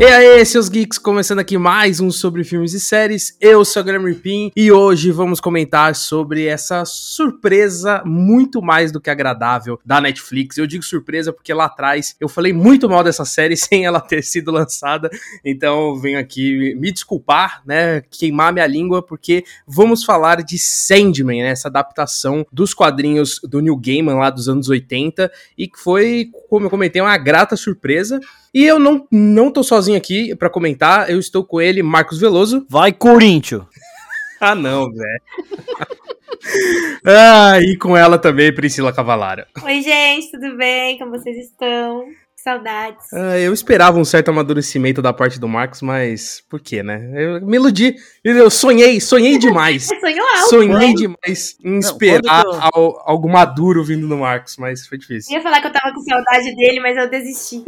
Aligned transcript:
E 0.00 0.04
aí, 0.06 0.42
seus 0.46 0.70
geeks, 0.70 0.96
começando 0.96 1.40
aqui 1.40 1.58
mais 1.58 2.00
um 2.00 2.10
sobre 2.10 2.42
filmes 2.42 2.72
e 2.72 2.80
séries. 2.80 3.36
Eu 3.38 3.62
sou 3.66 3.82
o 3.82 3.84
Guilherme 3.84 4.14
Pin 4.14 4.50
e 4.56 4.72
hoje 4.72 5.10
vamos 5.10 5.42
comentar 5.42 5.94
sobre 5.94 6.46
essa 6.46 6.86
surpresa 6.86 8.02
muito 8.06 8.62
mais 8.62 8.90
do 8.90 8.98
que 8.98 9.10
agradável 9.10 9.78
da 9.84 10.00
Netflix. 10.00 10.56
Eu 10.56 10.66
digo 10.66 10.82
surpresa 10.82 11.34
porque 11.34 11.52
lá 11.52 11.66
atrás 11.66 12.16
eu 12.18 12.30
falei 12.30 12.50
muito 12.50 12.88
mal 12.88 13.04
dessa 13.04 13.26
série 13.26 13.54
sem 13.60 13.84
ela 13.84 14.00
ter 14.00 14.24
sido 14.24 14.50
lançada. 14.50 15.10
Então 15.44 15.94
venho 15.96 16.18
aqui 16.18 16.74
me 16.76 16.90
desculpar, 16.90 17.60
né, 17.66 18.00
queimar 18.10 18.54
minha 18.54 18.66
língua 18.66 19.02
porque 19.02 19.44
vamos 19.66 20.02
falar 20.02 20.42
de 20.42 20.58
Sandman, 20.58 21.42
né, 21.42 21.50
essa 21.50 21.68
adaptação 21.68 22.46
dos 22.50 22.72
quadrinhos 22.72 23.38
do 23.44 23.60
Neil 23.60 23.76
Gaiman 23.76 24.14
lá 24.14 24.30
dos 24.30 24.48
anos 24.48 24.70
80 24.70 25.30
e 25.58 25.68
que 25.68 25.78
foi, 25.78 26.30
como 26.48 26.64
eu 26.64 26.70
comentei, 26.70 27.02
uma 27.02 27.18
grata 27.18 27.54
surpresa. 27.54 28.18
E 28.52 28.64
eu 28.64 28.80
não, 28.80 29.06
não 29.12 29.50
tô 29.50 29.62
sozinho 29.62 29.89
aqui 29.96 30.34
para 30.36 30.50
comentar, 30.50 31.10
eu 31.10 31.18
estou 31.18 31.44
com 31.44 31.60
ele, 31.60 31.82
Marcos 31.82 32.20
Veloso. 32.20 32.66
Vai, 32.68 32.92
Corinthians! 32.92 33.64
ah, 34.40 34.54
não, 34.54 34.90
velho. 34.90 35.22
ah, 37.06 37.60
e 37.60 37.76
com 37.76 37.96
ela 37.96 38.18
também, 38.18 38.54
Priscila 38.54 38.92
Cavalara. 38.92 39.46
Oi, 39.62 39.82
gente, 39.82 40.30
tudo 40.30 40.56
bem? 40.56 40.98
Como 40.98 41.10
vocês 41.10 41.36
estão? 41.36 42.06
Saudades. 42.42 43.12
Ah, 43.12 43.38
eu 43.38 43.52
esperava 43.52 43.98
um 43.98 44.04
certo 44.04 44.30
amadurecimento 44.30 45.02
da 45.02 45.12
parte 45.12 45.38
do 45.38 45.46
Marcos, 45.46 45.82
mas 45.82 46.42
por 46.48 46.58
quê, 46.58 46.82
né? 46.82 47.10
Eu 47.14 47.46
me 47.46 47.58
iludi. 47.58 47.94
Eu 48.24 48.50
sonhei, 48.50 48.98
sonhei 48.98 49.36
demais. 49.36 49.88
Sonhou 50.00 50.26
alto. 50.26 50.48
Sonhei 50.48 50.94
demais 50.94 51.58
em 51.62 51.78
esperar 51.78 52.44
eu... 52.74 52.98
algo 53.04 53.28
maduro 53.28 53.84
vindo 53.84 54.08
do 54.08 54.16
Marcos, 54.16 54.56
mas 54.56 54.86
foi 54.86 54.96
difícil. 54.96 55.32
Eu 55.32 55.38
ia 55.38 55.42
falar 55.42 55.60
que 55.60 55.66
eu 55.66 55.72
tava 55.72 55.94
com 55.94 56.00
saudade 56.00 56.56
dele, 56.56 56.80
mas 56.80 56.96
eu 56.96 57.10
desisti. 57.10 57.62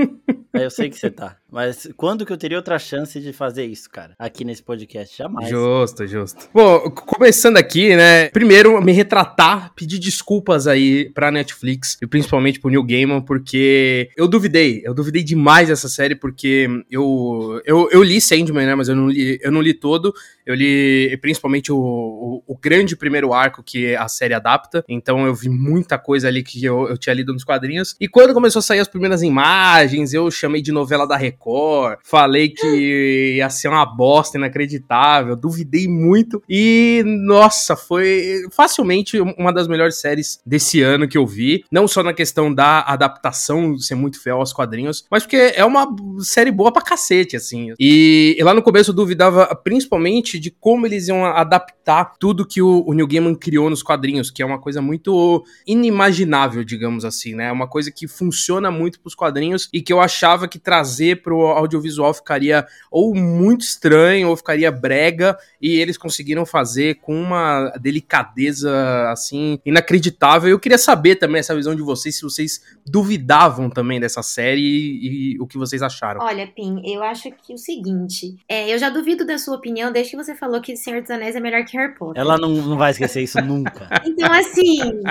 É, 0.54 0.64
eu 0.64 0.70
sei 0.70 0.88
que 0.88 0.98
você 0.98 1.10
tá. 1.10 1.36
Mas 1.52 1.86
quando 1.98 2.24
que 2.24 2.32
eu 2.32 2.36
teria 2.38 2.56
outra 2.56 2.78
chance 2.78 3.20
de 3.20 3.30
fazer 3.30 3.66
isso, 3.66 3.90
cara? 3.90 4.14
Aqui 4.18 4.42
nesse 4.42 4.62
podcast? 4.62 5.18
Jamais. 5.18 5.50
Justo, 5.50 6.06
justo. 6.06 6.48
Bom, 6.54 6.90
começando 6.90 7.58
aqui, 7.58 7.94
né? 7.94 8.30
Primeiro, 8.30 8.80
me 8.80 8.90
retratar, 8.90 9.70
pedir 9.74 9.98
desculpas 9.98 10.66
aí 10.66 11.10
pra 11.10 11.30
Netflix 11.30 11.98
e 12.00 12.06
principalmente 12.06 12.58
pro 12.58 12.70
New 12.70 12.82
Gaiman, 12.82 13.20
porque 13.20 14.08
eu 14.16 14.26
duvidei. 14.26 14.80
Eu 14.82 14.94
duvidei 14.94 15.22
demais 15.22 15.68
dessa 15.68 15.90
série, 15.90 16.14
porque 16.14 16.66
eu, 16.90 17.60
eu, 17.66 17.90
eu 17.90 18.02
li 18.02 18.18
Sandman, 18.18 18.64
né? 18.64 18.74
Mas 18.74 18.88
eu 18.88 18.96
não 18.96 19.10
li, 19.10 19.38
eu 19.42 19.52
não 19.52 19.60
li 19.60 19.74
todo. 19.74 20.14
Eu 20.46 20.54
li 20.54 21.14
principalmente 21.20 21.70
o, 21.70 21.76
o, 21.76 22.42
o 22.46 22.58
grande 22.58 22.96
primeiro 22.96 23.34
arco 23.34 23.62
que 23.62 23.94
a 23.94 24.08
série 24.08 24.32
adapta. 24.32 24.82
Então 24.88 25.26
eu 25.26 25.34
vi 25.34 25.50
muita 25.50 25.98
coisa 25.98 26.28
ali 26.28 26.42
que 26.42 26.64
eu, 26.64 26.88
eu 26.88 26.96
tinha 26.96 27.14
lido 27.14 27.34
nos 27.34 27.44
quadrinhos. 27.44 27.94
E 28.00 28.08
quando 28.08 28.32
começou 28.32 28.60
a 28.60 28.62
sair 28.62 28.80
as 28.80 28.88
primeiras 28.88 29.22
imagens, 29.22 30.14
eu 30.14 30.30
chamei 30.30 30.62
de 30.62 30.72
novela 30.72 31.06
da 31.06 31.14
Record 31.14 31.41
Record, 31.42 31.98
falei 32.04 32.48
que 32.48 33.34
ia 33.36 33.50
ser 33.50 33.68
uma 33.68 33.84
bosta 33.84 34.38
inacreditável, 34.38 35.34
duvidei 35.34 35.88
muito 35.88 36.42
e, 36.48 37.02
nossa, 37.04 37.76
foi 37.76 38.42
facilmente 38.52 39.20
uma 39.20 39.52
das 39.52 39.66
melhores 39.66 40.00
séries 40.00 40.40
desse 40.46 40.80
ano 40.80 41.08
que 41.08 41.18
eu 41.18 41.26
vi. 41.26 41.64
Não 41.70 41.88
só 41.88 42.02
na 42.02 42.12
questão 42.12 42.52
da 42.54 42.80
adaptação, 42.82 43.76
ser 43.78 43.96
muito 43.96 44.22
fiel 44.22 44.38
aos 44.38 44.52
quadrinhos, 44.52 45.04
mas 45.10 45.24
porque 45.24 45.52
é 45.56 45.64
uma 45.64 45.86
série 46.20 46.52
boa 46.52 46.72
pra 46.72 46.82
cacete, 46.82 47.36
assim. 47.36 47.74
E, 47.78 48.36
e 48.38 48.44
lá 48.44 48.54
no 48.54 48.62
começo 48.62 48.90
eu 48.90 48.94
duvidava 48.94 49.54
principalmente 49.56 50.38
de 50.38 50.50
como 50.50 50.86
eles 50.86 51.08
iam 51.08 51.24
adaptar 51.24 52.14
tudo 52.18 52.46
que 52.46 52.62
o, 52.62 52.84
o 52.86 52.94
Neil 52.94 53.08
Gaiman 53.08 53.34
criou 53.34 53.68
nos 53.68 53.82
quadrinhos, 53.82 54.30
que 54.30 54.42
é 54.42 54.46
uma 54.46 54.60
coisa 54.60 54.80
muito 54.80 55.44
inimaginável, 55.66 56.62
digamos 56.62 57.04
assim, 57.04 57.34
né? 57.34 57.46
É 57.46 57.52
uma 57.52 57.66
coisa 57.66 57.90
que 57.90 58.06
funciona 58.06 58.70
muito 58.70 59.00
pros 59.00 59.14
quadrinhos 59.14 59.68
e 59.72 59.80
que 59.80 59.92
eu 59.92 60.00
achava 60.00 60.46
que 60.46 60.58
trazer 60.58 61.22
pro 61.22 61.31
pro 61.32 61.46
audiovisual 61.46 62.12
ficaria 62.12 62.66
ou 62.90 63.14
muito 63.14 63.62
estranho 63.62 64.28
ou 64.28 64.36
ficaria 64.36 64.70
brega 64.70 65.38
e 65.60 65.80
eles 65.80 65.96
conseguiram 65.96 66.44
fazer 66.44 66.96
com 66.96 67.14
uma 67.14 67.70
delicadeza 67.80 68.70
assim 69.10 69.58
inacreditável. 69.64 70.50
Eu 70.50 70.60
queria 70.60 70.76
saber 70.76 71.16
também 71.16 71.40
essa 71.40 71.54
visão 71.54 71.74
de 71.74 71.82
vocês, 71.82 72.16
se 72.16 72.22
vocês 72.22 72.62
duvidavam 72.86 73.70
também 73.70 73.98
dessa 73.98 74.22
série 74.22 74.60
e, 74.60 75.32
e 75.34 75.40
o 75.40 75.46
que 75.46 75.56
vocês 75.56 75.82
acharam. 75.82 76.20
Olha, 76.20 76.46
Pim, 76.46 76.82
eu 76.84 77.02
acho 77.02 77.30
que 77.30 77.54
o 77.54 77.58
seguinte, 77.58 78.36
é, 78.46 78.72
eu 78.72 78.78
já 78.78 78.90
duvido 78.90 79.24
da 79.24 79.38
sua 79.38 79.56
opinião 79.56 79.90
desde 79.90 80.10
que 80.10 80.22
você 80.22 80.34
falou 80.34 80.60
que 80.60 80.76
Senhor 80.76 81.00
dos 81.00 81.10
Anéis 81.10 81.34
é 81.34 81.40
melhor 81.40 81.64
que 81.64 81.76
Harry 81.76 81.94
Potter. 81.94 82.20
Ela 82.20 82.36
não, 82.36 82.50
não 82.50 82.76
vai 82.76 82.90
esquecer 82.90 83.22
isso 83.22 83.40
nunca. 83.40 83.88
então, 84.04 84.30
assim, 84.32 85.02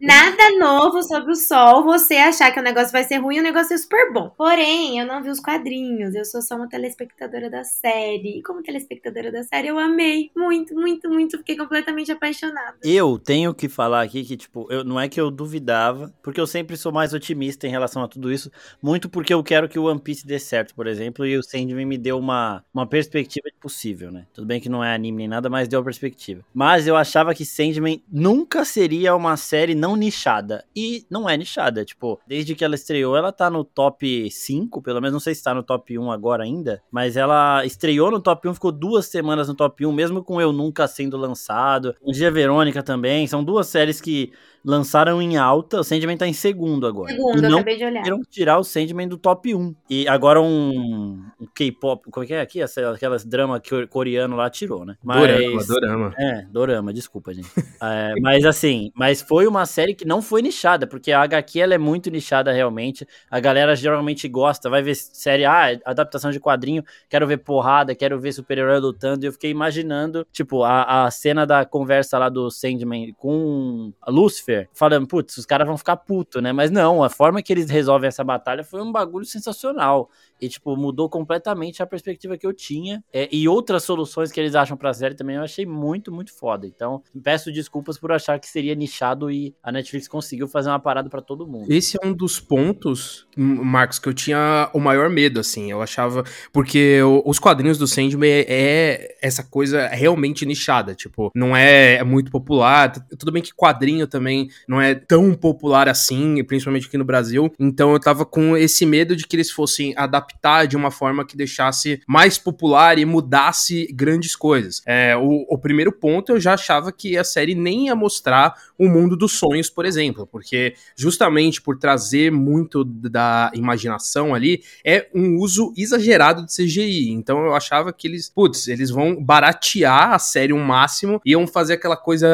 Nada 0.00 0.58
novo 0.58 1.02
sobre 1.02 1.32
o 1.32 1.36
sol, 1.36 1.84
você 1.84 2.14
achar 2.14 2.50
que 2.50 2.58
o 2.58 2.62
negócio 2.62 2.90
vai 2.90 3.04
ser 3.04 3.18
ruim 3.18 3.36
e 3.36 3.40
o 3.40 3.42
negócio 3.42 3.74
é 3.74 3.78
super 3.78 4.12
bom. 4.12 4.30
Porém, 4.30 4.98
eu 4.98 5.06
não 5.06 5.22
vi 5.22 5.28
os 5.28 5.40
quadrinhos, 5.40 5.65
eu 6.14 6.24
sou 6.24 6.40
só 6.40 6.56
uma 6.56 6.68
telespectadora 6.68 7.50
da 7.50 7.64
série. 7.64 8.38
E 8.38 8.42
como 8.42 8.62
telespectadora 8.62 9.30
da 9.32 9.42
série, 9.42 9.68
eu 9.68 9.78
amei 9.78 10.30
muito, 10.36 10.74
muito, 10.74 11.08
muito. 11.08 11.38
Fiquei 11.38 11.56
completamente 11.56 12.10
apaixonada. 12.12 12.78
Eu 12.82 13.18
tenho 13.18 13.52
que 13.52 13.68
falar 13.68 14.02
aqui 14.02 14.24
que, 14.24 14.36
tipo, 14.36 14.66
eu, 14.70 14.84
não 14.84 14.98
é 14.98 15.08
que 15.08 15.20
eu 15.20 15.30
duvidava, 15.30 16.12
porque 16.22 16.40
eu 16.40 16.46
sempre 16.46 16.76
sou 16.76 16.92
mais 16.92 17.12
otimista 17.12 17.66
em 17.66 17.70
relação 17.70 18.02
a 18.02 18.08
tudo 18.08 18.32
isso. 18.32 18.50
Muito 18.80 19.08
porque 19.08 19.34
eu 19.34 19.42
quero 19.42 19.68
que 19.68 19.78
o 19.78 19.84
One 19.84 20.00
Piece 20.00 20.26
dê 20.26 20.38
certo, 20.38 20.74
por 20.74 20.86
exemplo, 20.86 21.26
e 21.26 21.36
o 21.36 21.42
Sandman 21.42 21.86
me 21.86 21.98
deu 21.98 22.18
uma, 22.18 22.64
uma 22.72 22.86
perspectiva 22.86 23.46
possível, 23.60 24.12
né? 24.12 24.26
Tudo 24.32 24.46
bem 24.46 24.60
que 24.60 24.68
não 24.68 24.84
é 24.84 24.94
anime 24.94 25.16
nem 25.16 25.28
nada, 25.28 25.50
mas 25.50 25.66
deu 25.66 25.80
a 25.80 25.84
perspectiva. 25.84 26.44
Mas 26.54 26.86
eu 26.86 26.94
achava 26.96 27.34
que 27.34 27.44
Sandman 27.44 28.00
nunca 28.10 28.64
seria 28.64 29.16
uma 29.16 29.36
série 29.36 29.74
não 29.74 29.96
nichada. 29.96 30.64
E 30.74 31.04
não 31.10 31.28
é 31.28 31.36
nichada, 31.36 31.84
tipo, 31.84 32.20
desde 32.26 32.54
que 32.54 32.64
ela 32.64 32.76
estreou, 32.76 33.16
ela 33.16 33.32
tá 33.32 33.50
no 33.50 33.64
top 33.64 34.30
5, 34.30 34.80
pelo 34.82 35.00
menos 35.00 35.12
não 35.12 35.20
sei 35.20 35.34
se 35.34 35.42
tá 35.42 35.55
no 35.56 35.62
top 35.62 35.98
1 35.98 36.10
agora 36.10 36.44
ainda, 36.44 36.82
mas 36.90 37.16
ela 37.16 37.64
estreou 37.64 38.10
no 38.10 38.20
top 38.20 38.48
1, 38.48 38.54
ficou 38.54 38.70
duas 38.70 39.06
semanas 39.06 39.48
no 39.48 39.54
top 39.54 39.84
1, 39.84 39.92
mesmo 39.92 40.22
com 40.22 40.40
Eu 40.40 40.52
Nunca 40.52 40.86
sendo 40.86 41.16
lançado. 41.16 41.94
Um 42.02 42.12
Dia 42.12 42.30
Verônica 42.30 42.82
também, 42.82 43.26
são 43.26 43.42
duas 43.42 43.66
séries 43.66 44.00
que 44.00 44.32
lançaram 44.66 45.22
em 45.22 45.36
alta, 45.36 45.78
o 45.78 45.84
Sandman 45.84 46.16
tá 46.16 46.26
em 46.26 46.32
segundo 46.32 46.88
agora. 46.88 47.12
Segundo, 47.12 47.38
e 47.38 47.42
não 47.42 47.58
acabei 47.58 47.76
de 47.76 47.84
olhar. 47.84 48.02
Queriam 48.02 48.20
tirar 48.28 48.58
o 48.58 48.64
Sandman 48.64 49.06
do 49.06 49.16
top 49.16 49.54
1. 49.54 49.76
E 49.88 50.08
agora 50.08 50.42
um, 50.42 51.22
um 51.40 51.46
K-pop, 51.54 52.10
como 52.10 52.24
é 52.24 52.26
que 52.26 52.34
é 52.34 52.40
aqui? 52.40 52.60
Aquelas 52.60 53.24
drama 53.24 53.62
coreano 53.88 54.34
lá 54.34 54.50
tirou, 54.50 54.84
né? 54.84 54.96
Mas, 55.04 55.20
dorama, 55.20 55.64
dorama. 55.66 56.14
É, 56.18 56.46
dorama, 56.50 56.92
desculpa, 56.92 57.32
gente. 57.32 57.48
é, 57.80 58.14
mas 58.20 58.44
assim, 58.44 58.90
mas 58.92 59.22
foi 59.22 59.46
uma 59.46 59.64
série 59.66 59.94
que 59.94 60.04
não 60.04 60.20
foi 60.20 60.42
nichada, 60.42 60.84
porque 60.84 61.12
a 61.12 61.22
HQ 61.22 61.60
ela 61.60 61.74
é 61.74 61.78
muito 61.78 62.10
nichada 62.10 62.50
realmente. 62.50 63.06
A 63.30 63.38
galera 63.38 63.76
geralmente 63.76 64.26
gosta, 64.26 64.68
vai 64.68 64.82
ver 64.82 64.96
série, 64.96 65.44
ah, 65.44 65.78
adaptação 65.84 66.32
de 66.32 66.40
quadrinho, 66.40 66.82
quero 67.08 67.24
ver 67.24 67.36
porrada, 67.36 67.94
quero 67.94 68.18
ver 68.18 68.32
super-herói 68.32 68.80
lutando. 68.80 69.24
E 69.24 69.28
eu 69.28 69.32
fiquei 69.32 69.52
imaginando, 69.52 70.26
tipo, 70.32 70.64
a, 70.64 71.04
a 71.06 71.10
cena 71.12 71.46
da 71.46 71.64
conversa 71.64 72.18
lá 72.18 72.28
do 72.28 72.50
Sandman 72.50 73.14
com 73.16 73.92
a 74.02 74.10
Lucifer 74.10 74.55
falando, 74.72 75.06
putz, 75.06 75.36
os 75.36 75.46
caras 75.46 75.66
vão 75.66 75.76
ficar 75.76 75.96
puto, 75.96 76.40
né? 76.40 76.52
Mas 76.52 76.70
não, 76.70 77.02
a 77.02 77.08
forma 77.08 77.42
que 77.42 77.52
eles 77.52 77.70
resolvem 77.70 78.08
essa 78.08 78.24
batalha 78.24 78.64
foi 78.64 78.82
um 78.82 78.92
bagulho 78.92 79.24
sensacional. 79.24 80.10
E, 80.40 80.48
tipo, 80.48 80.76
mudou 80.76 81.08
completamente 81.08 81.82
a 81.82 81.86
perspectiva 81.86 82.36
que 82.36 82.46
eu 82.46 82.52
tinha. 82.52 83.02
É, 83.12 83.28
e 83.32 83.48
outras 83.48 83.84
soluções 83.84 84.30
que 84.30 84.38
eles 84.38 84.54
acham 84.54 84.76
pra 84.76 84.92
série 84.92 85.14
também 85.14 85.36
eu 85.36 85.42
achei 85.42 85.64
muito, 85.64 86.12
muito 86.12 86.32
foda. 86.32 86.66
Então, 86.66 87.02
peço 87.22 87.50
desculpas 87.50 87.98
por 87.98 88.12
achar 88.12 88.38
que 88.38 88.46
seria 88.46 88.74
nichado 88.74 89.30
e 89.30 89.54
a 89.62 89.72
Netflix 89.72 90.06
conseguiu 90.06 90.46
fazer 90.46 90.68
uma 90.68 90.78
parada 90.78 91.08
para 91.08 91.22
todo 91.22 91.46
mundo. 91.46 91.72
Esse 91.72 91.98
é 92.02 92.06
um 92.06 92.12
dos 92.12 92.38
pontos, 92.38 93.26
Marcos, 93.36 93.98
que 93.98 94.08
eu 94.08 94.14
tinha 94.14 94.70
o 94.74 94.78
maior 94.78 95.08
medo, 95.08 95.40
assim. 95.40 95.70
Eu 95.70 95.80
achava. 95.80 96.22
Porque 96.52 97.00
os 97.24 97.38
quadrinhos 97.38 97.78
do 97.78 97.86
Sandman 97.86 98.30
é, 98.30 98.44
é 98.48 99.16
essa 99.22 99.42
coisa 99.42 99.88
realmente 99.88 100.44
nichada. 100.44 100.94
Tipo, 100.94 101.30
não 101.34 101.56
é, 101.56 101.94
é 101.94 102.04
muito 102.04 102.30
popular. 102.30 102.92
Tudo 103.18 103.32
bem 103.32 103.42
que 103.42 103.54
quadrinho 103.54 104.06
também 104.06 104.45
não 104.68 104.80
é 104.80 104.94
tão 104.94 105.34
popular 105.34 105.88
assim, 105.88 106.42
principalmente 106.44 106.86
aqui 106.86 106.98
no 106.98 107.04
Brasil. 107.04 107.52
Então 107.58 107.92
eu 107.92 108.00
tava 108.00 108.24
com 108.24 108.56
esse 108.56 108.84
medo 108.84 109.16
de 109.16 109.26
que 109.26 109.36
eles 109.36 109.50
fossem 109.50 109.94
adaptar 109.96 110.66
de 110.66 110.76
uma 110.76 110.90
forma 110.90 111.24
que 111.24 111.36
deixasse 111.36 112.00
mais 112.06 112.38
popular 112.38 112.98
e 112.98 113.04
mudasse 113.04 113.86
grandes 113.92 114.34
coisas. 114.34 114.82
É, 114.86 115.16
o, 115.16 115.46
o 115.48 115.58
primeiro 115.58 115.92
ponto 115.92 116.32
eu 116.32 116.40
já 116.40 116.54
achava 116.54 116.92
que 116.92 117.16
a 117.16 117.24
série 117.24 117.54
nem 117.54 117.86
ia 117.86 117.94
mostrar 117.94 118.54
o 118.78 118.88
mundo 118.88 119.16
dos 119.16 119.32
sonhos, 119.32 119.70
por 119.70 119.84
exemplo, 119.84 120.26
porque 120.26 120.74
justamente 120.96 121.60
por 121.62 121.78
trazer 121.78 122.30
muito 122.30 122.84
da 122.84 123.50
imaginação 123.54 124.34
ali, 124.34 124.62
é 124.84 125.08
um 125.14 125.36
uso 125.36 125.72
exagerado 125.76 126.44
de 126.44 126.54
CGI. 126.54 127.10
Então 127.10 127.44
eu 127.44 127.54
achava 127.54 127.92
que 127.92 128.06
eles, 128.06 128.28
putz, 128.28 128.68
eles 128.68 128.90
vão 128.90 129.22
baratear 129.22 130.12
a 130.12 130.18
série 130.18 130.52
um 130.52 130.62
máximo 130.62 131.20
e 131.24 131.32
iam 131.32 131.46
fazer 131.46 131.74
aquela 131.74 131.96
coisa 131.96 132.28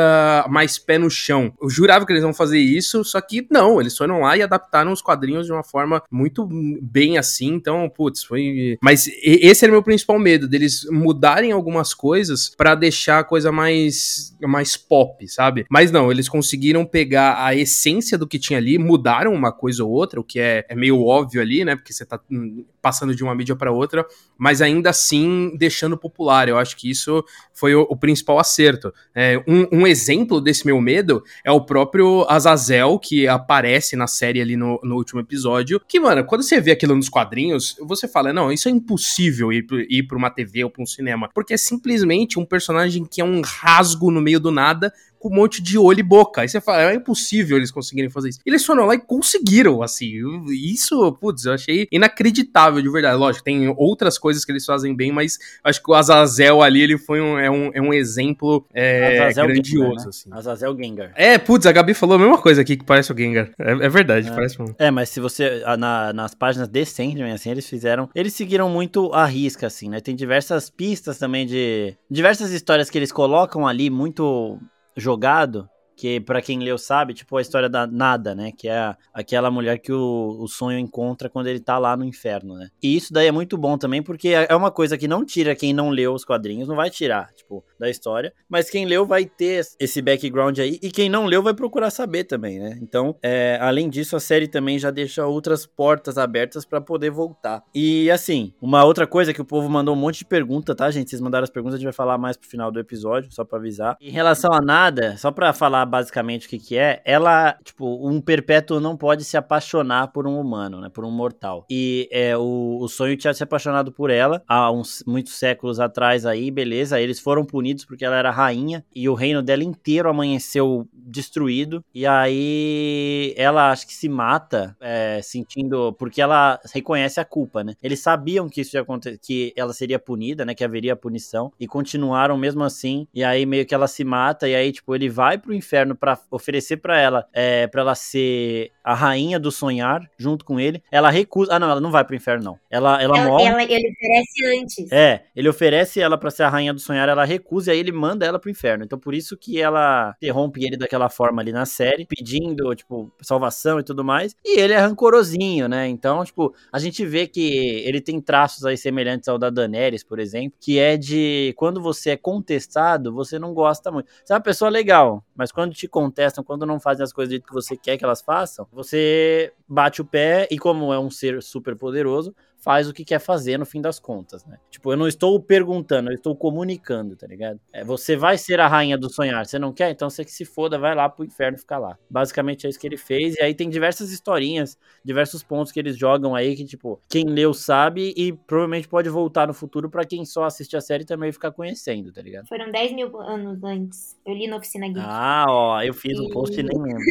mais 0.49 0.79
pé 0.79 0.99
no 0.99 1.11
chão. 1.11 1.53
Eu 1.61 1.69
jurava 1.71 1.92
jurava 1.93 2.07
que 2.07 2.13
eles 2.13 2.23
vão 2.23 2.33
fazer 2.33 2.59
isso, 2.59 3.05
só 3.05 3.21
que 3.21 3.47
não, 3.51 3.81
eles 3.81 3.97
foram 3.97 4.21
lá 4.21 4.37
e 4.37 4.43
adaptaram 4.43 4.93
os 4.93 5.03
quadrinhos 5.03 5.47
de 5.47 5.53
uma 5.53 5.63
forma 5.63 6.03
muito 6.11 6.49
bem 6.81 7.19
assim, 7.19 7.49
então, 7.49 7.89
putz, 7.89 8.25
foi. 8.25 8.79
Mas 8.81 9.09
esse 9.23 9.65
era 9.65 9.73
meu 9.73 9.83
principal 9.83 10.19
medo, 10.19 10.49
deles 10.49 10.87
mudarem 10.91 11.53
algumas 11.53 11.93
coisas 11.93 12.49
para 12.49 12.75
deixar 12.75 13.21
a 13.21 13.25
coisa 13.25 13.53
mais, 13.53 14.37
mais 14.41 14.77
pop, 14.77 15.27
sabe? 15.29 15.67
Mas 15.69 15.91
não, 15.91 16.11
eles 16.11 16.29
conseguiram 16.29 16.85
pegar 16.85 17.45
a 17.45 17.55
essência 17.55 18.17
do 18.17 18.27
que 18.27 18.39
tinha 18.39 18.59
ali, 18.59 18.79
mudaram 18.79 19.35
uma 19.35 19.53
coisa 19.53 19.85
ou 19.85 19.91
outra, 19.91 20.21
o 20.21 20.25
que 20.25 20.41
é, 20.41 20.65
é 20.69 20.75
meio 20.75 21.05
óbvio 21.05 21.41
ali, 21.41 21.65
né? 21.65 21.77
Porque 21.77 21.93
você 21.93 22.07
tá 22.07 22.19
hum, 22.31 22.65
passando 22.81 23.15
de 23.15 23.23
uma 23.23 23.35
mídia 23.35 23.55
para 23.55 23.71
outra, 23.71 24.05
mas 24.37 24.61
ainda 24.61 24.91
assim 24.91 25.55
deixando 25.57 25.97
popular. 25.97 26.49
Eu 26.49 26.59
acho 26.59 26.77
que 26.77 26.91
isso 26.91 27.25
foi 27.55 27.75
o, 27.75 27.83
o 27.83 27.97
principal 27.97 28.39
acerto. 28.39 28.93
É, 29.15 29.43
um, 29.47 29.81
um, 29.81 29.87
exemplo 29.87 30.41
desse 30.41 30.67
meu 30.67 30.81
medo 30.81 31.23
é 31.45 31.53
o 31.53 31.61
próprio 31.61 31.82
Azazel, 32.29 32.99
que 32.99 33.27
aparece 33.27 33.97
na 33.97 34.07
série 34.07 34.41
ali 34.41 34.57
no, 34.57 34.81
no, 34.83 34.97
último 34.97 35.21
episódio. 35.21 35.81
Que, 35.87 36.01
mano, 36.01 36.25
quando 36.25 36.43
você 36.43 36.61
vê 36.61 36.73
aquilo 36.73 36.95
nos 36.95 37.09
quadrinhos, 37.09 37.77
você 37.81 38.07
fala: 38.09 38.33
não, 38.33 38.53
isso 38.53 38.69
é 38.69 38.71
impossível 38.71 39.53
ir, 39.53 39.67
ir 39.89 40.05
pra 40.05 40.17
uma 40.17 40.31
TV 40.31 40.65
ou 40.65 40.71
pra 40.71 40.83
um 40.83 40.87
cinema. 40.87 41.29
Porque 41.35 41.55
é 41.55 41.57
simplesmente 41.57 42.39
um 42.39 42.45
personagem 42.45 43.05
que 43.05 43.21
é 43.21 43.25
um 43.25 43.41
rasgo 43.41 44.11
no 44.11 44.21
meio 44.21 44.41
do 44.41 44.51
nada 44.51 44.93
com 45.23 45.29
um 45.29 45.37
monte 45.37 45.63
de 45.63 45.79
olho 45.79 46.01
e 46.01 46.03
boca. 46.03 46.41
Aí 46.41 46.49
você 46.49 46.61
fala, 46.61 46.91
é 46.91 46.95
impossível 46.95 47.57
eles 47.57 47.71
conseguirem 47.71 48.11
fazer 48.11 48.31
isso. 48.31 48.41
Eles 48.45 48.67
foram 48.67 48.87
lá 48.87 48.97
e 48.97 48.99
conseguiram, 48.99 49.81
assim. 49.81 50.13
Isso, 50.51 51.13
putz, 51.21 51.45
eu 51.45 51.53
achei 51.53 51.87
inacreditável, 51.93 52.83
de 52.83 52.91
verdade. 52.91 53.17
Lógico, 53.17 53.45
tem 53.45 53.73
outras 53.79 54.19
coisas 54.19 54.45
que 54.45 54.51
eles 54.51 54.65
fazem 54.65 54.95
bem, 54.95 55.13
mas 55.13 55.39
acho 55.63 55.81
que 55.81 55.89
o 55.91 55.95
Azazel 55.95 56.61
ali, 56.61 56.83
ele 56.83 56.99
foi 56.99 57.21
um, 57.21 57.39
é, 57.39 57.49
um, 57.49 57.71
é 57.73 57.81
um 57.81 57.95
exemplo 57.95 58.67
é, 58.75 59.33
grandioso, 59.33 59.63
Gengar, 59.65 59.95
né? 59.95 60.09
assim. 60.09 60.31
Azazel 60.33 60.77
Gengar. 60.77 61.13
É, 61.15 61.39
putz, 61.39 61.67
a 61.67 61.73
Gabi 61.73 61.95
falou 61.95 62.17
a 62.17 62.19
mesma 62.19 62.39
coisa 62.39 62.61
aqui, 62.61 62.77
que 62.77 62.85
parece 62.85 63.13
o 63.13 63.17
Gengar. 63.17 63.51
É, 63.59 63.71
é 63.71 63.89
verdade, 63.89 64.29
é. 64.29 64.33
parece 64.33 64.61
um... 64.61 64.75
É, 64.77 64.91
mas 64.91 65.09
se 65.09 65.21
você, 65.21 65.63
na, 65.79 66.13
nas 66.13 66.35
páginas 66.35 66.67
de 66.67 66.85
Sandman, 66.85 67.33
assim, 67.33 67.51
eles 67.51 67.69
fizeram, 67.69 68.09
eles 68.13 68.33
seguiram 68.33 68.69
muito 68.69 69.13
a 69.13 69.25
risca, 69.25 69.69
assim, 69.69 69.89
né? 69.89 70.01
Tem 70.01 70.17
diversas 70.17 70.69
pistas 70.69 71.19
também 71.19 71.47
de, 71.47 71.95
diversas 72.11 72.51
histórias 72.51 72.91
que 72.91 72.99
eles 72.99 73.13
colocam 73.13 73.67
ali, 73.67 73.89
muito 73.89 74.59
jogado 74.97 75.69
que 76.03 76.19
para 76.19 76.43
quem 76.43 76.59
leu 76.59 76.77
sabe, 76.77 77.15
tipo 77.15 77.37
a 77.37 77.41
história 77.41 77.69
da 77.69 77.87
Nada, 77.87 78.35
né, 78.35 78.51
que 78.51 78.69
é 78.69 78.93
aquela 79.15 79.53
mulher 79.53 79.79
que 79.79 79.93
o, 79.93 80.37
o 80.41 80.49
sonho 80.49 80.77
encontra 80.77 81.31
quando 81.31 81.47
ele 81.47 81.61
tá 81.61 81.79
lá 81.79 81.97
no 81.97 82.05
inferno, 82.05 82.57
né. 82.57 82.71
E 82.83 82.97
isso 82.97 83.13
daí 83.13 83.29
é 83.29 83.31
muito 83.31 83.57
bom 83.57 83.79
também, 83.79 84.03
porque 84.03 84.31
é, 84.31 84.49
é 84.51 84.57
uma 84.57 84.73
coisa 84.73 84.99
que 84.99 85.07
não 85.07 85.25
tira 85.25 85.55
quem 85.55 85.73
não 85.73 85.91
leu 85.91 86.13
os 86.13 86.25
quadrinhos, 86.25 86.67
não 86.67 86.75
vai 86.75 86.91
tirar, 86.91 87.33
tipo, 87.35 87.65
da 87.79 87.89
história, 87.89 88.33
mas 88.49 88.69
quem 88.69 88.85
leu 88.85 89.07
vai 89.07 89.25
ter 89.27 89.65
esse 89.79 90.03
background 90.03 90.59
aí, 90.59 90.77
e 90.83 90.91
quem 90.91 91.09
não 91.09 91.25
leu 91.25 91.41
vai 91.41 91.55
procurar 91.55 91.89
saber 91.91 92.25
também, 92.25 92.59
né. 92.59 92.77
Então, 92.83 93.15
é, 93.23 93.57
além 93.61 93.89
disso, 93.89 94.17
a 94.17 94.21
série 94.21 94.49
também 94.49 94.81
já 94.81 94.91
deixa 94.91 95.25
outras 95.25 95.65
portas 95.67 96.19
abertas 96.19 96.65
para 96.65 96.81
poder 96.81 97.11
voltar. 97.11 97.63
E 97.73 98.11
assim, 98.11 98.53
uma 98.61 98.85
outra 98.85 99.07
coisa 99.07 99.33
que 99.33 99.41
o 99.41 99.45
povo 99.45 99.71
mandou 99.71 99.95
um 99.95 99.99
monte 100.01 100.19
de 100.19 100.25
pergunta, 100.25 100.75
tá, 100.75 100.91
gente? 100.91 101.11
Vocês 101.11 101.23
mandaram 101.23 101.45
as 101.45 101.51
perguntas, 101.51 101.77
a 101.77 101.79
gente 101.79 101.87
vai 101.87 101.93
falar 101.93 102.19
mais 102.19 102.37
pro 102.37 102.51
final 102.51 102.73
do 102.73 102.81
episódio, 102.81 103.31
só 103.31 103.45
para 103.45 103.59
avisar. 103.61 103.97
Em 104.01 104.11
relação 104.11 104.53
a 104.53 104.61
Nada, 104.61 105.17
só 105.17 105.31
para 105.31 105.53
falar 105.53 105.92
basicamente 105.93 106.47
o 106.47 106.49
que 106.49 106.59
que 106.59 106.79
é, 106.79 107.03
ela, 107.05 107.55
tipo, 107.63 108.09
um 108.09 108.19
perpétuo 108.19 108.81
não 108.81 108.97
pode 108.97 109.25
se 109.25 109.37
apaixonar 109.37 110.09
por 110.09 110.27
um 110.27 110.41
humano, 110.41 110.81
né, 110.81 110.89
por 110.89 111.05
um 111.05 111.11
mortal. 111.11 111.67
E 111.69 112.09
é, 112.11 112.35
o, 112.35 112.79
o 112.81 112.89
sonho 112.89 113.15
tinha 113.15 113.35
se 113.35 113.43
apaixonado 113.43 113.93
por 113.93 114.09
ela 114.09 114.43
há 114.49 114.73
uns 114.73 115.05
muitos 115.07 115.35
séculos 115.35 115.79
atrás 115.79 116.25
aí, 116.25 116.51
beleza, 116.51 116.99
eles 116.99 117.21
foram 117.21 117.45
punidos 117.45 117.85
porque 117.85 118.07
ela 118.07 118.17
era 118.17 118.31
rainha 118.31 118.83
e 118.95 119.07
o 119.07 119.13
reino 119.13 119.43
dela 119.43 119.63
inteiro 119.63 120.09
amanheceu 120.09 120.89
destruído 120.95 121.85
e 121.95 122.07
aí 122.07 123.35
ela 123.37 123.71
acho 123.71 123.87
que 123.87 123.93
se 123.93 124.09
mata 124.09 124.75
é, 124.81 125.21
sentindo, 125.23 125.93
porque 125.99 126.23
ela 126.23 126.59
reconhece 126.73 127.21
a 127.21 127.25
culpa, 127.25 127.63
né. 127.63 127.75
Eles 127.83 128.01
sabiam 128.01 128.49
que 128.49 128.63
isso 128.63 128.79
ia 128.79 128.81
acontecer, 128.81 129.19
que 129.19 129.53
ela 129.55 129.75
seria 129.75 129.99
punida, 129.99 130.47
né, 130.47 130.55
que 130.55 130.65
haveria 130.65 130.97
punição 130.97 131.53
e 131.61 131.67
continuaram 131.67 132.39
mesmo 132.39 132.65
assim 132.65 133.07
e 133.13 133.23
aí 133.23 133.45
meio 133.45 133.67
que 133.67 133.75
ela 133.75 133.87
se 133.87 134.03
mata 134.05 134.49
e 134.49 134.55
aí, 134.55 134.73
tipo, 134.73 134.95
ele 134.95 135.11
vai 135.11 135.37
pro 135.37 135.53
inferno 135.53 135.72
inferno 135.73 135.97
para 135.97 136.21
oferecer 136.31 136.77
para 136.77 137.01
ela, 137.01 137.29
é, 137.33 137.67
para 137.67 137.81
ela 137.81 137.95
ser 137.95 138.73
a 138.85 138.95
rainha 138.95 139.39
do 139.39 139.51
sonhar 139.51 140.09
junto 140.19 140.45
com 140.45 140.59
ele. 140.59 140.83
Ela 140.91 141.11
recusa. 141.11 141.55
Ah, 141.55 141.59
não, 141.59 141.71
ela 141.71 141.81
não 141.81 141.91
vai 141.91 142.05
pro 142.05 142.17
inferno, 142.17 142.45
não. 142.45 142.59
Ela, 142.71 143.01
ela, 143.03 143.19
ela 143.19 143.29
morre. 143.29 143.45
Ela, 143.45 143.63
ele 143.63 143.91
oferece 143.91 144.61
antes. 144.61 144.93
É, 144.93 145.25
ele 145.35 145.49
oferece 145.49 146.01
ela 146.01 146.19
para 146.19 146.31
ser 146.31 146.43
a 146.45 146.49
rainha 146.49 146.73
do 146.73 146.81
sonhar, 146.81 147.09
ela 147.09 147.25
recusa 147.25 147.71
e 147.71 147.75
aí 147.75 147.79
ele 147.79 147.93
manda 147.93 148.27
ela 148.27 148.39
pro 148.39 148.51
inferno. 148.51 148.85
Então 148.85 148.99
por 148.99 149.15
isso 149.15 149.37
que 149.37 149.61
ela 149.61 150.15
interrompe 150.17 150.65
ele 150.65 150.77
daquela 150.77 151.09
forma 151.09 151.43
ali 151.43 151.53
na 151.53 151.67
série, 151.67 152.07
pedindo, 152.07 152.75
tipo, 152.75 153.13
salvação 153.21 153.79
e 153.79 153.83
tudo 153.83 154.05
mais. 154.05 154.35
E 154.45 154.59
ele 154.59 154.73
é 154.73 154.79
rancorosinho, 154.79 155.69
né? 155.69 155.89
Então, 155.89 156.25
tipo, 156.25 156.55
a 156.73 156.79
gente 156.79 157.05
vê 157.05 157.27
que 157.27 157.83
ele 157.85 158.01
tem 158.01 158.21
traços 158.21 158.65
aí 158.65 158.77
semelhantes 158.77 159.29
ao 159.29 159.39
da 159.39 159.51
Daenerys, 159.51 160.05
por 160.05 160.19
exemplo, 160.19 160.57
que 160.61 160.79
é 160.79 160.97
de 160.97 161.53
quando 161.57 161.81
você 161.81 162.11
é 162.11 162.17
contestado, 162.17 163.13
você 163.13 163.39
não 163.39 163.53
gosta 163.55 163.91
muito. 163.91 164.09
Você 164.25 164.33
é 164.33 164.37
uma 164.37 164.43
pessoa 164.43 164.71
legal, 164.71 165.25
mas 165.35 165.53
quando 165.53 165.75
te 165.75 165.89
contestam, 165.89 166.45
quando 166.45 166.67
não 166.67 166.81
fazem 166.81 167.05
as 167.05 167.13
coisas 167.13 167.29
do 167.29 167.33
jeito 167.33 167.47
que 167.47 167.55
você 167.55 167.77
quer 167.77 167.97
que 167.97 168.05
elas 168.05 168.23
façam, 168.23 168.67
você 168.73 169.53
bate 169.69 170.01
o 170.01 170.05
pé 170.05 170.49
e, 170.51 170.59
como 170.59 170.93
é 170.93 170.99
um 170.99 171.11
ser 171.11 171.43
super 171.43 171.77
poderoso, 171.77 172.35
faz 172.63 172.89
o 172.89 172.93
que 172.93 173.05
quer 173.05 173.19
fazer 173.19 173.59
no 173.59 173.67
fim 173.67 173.81
das 173.81 173.99
contas, 173.99 174.45
né? 174.47 174.57
Tipo, 174.71 174.93
eu 174.93 174.97
não 174.97 175.09
estou 175.09 175.39
perguntando, 175.41 176.11
eu 176.11 176.15
estou 176.15 176.35
comunicando, 176.37 177.17
tá 177.17 177.27
ligado? 177.27 177.61
É, 177.73 177.85
você 177.85 178.17
vai 178.17 178.39
ser 178.39 178.61
a 178.61 178.69
rainha 178.69 178.97
do 178.97 179.11
sonhar, 179.11 179.45
você 179.45 179.59
não 179.59 179.73
quer? 179.73 179.91
Então 179.91 180.09
você 180.09 180.25
que 180.25 180.31
se 180.31 180.45
foda, 180.45 180.79
vai 180.79 180.95
lá 180.95 181.09
pro 181.09 181.25
inferno 181.25 181.59
ficar 181.59 181.79
lá. 181.79 181.99
Basicamente 182.09 182.65
é 182.67 182.71
isso 182.71 182.79
que 182.79 182.87
ele 182.87 182.97
fez, 182.97 183.35
e 183.35 183.43
aí 183.43 183.53
tem 183.53 183.69
diversas 183.69 184.13
historinhas, 184.13 184.79
diversos 185.05 185.43
pontos 185.43 185.73
que 185.73 185.81
eles 185.81 185.99
jogam 185.99 186.37
aí 186.37 186.55
que, 186.55 186.65
tipo, 186.65 187.01
quem 187.09 187.25
leu 187.25 187.53
sabe 187.53 188.15
e 188.17 188.33
provavelmente 188.33 188.87
pode 188.87 189.09
voltar 189.09 189.49
no 189.49 189.55
futuro 189.55 189.91
para 189.91 190.05
quem 190.05 190.25
só 190.25 190.45
assiste 190.45 190.77
a 190.77 190.81
série 190.81 191.05
também 191.05 191.33
ficar 191.33 191.51
conhecendo, 191.51 192.13
tá 192.13 192.23
ligado? 192.23 192.47
Foram 192.47 192.71
10 192.71 192.93
mil 192.93 193.21
anos 193.21 193.63
antes. 193.65 194.17
Eu 194.25 194.35
li 194.35 194.47
na 194.47 194.59
Oficina 194.59 194.87
Geek. 194.87 195.01
Ah, 195.01 195.47
ó, 195.49 195.83
eu 195.83 195.93
fiz 195.93 196.17
e... 196.17 196.21
um 196.21 196.31
post 196.31 196.59
e 196.59 196.63
nem 196.63 196.79
lembro. 196.81 197.03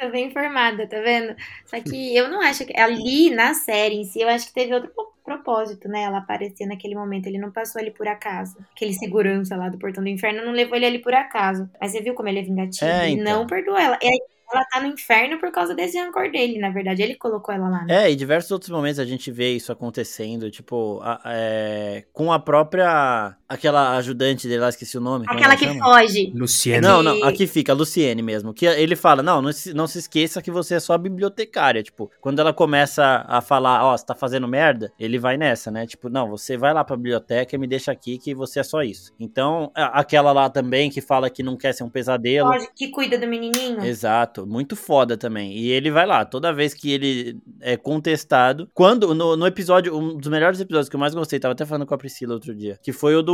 Tô 0.00 0.10
bem 0.10 0.28
informada, 0.28 0.86
tá 0.86 1.00
vendo? 1.02 1.36
Só 1.66 1.78
que 1.80 2.16
eu 2.16 2.30
não 2.30 2.40
acho 2.40 2.64
que. 2.64 2.74
Ali 2.78 3.28
na 3.28 3.52
série 3.52 3.96
em 3.96 4.04
si, 4.04 4.22
eu 4.22 4.28
acho 4.28 4.46
que 4.46 4.53
teve 4.54 4.72
outro 4.72 4.90
propósito, 5.24 5.88
né? 5.88 6.02
Ela 6.02 6.18
aparecer 6.18 6.66
naquele 6.66 6.94
momento. 6.94 7.26
Ele 7.26 7.38
não 7.38 7.50
passou 7.50 7.80
ali 7.80 7.90
por 7.90 8.06
acaso. 8.06 8.56
Aquele 8.72 8.92
segurança 8.94 9.56
lá 9.56 9.68
do 9.68 9.78
portão 9.78 10.02
do 10.02 10.08
inferno 10.08 10.44
não 10.44 10.52
levou 10.52 10.76
ele 10.76 10.86
ali 10.86 10.98
por 11.00 11.12
acaso. 11.12 11.68
Mas 11.80 11.92
você 11.92 12.00
viu 12.00 12.14
como 12.14 12.28
ele 12.28 12.38
é 12.38 12.42
vingativo? 12.42 12.90
É, 12.90 13.10
então. 13.10 13.24
não 13.24 13.46
perdoa 13.46 13.82
ela. 13.82 13.98
E 14.00 14.06
aí, 14.06 14.18
ela 14.52 14.64
tá 14.66 14.80
no 14.80 14.86
inferno 14.86 15.38
por 15.38 15.50
causa 15.50 15.74
desse 15.74 15.98
rancor 15.98 16.30
dele, 16.30 16.58
na 16.58 16.70
verdade. 16.70 17.02
Ele 17.02 17.16
colocou 17.16 17.52
ela 17.52 17.68
lá, 17.68 17.84
né? 17.84 18.04
É, 18.04 18.10
e 18.10 18.16
diversos 18.16 18.50
outros 18.52 18.70
momentos 18.70 19.00
a 19.00 19.04
gente 19.04 19.30
vê 19.30 19.52
isso 19.52 19.72
acontecendo, 19.72 20.50
tipo, 20.50 21.00
a, 21.02 21.20
é, 21.26 22.04
com 22.12 22.32
a 22.32 22.38
própria. 22.38 23.36
Aquela 23.54 23.96
ajudante 23.96 24.48
dele 24.48 24.60
lá, 24.60 24.68
esqueci 24.68 24.96
o 24.96 25.00
nome. 25.00 25.26
Aquela 25.28 25.56
que 25.56 25.64
chama? 25.64 25.84
foge. 25.84 26.32
Luciene. 26.34 26.80
Não, 26.80 27.02
não, 27.02 27.24
aqui 27.24 27.46
fica, 27.46 27.72
a 27.72 27.74
Luciene 27.74 28.22
mesmo. 28.22 28.52
Que 28.52 28.66
ele 28.66 28.96
fala: 28.96 29.22
não, 29.22 29.40
não 29.42 29.52
se, 29.52 29.74
não 29.74 29.86
se 29.86 29.98
esqueça 29.98 30.42
que 30.42 30.50
você 30.50 30.74
é 30.74 30.80
só 30.80 30.96
bibliotecária. 30.96 31.82
Tipo, 31.82 32.10
quando 32.20 32.38
ela 32.38 32.52
começa 32.52 33.24
a 33.28 33.40
falar, 33.40 33.84
ó, 33.84 33.94
oh, 33.94 33.98
você 33.98 34.06
tá 34.06 34.14
fazendo 34.14 34.48
merda, 34.48 34.92
ele 34.98 35.18
vai 35.18 35.36
nessa, 35.36 35.70
né? 35.70 35.86
Tipo, 35.86 36.08
não, 36.08 36.28
você 36.28 36.56
vai 36.56 36.72
lá 36.72 36.84
pra 36.84 36.96
biblioteca 36.96 37.54
e 37.54 37.58
me 37.58 37.66
deixa 37.66 37.92
aqui 37.92 38.18
que 38.18 38.34
você 38.34 38.60
é 38.60 38.62
só 38.62 38.82
isso. 38.82 39.12
Então, 39.18 39.70
aquela 39.74 40.32
lá 40.32 40.48
também 40.48 40.90
que 40.90 41.00
fala 41.00 41.30
que 41.30 41.42
não 41.42 41.56
quer 41.56 41.72
ser 41.72 41.84
um 41.84 41.90
pesadelo. 41.90 42.50
Que 42.74 42.88
cuida 42.88 43.18
do 43.18 43.26
menininho. 43.26 43.84
Exato 43.84 44.44
muito 44.46 44.76
foda 44.76 45.16
também. 45.16 45.52
E 45.52 45.70
ele 45.70 45.90
vai 45.90 46.06
lá, 46.06 46.24
toda 46.24 46.52
vez 46.52 46.72
que 46.72 46.92
ele 46.92 47.38
é 47.60 47.76
contestado. 47.76 48.68
Quando, 48.72 49.14
no, 49.14 49.36
no 49.36 49.46
episódio, 49.46 49.96
um 49.96 50.16
dos 50.16 50.28
melhores 50.28 50.60
episódios 50.60 50.88
que 50.88 50.96
eu 50.96 51.00
mais 51.00 51.14
gostei, 51.14 51.38
tava 51.40 51.52
até 51.52 51.64
falando 51.64 51.86
com 51.86 51.94
a 51.94 51.98
Priscila 51.98 52.34
outro 52.34 52.54
dia, 52.54 52.78
que 52.82 52.92
foi 52.92 53.14
o 53.16 53.22
do, 53.22 53.32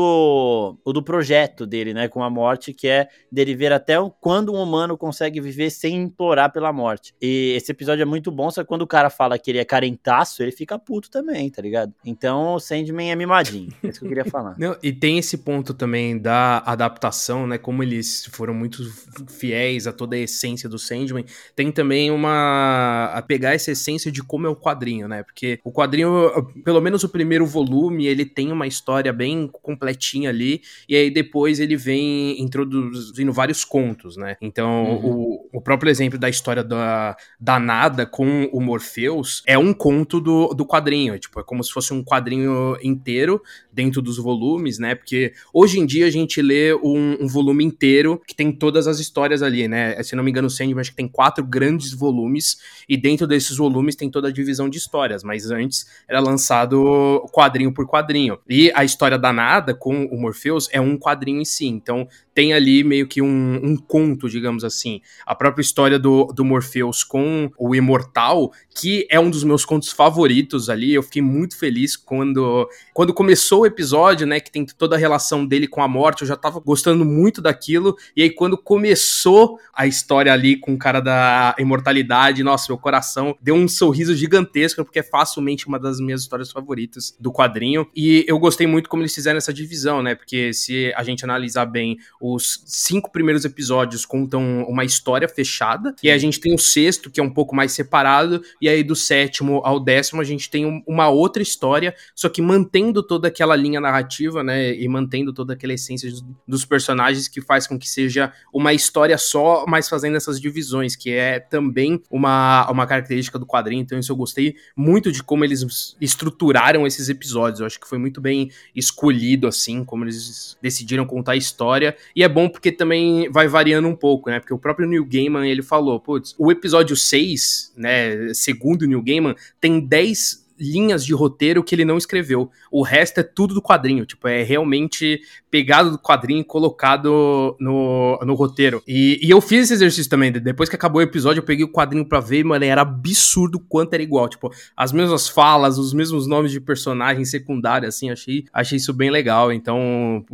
o 0.85 0.93
do 0.93 1.03
projeto 1.03 1.67
dele, 1.67 1.95
né, 1.95 2.09
com 2.09 2.23
a 2.23 2.31
morte, 2.31 2.73
que 2.73 2.89
é 2.89 3.09
dele 3.31 3.55
ver 3.55 3.73
até 3.73 3.95
quando 4.21 4.53
um 4.53 4.63
humano 4.63 4.97
consegue 4.97 5.41
viver 5.41 5.71
sem 5.71 5.95
implorar 5.97 6.53
pela 6.53 6.73
morte. 6.73 7.15
E 7.21 7.55
esse 7.57 7.73
episódio 7.73 8.03
é 8.03 8.07
muito 8.07 8.31
bom, 8.31 8.51
só 8.51 8.63
que 8.63 8.69
quando 8.69 8.83
o 8.83 8.87
cara 8.87 9.11
fala 9.11 9.39
que 9.39 9.51
ele 9.51 9.59
é 9.59 9.65
carentaço, 9.65 10.43
ele 10.43 10.53
fica 10.53 10.79
puto 10.79 11.11
também, 11.11 11.51
tá 11.51 11.63
ligado? 11.63 11.93
Então 12.05 12.55
o 12.55 12.61
Sandman 12.61 13.11
é 13.11 13.17
mimadinho. 13.17 13.73
É 13.83 13.89
isso 13.89 14.01
que 14.01 14.07
eu 14.07 14.09
queria 14.09 14.25
falar. 14.31 14.55
Não, 14.59 14.77
e 14.83 14.93
tem 14.93 15.19
esse 15.19 15.39
ponto 15.39 15.75
também 15.75 16.19
da 16.19 16.59
adaptação, 16.59 17.47
né, 17.47 17.59
como 17.59 17.83
eles 17.83 18.27
foram 18.33 18.55
muito 18.55 18.83
fiéis 19.29 19.87
a 19.87 19.93
toda 19.93 20.17
a 20.17 20.19
essência 20.19 20.69
do 20.69 20.79
Sandman, 20.79 21.25
tem 21.55 21.71
também 21.71 22.11
uma. 22.11 23.11
a 23.15 23.23
pegar 23.23 23.55
essa 23.55 23.71
essência 23.71 24.11
de 24.11 24.23
como 24.23 24.47
é 24.47 24.51
o 24.51 24.57
quadrinho, 24.57 25.09
né? 25.09 25.23
Porque 25.23 25.59
o 25.65 25.73
quadrinho, 25.73 26.31
pelo 26.65 26.81
menos 26.81 27.05
o 27.05 27.09
primeiro 27.09 27.47
volume, 27.47 28.07
ele 28.07 28.25
tem 28.25 28.53
uma 28.53 28.67
história 28.67 29.13
bem 29.13 29.49
completinha 29.91 30.31
ali, 30.31 30.63
e 30.89 30.97
aí 30.97 31.11
depois 31.11 31.61
ele 31.61 31.77
vem 31.77 32.41
introduzindo 32.41 33.33
vários 33.33 33.65
contos, 33.65 34.17
né? 34.17 34.37
Então, 34.41 34.85
uhum. 34.85 35.49
o, 35.53 35.59
o 35.59 35.61
próprio 35.61 35.91
exemplo 35.91 36.19
da 36.19 36.29
história 36.29 36.63
da, 36.63 37.17
da 37.39 37.59
Nada 37.59 38.07
com 38.07 38.49
o 38.53 38.61
Morpheus 38.61 39.43
é 39.47 39.59
um 39.59 39.73
conto 39.73 40.21
do, 40.21 40.49
do 40.55 40.65
quadrinho, 40.65 41.19
tipo, 41.19 41.41
é 41.41 41.43
como 41.43 41.63
se 41.63 41.73
fosse 41.73 41.93
um 41.93 42.03
quadrinho 42.03 42.77
inteiro 42.83 43.43
dentro 43.73 44.01
dos 44.01 44.17
volumes, 44.17 44.79
né? 44.79 44.95
Porque 44.95 45.33
hoje 45.53 45.79
em 45.79 45.87
dia 45.87 46.07
a 46.07 46.11
gente 46.11 46.41
lê 46.41 46.75
um, 46.75 47.19
um 47.21 47.29
volume 47.29 47.65
inteiro 47.65 48.21
que 48.27 48.35
tem 48.35 48.53
todas 48.53 48.87
as 48.87 48.99
histórias 48.99 49.43
ali, 49.43 49.69
né? 49.69 50.03
Se 50.03 50.17
não 50.17 50.25
me 50.25 50.31
engano, 50.31 50.47
o 50.47 50.51
Sandman 50.51 50.81
acho 50.81 50.91
que 50.91 50.97
tem 50.97 51.09
quatro 51.09 51.45
grandes 51.45 51.93
volumes, 51.93 52.59
e 52.89 52.97
dentro 52.97 53.27
desses 53.27 53.57
volumes 53.57 53.97
tem 53.97 54.11
toda 54.11 54.29
a 54.29 54.33
divisão 54.33 54.69
de 54.69 54.79
histórias, 54.79 55.23
mas 55.23 55.51
antes 55.51 55.87
era 56.09 56.21
lançado 56.21 57.29
quadrinho 57.33 57.73
por 57.73 57.87
quadrinho. 57.87 58.39
E 58.49 58.73
a 58.75 58.85
história 58.85 59.19
danada 59.19 59.75
com 59.81 60.05
o 60.05 60.21
Morpheus 60.21 60.69
é 60.71 60.81
um 60.81 60.97
quadrinho 60.97 61.41
em 61.41 61.45
si, 61.45 61.67
então 61.67 62.07
tem 62.35 62.53
ali 62.53 62.85
meio 62.85 63.07
que 63.07 63.21
um, 63.21 63.61
um 63.63 63.77
conto, 63.77 64.29
digamos 64.29 64.65
assim. 64.65 65.01
A 65.27 65.35
própria 65.35 65.63
história 65.63 65.99
do, 65.99 66.27
do 66.27 66.45
Morpheus 66.45 67.03
com 67.03 67.51
o 67.59 67.75
Imortal, 67.75 68.53
que 68.75 69.07
é 69.11 69.19
um 69.19 69.31
dos 69.31 69.45
meus 69.45 69.65
contos 69.65 69.91
favoritos 69.91 70.71
ali. 70.71 70.95
Eu 70.95 71.03
fiquei 71.03 71.23
muito 71.23 71.59
feliz 71.59 71.97
quando, 71.97 72.69
quando 72.95 73.13
começou 73.13 73.63
o 73.63 73.67
episódio, 73.67 74.27
né? 74.27 74.41
Que 74.41 74.51
tem 74.51 74.65
toda 74.65 74.97
a 74.97 74.99
relação 74.99 75.45
dele 75.45 75.67
com 75.67 75.83
a 75.83 75.89
morte. 75.89 76.23
Eu 76.23 76.29
já 76.29 76.37
tava 76.37 76.61
gostando 76.61 77.05
muito 77.05 77.43
daquilo. 77.43 77.97
E 78.17 78.23
aí, 78.23 78.31
quando 78.31 78.57
começou 78.57 79.59
a 79.75 79.87
história 79.87 80.33
ali 80.33 80.57
com 80.57 80.75
o 80.75 80.79
cara 80.79 81.01
da 81.01 81.55
imortalidade, 81.59 82.43
nossa, 82.43 82.67
meu 82.69 82.79
coração 82.79 83.37
deu 83.41 83.55
um 83.55 83.67
sorriso 83.69 84.15
gigantesco, 84.15 84.85
porque 84.85 85.01
é 85.01 85.03
facilmente 85.03 85.67
uma 85.67 85.79
das 85.79 86.01
minhas 86.01 86.23
histórias 86.23 86.51
favoritas 86.51 87.17
do 87.19 87.33
quadrinho. 87.33 87.87
E 87.95 88.25
eu 88.29 88.39
gostei 88.39 88.67
muito 88.67 88.89
como 88.89 89.03
eles 89.03 89.15
fizeram 89.15 89.39
essa 89.39 89.53
divisão, 89.53 90.03
né? 90.03 90.15
Porque 90.15 90.53
se 90.53 90.93
a 90.95 91.03
gente 91.03 91.25
analisar 91.25 91.67
bem 91.67 91.99
os 92.21 92.63
cinco 92.67 93.11
primeiros 93.11 93.45
episódios 93.45 94.05
contam 94.05 94.65
uma 94.65 94.85
história 94.85 95.29
fechada, 95.29 95.95
e 96.03 96.11
a 96.11 96.19
gente 96.19 96.39
tem 96.39 96.55
o 96.55 96.59
sexto, 96.59 97.11
que 97.11 97.19
é 97.19 97.23
um 97.23 97.31
pouco 97.31 97.55
mais 97.55 97.73
separado, 97.73 98.43
e 98.61 98.69
aí 98.69 98.83
do 98.83 98.95
sétimo 98.95 99.63
ao 99.65 99.81
décimo 99.81 100.21
a 100.21 100.25
gente 100.25 100.51
tem 100.51 100.85
uma 100.87 101.09
outra 101.09 101.43
história, 101.43 101.95
só 102.15 102.29
que 102.29 102.43
mantendo 102.43 103.03
toda 103.03 103.29
aquela 103.29 103.57
linha 103.57 103.81
narrativa, 103.81 104.43
né, 104.43 104.75
e 104.75 104.87
mantendo 104.89 105.33
toda 105.33 105.55
aquela 105.55 105.73
essência 105.73 106.11
dos 106.47 106.65
personagens 106.65 107.29
que 107.29 107.41
faz 107.41 107.67
com 107.67 107.79
que 107.79 107.89
seja 107.89 108.33
uma 108.53 108.75
história 108.75 109.17
só, 109.17 109.65
mas 109.67 109.89
fazendo 109.89 110.17
essas 110.17 110.41
divisões, 110.41 110.95
que 110.95 111.11
é 111.11 111.41
também 111.41 112.03
uma, 112.11 112.71
uma 112.71 112.87
característica 112.87 113.39
do 113.39 113.47
quadrinho, 113.47 113.83
então 113.83 113.99
isso 113.99 114.13
eu 114.13 114.17
gostei 114.17 114.55
muito 114.77 115.11
de 115.11 115.23
como 115.23 115.45
eles 115.45 115.97
estruturaram 116.01 116.87
esses 116.87 117.09
episódios, 117.09 117.61
eu 117.61 117.67
acho 117.67 117.81
que 117.81 117.89
foi 117.89 117.99
muito 117.99 118.21
bem 118.21 118.51
escolhido, 118.75 119.47
assim, 119.47 119.85
como 119.85 120.05
eles 120.05 120.59
decidiram 120.61 121.07
contar 121.07 121.33
a 121.33 121.37
história, 121.37 121.97
e 122.15 122.23
é 122.23 122.29
bom 122.29 122.49
porque 122.49 122.73
também 122.73 123.31
vai 123.31 123.49
variando 123.49 123.89
um 123.89 123.97
pouco, 123.97 124.31
né? 124.31 124.41
Porque 124.41 124.55
o 124.55 124.59
próprio 124.59 124.89
Neil 124.89 125.05
Gaiman, 125.05 125.49
ele 125.49 125.63
falou, 125.63 126.01
putz, 126.01 126.35
o 126.39 126.51
episódio 126.51 126.97
6, 126.97 127.75
né, 127.77 128.33
segundo 128.35 128.87
Neil 128.87 129.03
Gaiman, 129.03 129.35
tem 129.61 129.81
10 129.81 130.50
linhas 130.61 131.05
de 131.05 131.15
roteiro 131.15 131.65
que 131.65 131.75
ele 131.75 131.85
não 131.85 131.97
escreveu. 131.97 132.51
O 132.71 132.83
resto 132.83 133.21
é 133.21 133.23
tudo 133.23 133.55
do 133.55 133.63
quadrinho, 133.63 134.05
tipo, 134.05 134.29
é 134.29 134.43
realmente 134.43 135.21
pegado 135.51 135.91
do 135.91 135.99
quadrinho 135.99 136.41
e 136.41 136.45
colocado 136.45 137.57
no, 137.59 138.19
no 138.25 138.35
roteiro. 138.35 138.83
E, 138.87 139.19
e 139.23 139.31
eu 139.31 139.41
fiz 139.41 139.65
esse 139.65 139.75
exercício 139.75 140.11
também. 140.11 140.31
Depois 140.31 140.69
que 140.69 140.77
acabou 140.77 141.01
o 141.01 141.03
episódio, 141.03 141.41
eu 141.41 141.45
peguei 141.45 141.65
o 141.65 141.73
quadrinho 141.73 142.05
pra 142.05 142.21
ver, 142.21 142.45
mano, 142.45 142.65
era 142.65 142.83
absurdo 142.83 143.59
quanto 143.59 143.95
era 143.95 144.03
igual. 144.03 144.29
Tipo, 144.29 144.53
as 144.77 144.93
mesmas 144.93 145.29
falas, 145.29 145.79
os 145.79 145.93
mesmos 145.93 146.27
nomes 146.27 146.53
de 146.53 146.61
personagens 146.61 147.31
secundários, 147.31 147.95
assim, 147.95 148.11
achei, 148.11 148.45
achei 148.53 148.77
isso 148.77 148.93
bem 148.93 149.11
legal. 149.11 149.53
Então, 149.53 150.25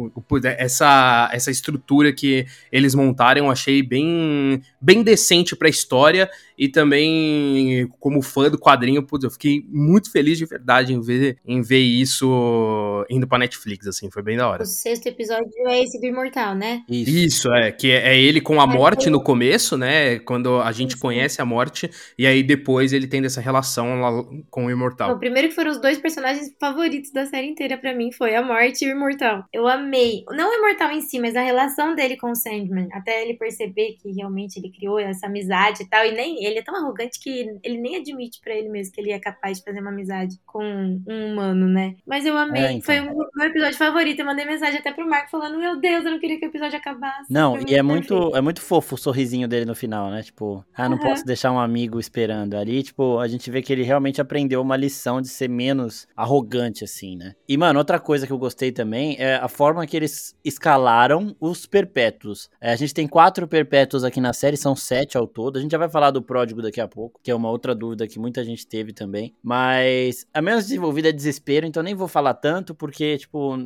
essa, 0.59 1.31
essa 1.33 1.51
estrutura 1.51 2.13
que 2.13 2.47
eles 2.71 2.95
montaram, 2.95 3.47
eu 3.47 3.51
achei 3.51 3.83
bem, 3.83 4.61
bem 4.81 5.03
decente 5.03 5.57
pra 5.57 5.69
história. 5.69 6.29
E 6.59 6.69
também, 6.69 7.87
como 8.01 8.23
fã 8.23 8.51
do 8.51 8.59
quadrinho, 8.59 9.07
eu 9.23 9.31
fiquei 9.31 9.65
muito 9.69 10.11
feliz 10.11 10.16
de 10.23 10.47
verdade 10.47 10.93
em 10.93 11.01
ver, 11.01 11.39
em 11.45 11.63
ver 11.63 11.81
isso 11.81 13.07
indo 13.11 13.27
pra 13.27 13.39
Netflix, 13.39 13.87
assim, 13.87 14.11
foi 14.11 14.23
bem 14.23 14.37
da 14.37 14.49
hora. 14.49 14.63
O 14.63 14.67
sexto 14.67 15.07
episódio 15.07 15.51
é 15.67 15.83
esse 15.83 16.01
do 16.01 16.07
Imortal, 16.07 16.55
né? 16.55 16.83
Isso, 16.89 17.11
isso 17.11 17.53
é, 17.53 17.73
que 17.73 17.91
é, 17.91 18.15
é 18.15 18.19
ele 18.19 18.41
com 18.41 18.61
a 18.61 18.67
morte 18.67 19.11
no 19.11 19.23
começo, 19.23 19.77
né? 19.77 20.19
Quando 20.21 20.61
a 20.61 20.73
gente 20.73 20.93
isso. 20.93 21.01
conhece 21.01 21.41
a 21.41 21.45
morte, 21.45 21.91
e 22.19 22.27
aí 22.27 22.43
depois 22.43 22.93
ele 22.93 23.07
tem 23.07 23.25
essa 23.25 23.41
relação 23.41 24.01
lá 24.01 24.25
com 24.51 24.67
o 24.67 24.71
Imortal. 24.71 25.13
O 25.13 25.19
primeiro 25.19 25.49
que 25.49 25.55
foram 25.55 25.71
os 25.71 25.81
dois 25.81 25.99
personagens 25.99 26.53
favoritos 26.61 27.13
da 27.13 27.27
série 27.27 27.49
inteira 27.49 27.77
para 27.77 27.95
mim 27.95 28.13
foi 28.13 28.35
a 28.35 28.43
morte 28.43 28.85
e 28.85 28.89
o 28.89 28.93
Imortal. 28.93 29.45
Eu 29.53 29.67
amei, 29.67 30.25
não 30.31 30.51
o 30.51 30.55
Imortal 30.55 30.91
em 30.93 31.01
si, 31.01 31.19
mas 31.19 31.37
a 31.37 31.43
relação 31.43 31.95
dele 31.95 32.17
com 32.17 32.31
o 32.31 32.35
Sandman, 32.35 32.89
até 32.93 33.23
ele 33.23 33.35
perceber 33.35 33.97
que 34.01 34.13
realmente 34.13 34.59
ele 34.59 34.71
criou 34.71 34.99
essa 34.99 35.27
amizade 35.27 35.83
e 35.83 35.89
tal, 35.89 36.05
e 36.05 36.13
nem 36.13 36.45
ele 36.45 36.59
é 36.59 36.63
tão 36.63 36.75
arrogante 36.77 37.21
que 37.21 37.59
ele 37.63 37.79
nem 37.79 37.97
admite 37.97 38.41
para 38.41 38.55
ele 38.55 38.69
mesmo 38.69 38.93
que 38.93 39.01
ele 39.01 39.13
é 39.13 39.19
capaz 39.19 39.59
de 39.59 39.65
fazer 39.65 39.81
uma 39.81 39.91
amizade 39.91 40.06
com 40.45 40.65
um 40.65 41.33
humano, 41.33 41.67
né? 41.67 41.97
Mas 42.07 42.25
eu 42.25 42.37
amei. 42.37 42.63
É, 42.63 42.73
então. 42.73 42.83
Foi 42.83 43.01
o 43.01 43.29
meu 43.35 43.47
episódio 43.47 43.77
favorito. 43.77 44.21
Eu 44.21 44.27
mandei 44.27 44.45
mensagem 44.45 44.79
até 44.79 44.93
pro 44.93 45.09
Marco 45.09 45.31
falando: 45.31 45.59
Meu 45.59 45.79
Deus, 45.79 46.05
eu 46.05 46.11
não 46.11 46.19
queria 46.19 46.39
que 46.39 46.47
o 46.47 46.49
episódio 46.49 46.79
acabasse. 46.79 47.31
Não, 47.31 47.59
e 47.67 47.75
é 47.75 47.83
muito, 47.83 48.35
é 48.35 48.41
muito 48.41 48.61
fofo 48.61 48.95
o 48.95 48.99
sorrisinho 48.99 49.47
dele 49.49 49.65
no 49.65 49.75
final, 49.75 50.11
né? 50.11 50.23
Tipo, 50.23 50.65
ah, 50.75 50.89
não 50.89 50.97
uhum. 50.97 51.03
posso 51.03 51.25
deixar 51.25 51.53
um 51.53 51.59
amigo 51.59 52.01
esperando. 52.01 52.55
Ali, 52.55 52.83
tipo, 52.83 53.19
a 53.19 53.29
gente 53.29 53.51
vê 53.51 53.63
que 53.63 53.73
ele 53.73 53.83
realmente 53.83 54.21
aprendeu 54.21 54.61
uma 54.61 54.77
lição 54.77 55.21
de 55.21 55.29
ser 55.29 55.49
menos 55.49 56.07
arrogante, 56.17 56.85
assim, 56.85 57.17
né? 57.17 57.35
E, 57.49 57.57
mano, 57.57 57.79
outra 57.79 57.99
coisa 57.99 58.27
que 58.27 58.33
eu 58.33 58.39
gostei 58.39 58.73
também 58.73 59.17
é 59.19 59.37
a 59.37 59.49
forma 59.49 59.87
que 59.87 59.97
eles 59.97 60.35
escalaram 60.45 61.35
os 61.41 61.67
perpétuos. 61.67 62.51
É, 62.61 62.73
a 62.73 62.77
gente 62.77 62.95
tem 62.95 63.07
quatro 63.07 63.47
perpétuos 63.47 64.05
aqui 64.05 64.21
na 64.21 64.33
série, 64.33 64.57
são 64.57 64.75
sete 64.75 65.17
ao 65.17 65.27
todo. 65.27 65.59
A 65.59 65.61
gente 65.61 65.73
já 65.73 65.79
vai 65.79 65.89
falar 65.89 66.11
do 66.11 66.23
pródigo 66.23 66.63
daqui 66.63 66.81
a 66.81 66.89
pouco, 66.89 67.21
que 67.23 67.31
é 67.31 67.35
uma 67.35 67.51
outra 67.51 67.75
dúvida 67.75 68.07
que 68.07 68.19
muita 68.19 68.45
gente 68.45 68.67
teve 68.67 68.93
também. 68.93 69.35
Mas 69.43 69.86
a 70.33 70.43
menos 70.43 70.65
desenvolvida 70.65 71.09
é 71.09 71.13
desespero, 71.13 71.67
então 71.67 71.83
nem 71.83 71.95
vou 71.95 72.09
falar 72.09 72.35
tanto, 72.35 72.75
porque, 72.75 73.19
tipo, 73.19 73.57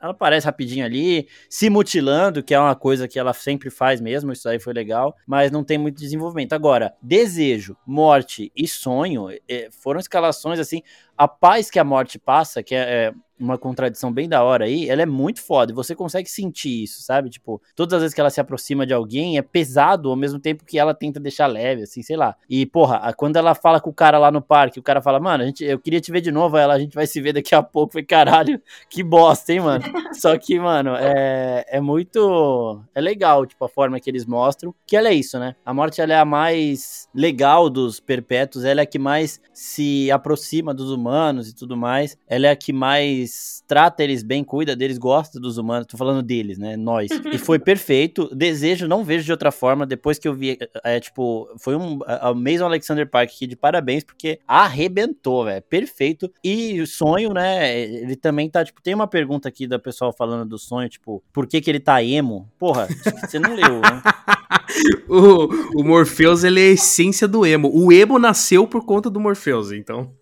ela 0.00 0.12
aparece 0.12 0.46
rapidinho 0.46 0.84
ali, 0.84 1.28
se 1.50 1.68
mutilando, 1.68 2.42
que 2.42 2.54
é 2.54 2.60
uma 2.60 2.74
coisa 2.76 3.08
que 3.08 3.18
ela 3.18 3.32
sempre 3.32 3.68
faz 3.68 4.00
mesmo, 4.00 4.32
isso 4.32 4.48
aí 4.48 4.58
foi 4.58 4.72
legal, 4.72 5.16
mas 5.26 5.50
não 5.50 5.64
tem 5.64 5.76
muito 5.76 5.98
desenvolvimento. 5.98 6.52
Agora, 6.52 6.94
desejo, 7.02 7.76
morte 7.84 8.52
e 8.54 8.68
sonho 8.68 9.28
é, 9.48 9.68
foram 9.70 9.98
escalações 9.98 10.60
assim. 10.60 10.82
A 11.16 11.26
paz 11.26 11.68
que 11.68 11.78
a 11.78 11.84
morte 11.84 12.18
passa, 12.18 12.62
que 12.62 12.74
é, 12.74 12.78
é 13.06 13.14
uma 13.38 13.58
contradição 13.58 14.12
bem 14.12 14.28
da 14.28 14.42
hora 14.42 14.64
aí, 14.64 14.88
ela 14.88 15.02
é 15.02 15.06
muito 15.06 15.42
foda. 15.42 15.72
E 15.72 15.74
você 15.74 15.94
consegue 15.94 16.28
sentir 16.28 16.82
isso, 16.82 17.02
sabe? 17.02 17.30
Tipo, 17.30 17.60
todas 17.74 17.94
as 17.94 18.00
vezes 18.00 18.14
que 18.14 18.20
ela 18.20 18.30
se 18.30 18.40
aproxima 18.40 18.86
de 18.86 18.92
alguém, 18.92 19.38
é 19.38 19.42
pesado 19.42 20.10
ao 20.10 20.16
mesmo 20.16 20.38
tempo 20.38 20.64
que 20.64 20.78
ela 20.78 20.94
tenta 20.94 21.20
deixar 21.20 21.46
leve, 21.46 21.82
assim, 21.82 22.02
sei 22.02 22.16
lá. 22.16 22.36
E, 22.48 22.66
porra, 22.66 23.12
quando 23.16 23.36
ela 23.36 23.54
fala 23.54 23.80
com 23.80 23.90
o 23.90 23.94
cara 23.94 24.18
lá 24.18 24.30
no 24.30 24.42
parque, 24.42 24.78
o 24.78 24.82
cara 24.82 25.00
fala, 25.00 25.20
mano, 25.20 25.42
a 25.42 25.46
gente, 25.46 25.64
eu 25.64 25.78
queria 25.78 26.00
te 26.00 26.10
ver 26.10 26.20
de 26.20 26.30
novo, 26.30 26.56
ela, 26.56 26.74
a 26.74 26.78
gente 26.78 26.94
vai 26.94 27.06
se 27.06 27.20
ver 27.20 27.32
daqui 27.32 27.54
a 27.54 27.62
pouco. 27.62 27.92
Foi 27.92 28.02
caralho, 28.02 28.60
que 28.88 29.02
bosta, 29.02 29.52
hein, 29.52 29.60
mano? 29.60 29.84
Só 30.14 30.36
que, 30.36 30.58
mano, 30.58 30.94
é, 30.96 31.64
é 31.68 31.80
muito. 31.80 32.82
É 32.94 33.00
legal, 33.00 33.46
tipo, 33.46 33.64
a 33.64 33.68
forma 33.68 34.00
que 34.00 34.10
eles 34.10 34.26
mostram. 34.26 34.74
Que 34.86 34.96
ela 34.96 35.08
é 35.08 35.14
isso, 35.14 35.38
né? 35.38 35.54
A 35.64 35.72
morte, 35.72 36.00
ela 36.00 36.12
é 36.12 36.18
a 36.18 36.24
mais 36.24 37.08
legal 37.14 37.70
dos 37.70 38.00
perpétuos, 38.00 38.64
ela 38.64 38.80
é 38.80 38.84
a 38.84 38.86
que 38.86 38.98
mais 38.98 39.40
se 39.52 40.10
aproxima 40.10 40.72
dos 40.74 40.90
humanos 40.90 41.48
e 41.48 41.54
tudo 41.54 41.76
mais. 41.76 42.16
Ela 42.26 42.48
é 42.48 42.50
a 42.50 42.56
que 42.56 42.72
mais 42.72 43.27
trata 43.66 44.02
eles 44.02 44.22
bem, 44.22 44.42
cuida 44.42 44.74
deles, 44.74 44.98
gosta 44.98 45.38
dos 45.38 45.58
humanos. 45.58 45.86
Tô 45.86 45.96
falando 45.96 46.22
deles, 46.22 46.58
né? 46.58 46.76
Nós. 46.76 47.10
e 47.32 47.36
foi 47.38 47.58
perfeito. 47.58 48.34
Desejo, 48.34 48.88
não 48.88 49.04
vejo 49.04 49.24
de 49.24 49.32
outra 49.32 49.50
forma. 49.50 49.86
Depois 49.86 50.18
que 50.18 50.26
eu 50.26 50.34
vi, 50.34 50.58
é, 50.82 50.98
tipo, 51.00 51.48
foi 51.58 51.76
um. 51.76 51.98
A 52.06 52.32
Mason 52.34 52.64
Alexander 52.64 53.08
Park 53.08 53.30
aqui 53.30 53.46
de 53.46 53.56
parabéns, 53.56 54.04
porque 54.04 54.40
arrebentou, 54.46 55.44
velho. 55.44 55.62
Perfeito. 55.62 56.30
E 56.42 56.80
o 56.80 56.86
sonho, 56.86 57.32
né? 57.32 57.78
Ele 57.78 58.16
também 58.16 58.48
tá, 58.48 58.64
tipo, 58.64 58.82
tem 58.82 58.94
uma 58.94 59.06
pergunta 59.06 59.48
aqui 59.48 59.66
da 59.66 59.78
pessoal 59.78 60.12
falando 60.12 60.48
do 60.48 60.58
sonho, 60.58 60.88
tipo, 60.88 61.22
por 61.32 61.46
que 61.46 61.60
que 61.60 61.70
ele 61.70 61.80
tá 61.80 62.02
emo? 62.02 62.50
Porra, 62.58 62.88
você 63.20 63.38
não 63.38 63.54
leu, 63.54 63.80
né? 63.80 64.02
o, 65.08 65.80
o 65.80 65.84
Morpheus, 65.84 66.44
ele 66.44 66.60
é 66.60 66.68
a 66.68 66.72
essência 66.72 67.28
do 67.28 67.44
emo. 67.44 67.70
O 67.72 67.92
emo 67.92 68.18
nasceu 68.18 68.66
por 68.66 68.84
conta 68.84 69.10
do 69.10 69.20
Morpheus, 69.20 69.72
então. 69.72 70.12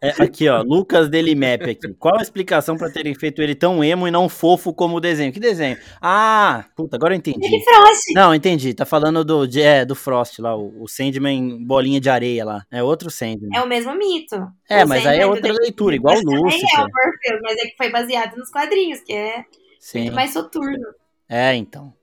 É, 0.00 0.22
aqui, 0.22 0.48
ó, 0.48 0.62
Lucas 0.62 1.08
Delimap 1.08 1.62
aqui. 1.62 1.94
Qual 1.98 2.18
a 2.18 2.22
explicação 2.22 2.76
para 2.76 2.90
terem 2.90 3.14
feito 3.14 3.40
ele 3.40 3.54
tão 3.54 3.84
emo 3.84 4.08
e 4.08 4.10
não 4.10 4.28
fofo 4.28 4.74
como 4.74 4.96
o 4.96 5.00
desenho? 5.00 5.32
Que 5.32 5.38
desenho? 5.38 5.76
Ah, 6.00 6.64
puta, 6.76 6.96
agora 6.96 7.14
eu 7.14 7.18
entendi. 7.18 7.44
Ele 7.44 7.62
Frost. 7.62 8.12
Não, 8.14 8.34
entendi. 8.34 8.74
Tá 8.74 8.84
falando 8.84 9.24
do, 9.24 9.48
é, 9.58 9.84
do 9.84 9.94
Frost 9.94 10.38
lá, 10.40 10.56
o, 10.56 10.82
o 10.82 10.88
Sandman 10.88 11.64
bolinha 11.64 12.00
de 12.00 12.10
areia 12.10 12.44
lá. 12.44 12.66
É 12.70 12.82
outro 12.82 13.10
Sandman. 13.10 13.50
É 13.54 13.62
o 13.62 13.68
mesmo 13.68 13.94
mito. 13.94 14.34
É, 14.68 14.84
o 14.84 14.88
mas 14.88 15.02
Sandman 15.02 15.18
aí 15.18 15.20
é 15.20 15.26
outra 15.26 15.52
leitura, 15.52 15.94
igual 15.94 16.16
o 16.16 16.20
Lúcifer. 16.20 16.68
É 16.74 16.78
o 16.78 16.88
Morpheus, 16.88 17.40
mas 17.42 17.56
é 17.58 17.66
que 17.68 17.76
foi 17.76 17.90
baseado 17.90 18.36
nos 18.36 18.50
quadrinhos, 18.50 19.00
que 19.00 19.12
é 19.12 19.44
Sim. 19.78 20.00
muito 20.00 20.14
mais 20.14 20.32
soturno. 20.32 20.88
É, 21.28 21.54
então. 21.54 21.94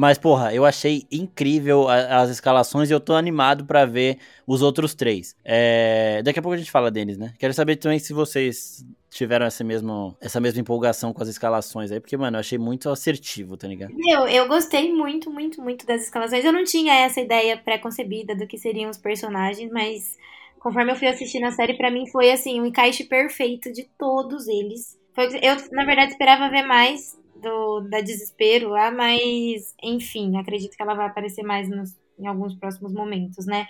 Mas, 0.00 0.16
porra, 0.16 0.54
eu 0.54 0.64
achei 0.64 1.06
incrível 1.12 1.86
a, 1.86 2.22
as 2.22 2.30
escalações 2.30 2.88
e 2.88 2.92
eu 2.94 2.98
tô 2.98 3.12
animado 3.12 3.66
para 3.66 3.84
ver 3.84 4.16
os 4.46 4.62
outros 4.62 4.94
três. 4.94 5.36
É... 5.44 6.22
Daqui 6.22 6.38
a 6.38 6.42
pouco 6.42 6.54
a 6.54 6.56
gente 6.56 6.70
fala 6.70 6.90
deles, 6.90 7.18
né? 7.18 7.34
Quero 7.38 7.52
saber 7.52 7.76
também 7.76 7.98
se 7.98 8.14
vocês 8.14 8.82
tiveram 9.10 9.44
essa 9.44 9.62
mesma, 9.62 10.16
essa 10.18 10.40
mesma 10.40 10.58
empolgação 10.58 11.12
com 11.12 11.22
as 11.22 11.28
escalações 11.28 11.92
aí, 11.92 12.00
porque, 12.00 12.16
mano, 12.16 12.38
eu 12.38 12.40
achei 12.40 12.56
muito 12.56 12.88
assertivo, 12.88 13.58
tá 13.58 13.68
ligado? 13.68 13.92
Eu, 14.08 14.26
eu 14.26 14.48
gostei 14.48 14.90
muito, 14.90 15.30
muito, 15.30 15.60
muito 15.60 15.84
das 15.84 16.04
escalações. 16.04 16.46
Eu 16.46 16.52
não 16.54 16.64
tinha 16.64 16.94
essa 16.94 17.20
ideia 17.20 17.58
pré-concebida 17.58 18.34
do 18.34 18.46
que 18.46 18.56
seriam 18.56 18.88
os 18.88 18.96
personagens, 18.96 19.70
mas 19.70 20.16
conforme 20.60 20.92
eu 20.92 20.96
fui 20.96 21.08
assistindo 21.08 21.44
a 21.44 21.52
série, 21.52 21.76
para 21.76 21.90
mim 21.90 22.06
foi 22.06 22.32
assim, 22.32 22.58
um 22.58 22.64
encaixe 22.64 23.04
perfeito 23.04 23.70
de 23.70 23.86
todos 23.98 24.48
eles. 24.48 24.98
Foi, 25.14 25.26
eu, 25.26 25.56
na 25.72 25.84
verdade, 25.84 26.12
esperava 26.12 26.48
ver 26.48 26.62
mais 26.62 27.19
do, 27.40 27.80
da 27.80 28.00
Desespero 28.00 28.70
lá, 28.70 28.90
mas, 28.90 29.74
enfim, 29.82 30.36
acredito 30.36 30.76
que 30.76 30.82
ela 30.82 30.94
vai 30.94 31.06
aparecer 31.06 31.42
mais 31.42 31.68
nos, 31.68 31.98
em 32.18 32.26
alguns 32.26 32.54
próximos 32.54 32.92
momentos, 32.92 33.46
né? 33.46 33.66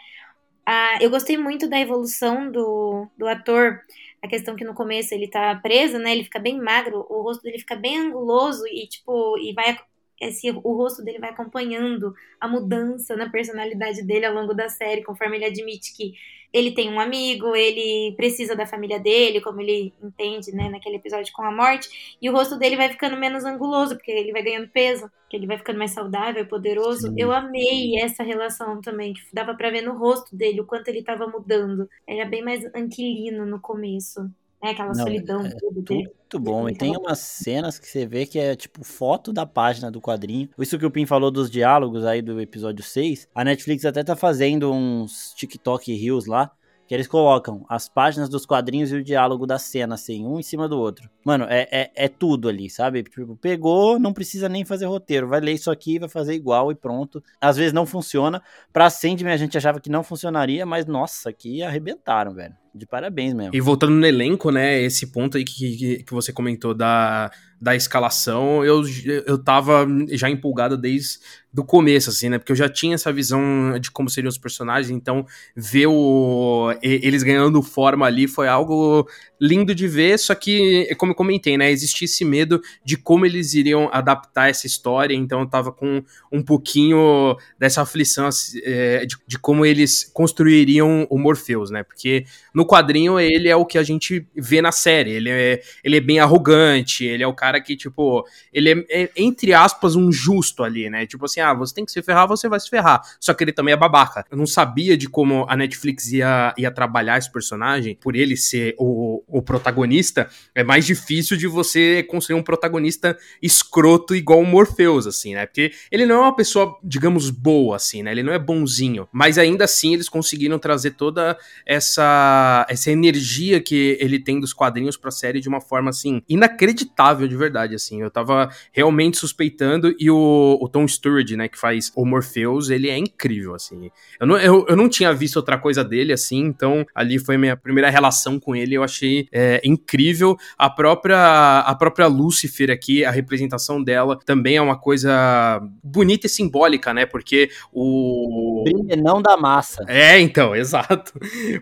Ah, 0.67 0.99
eu 1.00 1.11
gostei 1.11 1.37
muito 1.37 1.69
da 1.69 1.81
evolução 1.81 2.50
do, 2.50 3.09
do 3.17 3.27
ator. 3.27 3.81
A 4.23 4.29
questão 4.29 4.55
que 4.55 4.65
no 4.65 4.75
começo 4.75 5.15
ele 5.15 5.27
tá 5.29 5.55
preso, 5.57 5.99
né? 5.99 6.12
Ele 6.12 6.25
fica 6.25 6.39
bem 6.39 6.61
magro, 6.61 7.07
o 7.09 7.23
rosto 7.23 7.43
dele 7.43 7.59
fica 7.59 7.75
bem 7.75 7.99
anguloso 7.99 8.67
e, 8.67 8.87
tipo, 8.87 9.39
e 9.39 9.53
vai 9.53 9.77
esse, 10.21 10.50
o 10.50 10.77
rosto 10.77 11.03
dele 11.03 11.19
vai 11.19 11.31
acompanhando 11.31 12.15
a 12.39 12.47
mudança 12.47 13.17
na 13.17 13.31
personalidade 13.31 14.03
dele 14.03 14.27
ao 14.27 14.35
longo 14.35 14.53
da 14.53 14.69
série, 14.69 15.03
conforme 15.03 15.39
ele 15.39 15.47
admite 15.47 15.97
que 15.97 16.12
ele 16.52 16.73
tem 16.73 16.90
um 16.90 17.00
amigo, 17.00 17.54
ele 17.54 18.14
precisa 18.16 18.57
da 18.57 18.66
família 18.66 18.99
dele, 18.99 19.40
como 19.40 19.61
ele 19.61 19.92
entende, 20.02 20.52
né, 20.52 20.69
naquele 20.69 20.97
episódio 20.97 21.33
com 21.33 21.42
a 21.42 21.52
morte, 21.52 22.16
e 22.21 22.28
o 22.28 22.33
rosto 22.33 22.59
dele 22.59 22.76
vai 22.76 22.88
ficando 22.88 23.16
menos 23.16 23.45
anguloso, 23.45 23.97
porque 23.97 24.11
ele 24.11 24.33
vai 24.33 24.42
ganhando 24.42 24.69
peso, 24.69 25.11
que 25.28 25.37
ele 25.37 25.47
vai 25.47 25.59
ficando 25.59 25.78
mais 25.78 25.92
saudável, 25.92 26.47
poderoso. 26.47 27.09
Sim. 27.09 27.14
Eu 27.16 27.33
amei 27.33 28.00
essa 28.00 28.23
relação 28.23 28.80
também, 28.80 29.14
que 29.14 29.21
dava 29.33 29.54
para 29.54 29.71
ver 29.71 29.83
no 29.83 29.97
rosto 29.97 30.35
dele 30.35 30.61
o 30.61 30.66
quanto 30.66 30.88
ele 30.88 31.02
tava 31.02 31.26
mudando. 31.26 31.88
Ele 32.07 32.21
era 32.21 32.28
bem 32.28 32.42
mais 32.42 32.64
anquilino 32.75 33.47
no 33.47 33.61
começo. 33.61 34.21
Né, 34.62 34.71
aquela 34.71 34.88
Não, 34.88 34.95
solidão 34.95 35.45
é, 35.45 35.50
tudo 35.50 35.83
dele. 35.83 36.05
Muito 36.05 36.38
bom. 36.38 36.69
E 36.69 36.75
tem 36.75 36.97
umas 36.97 37.19
cenas 37.19 37.79
que 37.79 37.88
você 37.88 38.07
vê 38.07 38.26
que 38.26 38.38
é 38.38 38.55
tipo 38.55 38.85
foto 38.85 39.33
da 39.33 39.47
página 39.47 39.90
do 39.90 40.00
quadrinho. 40.00 40.49
Isso 40.59 40.79
que 40.79 40.87
o 40.87 40.90
Pim 40.90 41.07
falou 41.07 41.31
dos 41.31 41.50
diálogos 41.50 42.05
aí 42.05 42.21
do 42.21 42.40
episódio 42.40 42.85
6. 42.85 43.29
A 43.35 43.43
Netflix 43.43 43.85
até 43.85 44.05
tá 44.05 44.14
fazendo 44.14 44.71
uns 44.73 45.33
TikTok 45.35 45.93
Reels 45.95 46.26
lá 46.26 46.52
que 46.90 46.94
eles 46.94 47.06
colocam 47.06 47.64
as 47.68 47.88
páginas 47.88 48.28
dos 48.28 48.44
quadrinhos 48.44 48.90
e 48.90 48.97
o 48.97 49.04
diálogo 49.04 49.47
da 49.47 49.61
cena, 49.61 49.94
assim, 49.94 50.26
um 50.26 50.40
em 50.40 50.42
cima 50.42 50.68
do 50.68 50.76
outro. 50.76 51.09
Mano, 51.25 51.47
é, 51.49 51.68
é, 51.70 51.90
é, 51.94 52.09
tudo 52.09 52.49
ali, 52.49 52.68
sabe? 52.68 53.04
Tipo, 53.04 53.37
pegou, 53.37 53.97
não 53.97 54.12
precisa 54.12 54.49
nem 54.49 54.64
fazer 54.64 54.87
roteiro. 54.87 55.28
Vai 55.28 55.38
ler 55.38 55.52
isso 55.52 55.70
aqui, 55.70 56.00
vai 56.00 56.09
fazer 56.09 56.35
igual 56.35 56.73
e 56.73 56.75
pronto. 56.75 57.23
Às 57.40 57.56
vezes 57.56 57.73
não 57.73 57.87
funciona. 57.87 58.42
Pra 58.73 58.90
Sandman 58.90 59.32
a 59.32 59.37
gente 59.37 59.56
achava 59.56 59.78
que 59.78 59.88
não 59.88 60.02
funcionaria, 60.02 60.66
mas 60.66 60.85
nossa, 60.85 61.32
que 61.32 61.62
arrebentaram, 61.62 62.35
velho. 62.35 62.56
De 62.75 62.85
parabéns 62.87 63.35
mesmo. 63.35 63.54
E 63.54 63.61
voltando 63.61 63.94
no 63.94 64.06
elenco, 64.06 64.50
né? 64.50 64.80
Esse 64.80 65.12
ponto 65.12 65.37
aí 65.37 65.44
que, 65.44 65.76
que, 65.76 66.02
que 66.02 66.12
você 66.12 66.32
comentou 66.32 66.75
da, 66.75 67.30
da 67.61 67.76
escalação, 67.76 68.64
eu, 68.64 68.83
eu 69.26 69.37
tava 69.37 69.87
já 70.12 70.31
empolgado 70.31 70.79
desde 70.79 71.19
do 71.52 71.64
começo, 71.64 72.11
assim, 72.11 72.29
né? 72.29 72.38
Porque 72.38 72.52
eu 72.52 72.57
já 72.57 72.69
tinha 72.69 72.95
essa 72.95 73.12
visão 73.12 73.76
de 73.81 73.90
como 73.90 74.09
seriam 74.09 74.29
os 74.29 74.38
personagens, 74.38 74.90
então 74.90 75.26
ver 75.57 75.88
o, 75.88 76.73
eles 76.81 77.25
ganhando 77.25 77.61
forma 77.61 78.07
ali 78.07 78.29
foi 78.29 78.47
algo 78.47 79.09
lindo 79.40 79.75
de 79.75 79.88
ver, 79.88 80.19
só 80.19 80.35
que, 80.35 80.95
como 80.97 81.11
eu 81.11 81.17
comentei, 81.17 81.59
né? 81.59 81.71
Existia 81.71 82.05
esse 82.05 82.25
medo 82.25 82.61
de 82.85 82.97
como 82.97 83.26
eles 83.26 83.55
iriam 83.55 83.88
adaptar 83.93 84.49
essa 84.49 84.67
história, 84.67 85.14
então 85.14 85.40
eu 85.40 85.47
tava 85.47 85.73
com 85.73 86.05
um 86.31 86.43
pouquinho 86.43 87.37
dessa 87.59 87.83
aflição 87.83 88.26
assim, 88.26 88.61
é, 88.62 89.05
de, 89.05 89.17
de, 89.26 89.38
como 89.38 89.67
eles 89.67 90.09
construiriam 90.14 91.07
o 91.11 91.19
Morpheus, 91.19 91.71
né? 91.71 91.83
Porque 91.83 92.26
no 92.55 92.64
quadrinho 92.64 93.19
ele 93.19 93.49
é 93.49 93.57
o 93.57 93.67
que 93.67 93.79
a 93.79 93.83
gente 93.83 94.25
vê 94.37 94.62
na 94.62 94.71
série, 94.71 95.11
ele 95.12 95.31
é, 95.31 95.61
ele 95.83 95.97
é 95.97 96.00
bem 96.00 96.21
arrogante, 96.21 97.05
ele 97.05 97.25
é 97.25 97.26
o 97.26 97.35
cara 97.35 97.50
que, 97.59 97.75
tipo, 97.75 98.23
ele 98.52 98.71
é, 98.71 99.02
é 99.02 99.11
entre 99.16 99.54
aspas, 99.54 99.97
um 99.97 100.12
justo 100.12 100.62
ali, 100.62 100.90
né? 100.90 101.07
Tipo 101.07 101.25
assim, 101.25 101.40
ah, 101.40 101.54
você 101.54 101.75
tem 101.75 101.87
que 101.87 101.90
se 101.92 102.02
ferrar, 102.02 102.28
você 102.28 102.50
vai 102.50 102.61
se 102.61 102.69
ferrar. 102.69 103.00
Só 103.19 103.33
que 103.33 103.42
ele 103.42 103.52
também 103.52 103.73
é 103.73 103.76
babaca. 103.76 104.26
Eu 104.30 104.37
não 104.37 104.47
sabia 104.47 104.97
de 104.97 105.09
como 105.09 105.47
a 105.49 105.57
Netflix 105.57 106.12
ia, 106.12 106.54
ia 106.59 106.71
trabalhar 106.71 107.16
esse 107.16 107.33
personagem, 107.33 107.97
por 107.97 108.14
ele 108.14 108.37
ser 108.37 108.75
o, 108.78 109.23
o 109.26 109.40
protagonista, 109.40 110.28
é 110.54 110.62
mais 110.62 110.85
difícil 110.85 111.37
de 111.37 111.47
você 111.47 112.02
construir 112.02 112.38
um 112.38 112.42
protagonista 112.42 113.16
escroto 113.42 114.14
igual 114.14 114.40
o 114.40 114.47
Morpheus, 114.47 115.07
assim, 115.07 115.35
né? 115.35 115.47
Porque 115.47 115.73
ele 115.90 116.04
não 116.04 116.16
é 116.16 116.19
uma 116.21 116.37
pessoa, 116.37 116.78
digamos, 116.83 117.30
boa, 117.30 117.76
assim, 117.76 118.02
né? 118.02 118.11
Ele 118.11 118.23
não 118.23 118.33
é 118.33 118.38
bonzinho. 118.38 119.09
Mas 119.12 119.38
ainda 119.38 119.64
assim, 119.64 119.95
eles 119.95 120.09
conseguiram 120.09 120.59
trazer 120.59 120.92
toda 120.92 121.38
essa, 121.64 122.66
essa 122.69 122.90
energia 122.90 123.61
que 123.61 123.97
ele 124.00 124.19
tem 124.19 124.40
dos 124.40 124.52
quadrinhos 124.52 124.97
pra 124.97 125.11
série 125.11 125.40
de 125.40 125.49
uma 125.49 125.61
forma, 125.61 125.90
assim, 125.90 126.23
inacreditável 126.28 127.28
de 127.28 127.37
verdade, 127.40 127.75
assim. 127.75 128.00
Eu 128.00 128.11
tava 128.11 128.50
realmente 128.73 129.16
suspeitando 129.16 129.94
e 129.99 130.11
o, 130.11 130.59
o 130.61 130.68
Tom 130.68 130.87
Sturridge 130.87 131.37
né, 131.37 131.49
que 131.49 131.59
faz 131.59 131.90
o 131.97 132.04
Morpheus, 132.04 132.70
ele 132.70 132.88
é 132.88 132.97
incrível, 132.97 133.54
assim. 133.54 133.90
Eu 134.20 134.26
não, 134.26 134.38
eu, 134.38 134.66
eu 134.68 134.76
não 134.76 134.88
tinha 134.88 135.12
visto 135.12 135.37
outra 135.37 135.59
coisa 135.59 135.82
dele, 135.82 136.12
assim, 136.12 136.38
então 136.38 136.87
ali 136.94 137.18
foi 137.18 137.37
minha 137.37 137.56
primeira 137.56 137.90
relação 137.90 138.38
com 138.38 138.54
ele, 138.54 138.75
eu 138.76 138.82
achei 138.82 139.28
é, 139.32 139.60
incrível. 139.65 140.36
A 140.56 140.71
própria, 140.71 141.60
a 141.60 141.75
própria 141.75 142.06
Lucifer 142.06 142.71
aqui, 142.71 143.04
a 143.04 143.10
representação 143.10 143.82
dela 143.82 144.19
também 144.25 144.56
é 144.56 144.62
uma 144.62 144.78
coisa 144.78 145.60
bonita 145.82 146.26
e 146.26 146.30
simbólica, 146.30 146.95
né, 146.95 147.06
porque 147.06 147.50
o... 147.73 148.65
Não 149.02 149.21
da 149.23 149.36
massa. 149.36 149.84
É, 149.88 150.21
então, 150.21 150.54
exato. 150.60 151.12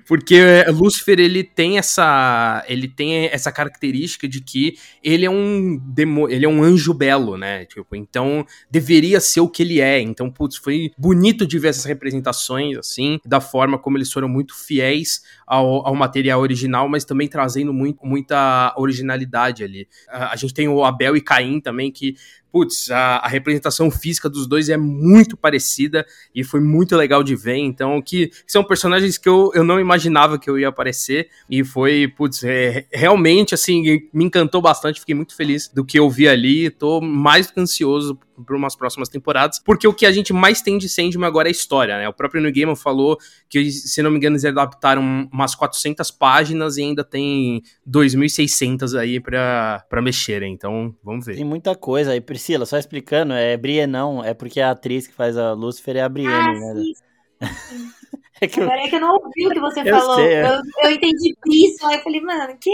Porque 0.07 0.64
Lucifer, 0.72 1.18
ele 1.18 1.44
tem 1.44 1.79
essa, 1.79 2.64
ele 2.68 2.88
tem 2.88 3.26
essa 3.26 3.53
característica 3.53 4.29
de 4.29 4.40
que 4.40 4.76
ele 5.03 5.24
é 5.24 5.31
um 5.31 5.67
demo, 5.76 6.28
ele 6.28 6.44
é 6.44 6.48
um 6.48 6.62
anjo 6.62 6.94
belo, 6.94 7.37
né, 7.37 7.64
tipo, 7.64 7.94
então 7.94 8.46
deveria 8.70 9.20
ser 9.20 9.40
o 9.40 9.48
que 9.48 9.62
ele 9.62 9.81
é. 9.81 10.00
Então, 10.00 10.31
putz, 10.31 10.57
foi 10.57 10.90
bonito 10.96 11.46
de 11.46 11.59
ver 11.59 11.68
essas 11.68 11.85
representações, 11.85 12.76
assim, 12.78 13.18
da 13.24 13.40
forma 13.40 13.78
como 13.78 13.98
eles 13.98 14.12
foram 14.12 14.28
muito 14.28 14.54
fiéis 14.54 15.22
ao, 15.48 15.87
ao 15.87 15.94
material 15.94 16.40
original, 16.40 16.88
mas 16.88 17.04
também 17.04 17.26
trazendo 17.26 17.72
muito, 17.72 18.04
muita 18.04 18.74
originalidade 18.76 19.64
ali. 19.64 19.88
A, 20.08 20.32
a 20.32 20.37
gente 20.37 20.52
tem 20.52 20.68
o 20.68 20.84
Abel 20.84 21.16
e 21.16 21.20
Caim 21.20 21.58
também, 21.61 21.90
que 21.90 22.14
putz, 22.52 22.90
a, 22.90 23.16
a, 23.16 23.28
representação 23.28 23.90
física 23.90 24.28
dos 24.28 24.46
dois 24.46 24.68
é 24.68 24.76
muito 24.76 25.37
parecida 25.37 26.06
e 26.34 26.42
foi 26.42 26.61
muito 26.61 26.96
legal 26.96 27.22
de 27.22 27.34
ver. 27.37 27.56
Então, 27.56 28.00
que, 28.00 28.28
que 28.28 28.52
são 28.52 28.64
personagens 28.64 29.18
que 29.18 29.28
eu, 29.28 29.50
eu 29.54 29.64
não 29.64 29.78
imaginava 29.78 30.38
que 30.38 30.48
eu 30.48 30.58
ia 30.58 30.68
aparecer 30.68 31.28
e 31.48 31.64
foi, 31.64 32.08
putz, 32.08 32.42
é, 32.44 32.87
realmente, 32.92 33.54
assim, 33.54 34.00
me 34.12 34.24
encantou 34.24 34.61
bastante. 34.61 35.00
Fiquei 35.00 35.14
muito 35.14 35.34
feliz 35.34 35.68
do 35.68 35.84
que 35.84 35.98
eu 35.98 36.08
vi 36.11 36.28
ali. 36.28 36.70
Tô 36.70 37.00
mais 37.00 37.52
ansioso 37.56 38.18
por 38.46 38.54
umas 38.54 38.76
próximas 38.76 39.08
temporadas, 39.08 39.58
porque 39.58 39.87
o 39.87 39.92
que 39.92 40.06
a 40.06 40.12
gente 40.12 40.32
mais 40.32 40.62
tem 40.62 40.78
de 40.78 40.88
Sandman 40.88 41.26
agora 41.26 41.48
é 41.48 41.50
a 41.50 41.52
história, 41.52 41.98
né? 41.98 42.08
O 42.08 42.12
próprio 42.12 42.40
New 42.40 42.52
Gaiman 42.52 42.76
falou 42.76 43.18
que, 43.48 43.70
se 43.70 44.00
não 44.02 44.11
me 44.11 44.16
engano, 44.16 44.34
eles 44.34 44.44
adaptaram 44.44 45.28
umas 45.38 45.55
400 45.55 46.11
páginas 46.11 46.77
e 46.77 46.83
ainda 46.83 47.05
tem 47.05 47.62
2.600 47.88 48.98
aí 48.98 49.20
pra, 49.20 49.85
pra 49.88 50.03
mexerem. 50.03 50.53
Então, 50.53 50.94
vamos 51.03 51.27
ver. 51.27 51.37
Tem 51.37 51.44
muita 51.44 51.77
coisa 51.77 52.11
aí, 52.11 52.20
Priscila, 52.20 52.66
só 52.66 52.77
explicando, 52.77 53.33
é 53.33 53.57
Brienão, 53.57 54.22
é 54.24 54.35
porque 54.35 54.61
a 54.61 54.72
atriz 54.72 55.07
que 55.07 55.14
faz 55.14 55.37
a 55.37 55.53
Lucifer 55.53 55.96
é 55.96 56.03
a 56.03 56.09
Brienne, 56.09 56.35
ah, 56.35 56.74
né? 56.74 56.74
Sim. 56.74 56.92
é 58.40 58.46
que 58.48 58.59
eu... 58.59 58.64
Agora 58.64 58.81
é 58.81 58.88
que 58.88 58.96
eu 58.96 59.01
não 59.01 59.14
ouvi 59.14 59.46
o 59.46 59.51
que 59.51 59.61
você 59.61 59.81
eu 59.81 59.96
falou. 59.96 60.16
Sei, 60.16 60.35
é. 60.35 60.48
eu, 60.48 60.61
eu 60.85 60.90
entendi 60.90 61.35
isso, 61.46 61.87
aí 61.87 61.96
eu 61.96 62.03
falei, 62.03 62.20
mano, 62.20 62.59
que? 62.61 62.70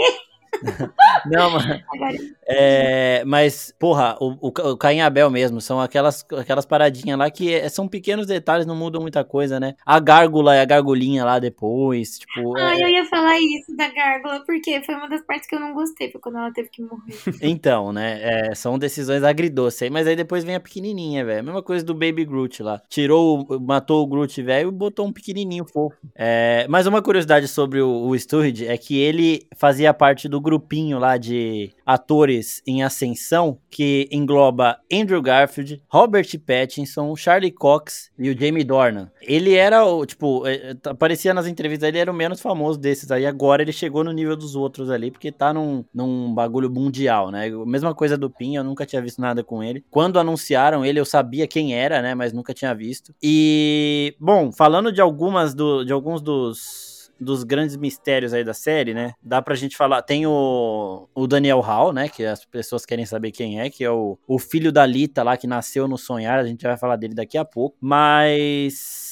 Não, 1.25 1.51
mas. 1.51 2.35
É, 2.47 3.23
mas, 3.25 3.73
porra, 3.79 4.15
o, 4.19 4.47
o, 4.47 4.77
Caim 4.77 5.01
Abel 5.01 5.29
mesmo, 5.31 5.59
são 5.59 5.79
aquelas, 5.79 6.25
aquelas 6.37 6.65
paradinhas 6.65 7.17
lá 7.17 7.29
que 7.31 7.53
é, 7.53 7.67
são 7.69 7.87
pequenos 7.87 8.27
detalhes, 8.27 8.65
não 8.65 8.75
mudam 8.75 9.01
muita 9.01 9.23
coisa, 9.23 9.59
né? 9.59 9.75
A 9.85 9.99
gárgula 9.99 10.55
e 10.55 10.59
a 10.59 10.65
gargulinha 10.65 11.25
lá 11.25 11.39
depois, 11.39 12.19
tipo. 12.19 12.55
Ah, 12.57 12.75
é... 12.75 12.83
eu 12.83 12.89
ia 12.89 13.05
falar 13.05 13.37
isso 13.39 13.75
da 13.75 13.87
gárgula, 13.89 14.43
porque 14.45 14.81
foi 14.83 14.95
uma 14.95 15.09
das 15.09 15.21
partes 15.25 15.47
que 15.47 15.55
eu 15.55 15.59
não 15.59 15.73
gostei, 15.73 16.11
foi 16.11 16.21
quando 16.21 16.37
ela 16.37 16.51
teve 16.51 16.69
que 16.69 16.81
morrer. 16.81 17.15
Então, 17.55 17.91
né? 17.91 18.19
É, 18.21 18.55
são 18.55 18.77
decisões 18.77 19.23
agridoces, 19.23 19.89
mas 19.89 20.07
aí 20.07 20.15
depois 20.15 20.43
vem 20.43 20.55
a 20.55 20.59
pequenininha, 20.59 21.23
velho. 21.23 21.43
Mesma 21.43 21.63
coisa 21.63 21.85
do 21.85 21.93
Baby 21.93 22.25
Groot 22.25 22.61
lá. 22.61 22.81
Tirou, 22.89 23.45
matou 23.61 24.03
o 24.03 24.07
Groot, 24.07 24.41
velho, 24.41 24.69
e 24.69 24.71
botou 24.71 25.07
um 25.07 25.13
pequenininho 25.13 25.65
fofo. 25.65 25.95
É, 26.15 26.65
mas 26.69 26.85
uma 26.85 27.01
curiosidade 27.01 27.47
sobre 27.47 27.81
o, 27.81 28.07
o 28.07 28.17
Sturridge 28.17 28.67
é 28.67 28.77
que 28.77 28.97
ele 28.97 29.47
fazia 29.55 29.93
parte 29.93 30.27
do 30.27 30.41
grupinho 30.45 30.99
lá 30.99 31.17
de 31.17 31.73
atores 31.83 32.61
em 32.67 32.83
ascensão 32.83 33.57
que 33.69 34.07
engloba 34.11 34.77
Andrew 34.93 35.21
Garfield, 35.21 35.81
Robert 35.89 36.27
Pattinson, 36.45 37.15
Charlie 37.15 37.51
Cox 37.51 38.11
e 38.17 38.29
o 38.29 38.39
Jamie 38.39 38.63
Dornan. 38.63 39.11
Ele 39.21 39.55
era 39.55 39.83
o, 39.83 40.05
tipo, 40.05 40.45
é, 40.45 40.71
é, 40.71 40.89
aparecia 40.89 41.33
nas 41.33 41.47
entrevistas, 41.47 41.89
ele 41.89 41.97
era 41.97 42.11
o 42.11 42.15
menos 42.15 42.39
famoso 42.39 42.79
desses 42.79 43.09
aí 43.11 43.25
agora 43.25 43.63
ele 43.63 43.71
chegou 43.71 44.03
no 44.03 44.11
nível 44.11 44.35
dos 44.37 44.55
outros 44.55 44.91
ali, 44.91 45.09
porque 45.09 45.31
tá 45.31 45.51
num, 45.51 45.83
num 45.93 46.33
bagulho 46.33 46.69
mundial, 46.69 47.31
né? 47.31 47.49
Mesma 47.49 47.95
coisa 47.95 48.15
do 48.15 48.29
Pin, 48.29 48.55
eu 48.55 48.63
nunca 48.63 48.85
tinha 48.85 49.01
visto 49.01 49.19
nada 49.19 49.43
com 49.43 49.63
ele. 49.63 49.83
Quando 49.89 50.19
anunciaram 50.19 50.85
ele, 50.85 50.99
eu 50.99 51.05
sabia 51.05 51.47
quem 51.47 51.73
era, 51.73 52.01
né? 52.01 52.13
Mas 52.13 52.31
nunca 52.31 52.53
tinha 52.53 52.73
visto. 52.75 53.15
E, 53.21 54.15
bom, 54.19 54.51
falando 54.51 54.91
de 54.91 55.01
algumas 55.01 55.55
do, 55.55 55.83
de 55.83 55.91
alguns 55.91 56.21
dos 56.21 56.94
dos 57.19 57.43
grandes 57.43 57.75
mistérios 57.75 58.33
aí 58.33 58.43
da 58.43 58.53
série, 58.53 58.93
né? 58.93 59.13
Dá 59.21 59.41
pra 59.41 59.55
gente 59.55 59.77
falar. 59.77 60.01
Tem 60.01 60.25
o, 60.25 61.07
o 61.13 61.27
Daniel 61.27 61.59
Hall, 61.59 61.93
né? 61.93 62.09
Que 62.09 62.25
as 62.25 62.45
pessoas 62.45 62.85
querem 62.85 63.05
saber 63.05 63.31
quem 63.31 63.59
é, 63.59 63.69
que 63.69 63.83
é 63.83 63.91
o, 63.91 64.17
o 64.27 64.39
filho 64.39 64.71
da 64.71 64.85
Lita 64.85 65.23
lá, 65.23 65.37
que 65.37 65.47
nasceu 65.47 65.87
no 65.87 65.97
sonhar. 65.97 66.39
A 66.39 66.45
gente 66.45 66.63
vai 66.63 66.77
falar 66.77 66.95
dele 66.95 67.13
daqui 67.13 67.37
a 67.37 67.45
pouco. 67.45 67.77
Mas 67.79 69.04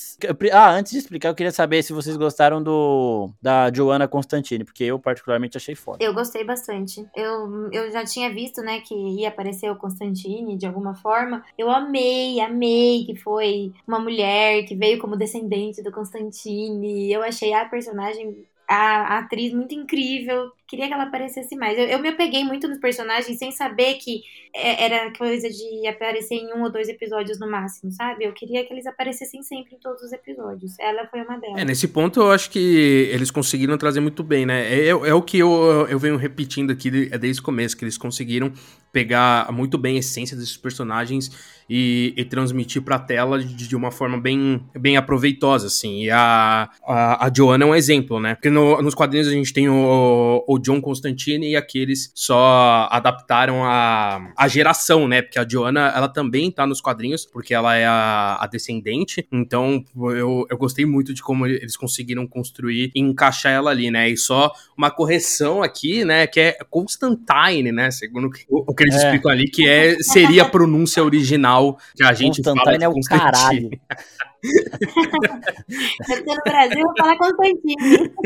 ah, 0.52 0.72
antes 0.72 0.92
de 0.92 0.98
explicar, 0.98 1.30
eu 1.30 1.36
queria 1.36 1.52
saber 1.52 1.84
se 1.84 1.94
vocês 1.94 2.16
gostaram 2.18 2.62
do 2.62 3.32
da 3.42 3.72
Joanna 3.74 4.08
Constantine, 4.08 4.64
porque 4.64 4.84
eu 4.84 5.00
particularmente 5.00 5.58
achei 5.58 5.76
foda. 5.76 6.04
Eu 6.04 6.14
gostei 6.14 6.44
bastante. 6.44 7.06
Eu, 7.16 7.72
eu 7.72 7.92
já 7.92 8.04
tinha 8.06 8.34
visto, 8.34 8.62
né, 8.62 8.80
que 8.82 8.94
ia 8.94 9.30
aparecer 9.30 9.70
o 9.70 9.76
Constantine 9.76 10.58
de 10.58 10.66
alguma 10.66 10.96
forma. 10.96 11.44
Eu 11.58 11.70
amei, 11.70 12.40
amei 12.40 13.06
que 13.06 13.16
foi 13.16 13.74
uma 13.88 14.00
mulher 14.00 14.64
que 14.64 14.76
veio 14.76 15.00
como 15.00 15.18
descendente 15.18 15.82
do 15.82 15.92
Constantine. 15.92 17.12
Eu 17.12 17.24
achei 17.24 17.54
a 17.54 17.66
personagem 17.66 18.46
a, 18.68 19.20
atriz 19.20 19.54
muito 19.54 19.74
incrível. 19.74 20.52
Queria 20.74 20.88
que 20.88 20.94
ela 20.96 21.04
aparecesse 21.04 21.56
mais. 21.56 21.78
Eu, 21.78 21.86
eu, 21.86 22.00
me 22.00 22.10
apeguei 22.10 22.44
muito 22.44 22.68
nos 22.68 22.80
personagens 22.80 23.38
sem 23.38 23.52
saber 23.52 23.94
que 24.00 24.24
é, 24.56 24.86
era 24.86 25.14
coisa 25.16 25.48
de 25.48 25.88
aparecer 25.88 26.34
em 26.34 26.52
um 26.52 26.64
ou 26.64 26.72
dois 26.72 26.90
episódios 26.90 27.40
no 27.40 27.48
máximo, 27.48 27.92
sabe? 27.92 28.26
Eu 28.26 28.34
queria 28.34 28.66
que 28.66 28.74
eles 28.74 28.88
aparecessem 28.88 29.44
sempre 29.44 29.76
em 29.76 29.78
todos 29.78 30.02
os 30.02 30.12
episódios. 30.12 30.74
Ela 30.80 31.06
foi 31.06 31.22
uma 31.22 31.38
delas. 31.38 31.62
É, 31.62 31.64
nesse 31.64 31.88
ponto 31.88 32.22
eu 32.22 32.32
acho 32.32 32.50
que 32.50 33.08
eles 33.14 33.30
conseguiram 33.30 33.78
trazer 33.78 34.00
muito 34.00 34.24
bem, 34.24 34.48
né? 34.48 34.68
É, 34.68 34.86
é, 34.86 34.90
é 34.90 35.14
o 35.14 35.22
que 35.22 35.38
eu, 35.38 35.86
eu 35.88 36.00
venho 36.00 36.18
repetindo 36.18 36.72
aqui 36.72 36.90
desde 36.90 37.40
o 37.40 37.44
começo, 37.44 37.78
que 37.78 37.84
eles 37.84 37.96
conseguiram 37.96 38.52
pegar 38.92 39.52
muito 39.52 39.78
bem 39.78 39.96
a 39.96 40.00
essência 40.00 40.38
desses 40.38 40.56
personagens 40.56 41.32
e, 41.68 42.14
e 42.16 42.24
transmitir 42.24 42.82
pra 42.82 43.00
tela 43.00 43.40
de, 43.40 43.68
de, 43.68 43.76
uma 43.76 43.90
forma 43.90 44.20
bem, 44.20 44.62
bem 44.80 44.98
aproveitosa, 44.98 45.66
assim. 45.68 46.04
E 46.04 46.12
a, 46.12 46.70
a, 46.86 47.26
a 47.26 47.28
é 47.28 47.66
um 47.66 47.74
exemplo, 47.74 48.20
né? 48.20 48.36
Porque 48.36 48.52
no, 48.52 48.80
nos 48.84 48.94
quadrinhos 48.94 49.28
a 49.28 49.32
gente 49.32 49.52
tem 49.52 49.68
o, 49.68 50.44
o 50.48 50.60
John 50.64 50.82
Constantine 50.82 51.52
e 51.52 51.56
aqueles 51.56 52.12
só 52.16 52.88
adaptaram 52.90 53.64
a, 53.64 54.32
a 54.36 54.48
geração, 54.48 55.08
né? 55.08 55.22
Porque 55.22 55.38
a 55.38 55.48
Joanna, 55.48 55.92
ela 55.96 56.08
também 56.08 56.50
tá 56.50 56.66
nos 56.66 56.82
quadrinhos, 56.82 57.26
porque 57.26 57.54
ela 57.54 57.76
é 57.76 57.86
a, 57.86 58.38
a 58.40 58.48
descendente. 58.48 59.28
Então, 59.32 59.84
eu, 59.96 60.48
eu 60.50 60.58
gostei 60.58 60.86
muito 60.86 61.14
de 61.14 61.22
como 61.22 61.46
eles 61.46 61.78
conseguiram 61.78 62.26
construir 62.26 62.92
e 62.96 63.00
encaixar 63.00 63.52
ela 63.52 63.72
ali, 63.72 63.92
né? 63.92 64.10
E 64.10 64.18
só 64.18 64.52
uma 64.78 64.90
correção 64.90 65.62
aqui, 65.62 66.04
né? 66.04 66.26
Que 66.26 66.40
é 66.40 66.58
Constantine, 66.70 67.72
né? 67.72 67.92
Segundo 67.92 68.30
o, 68.50 68.72
o 68.72 68.74
que 68.74 68.84
eles 68.84 68.96
é. 68.96 68.98
explicam 68.98 69.32
ali, 69.32 69.50
que 69.50 69.68
é, 69.68 69.96
seria 70.00 70.44
a 70.44 70.50
pronúncia 70.50 71.04
original 71.04 71.78
que 71.96 72.04
a 72.04 72.14
gente 72.14 72.42
fala 72.42 72.78
de 72.78 72.84
é 72.84 72.90
o 72.90 73.00
caralho. 73.02 73.70
Brasil. 76.44 76.86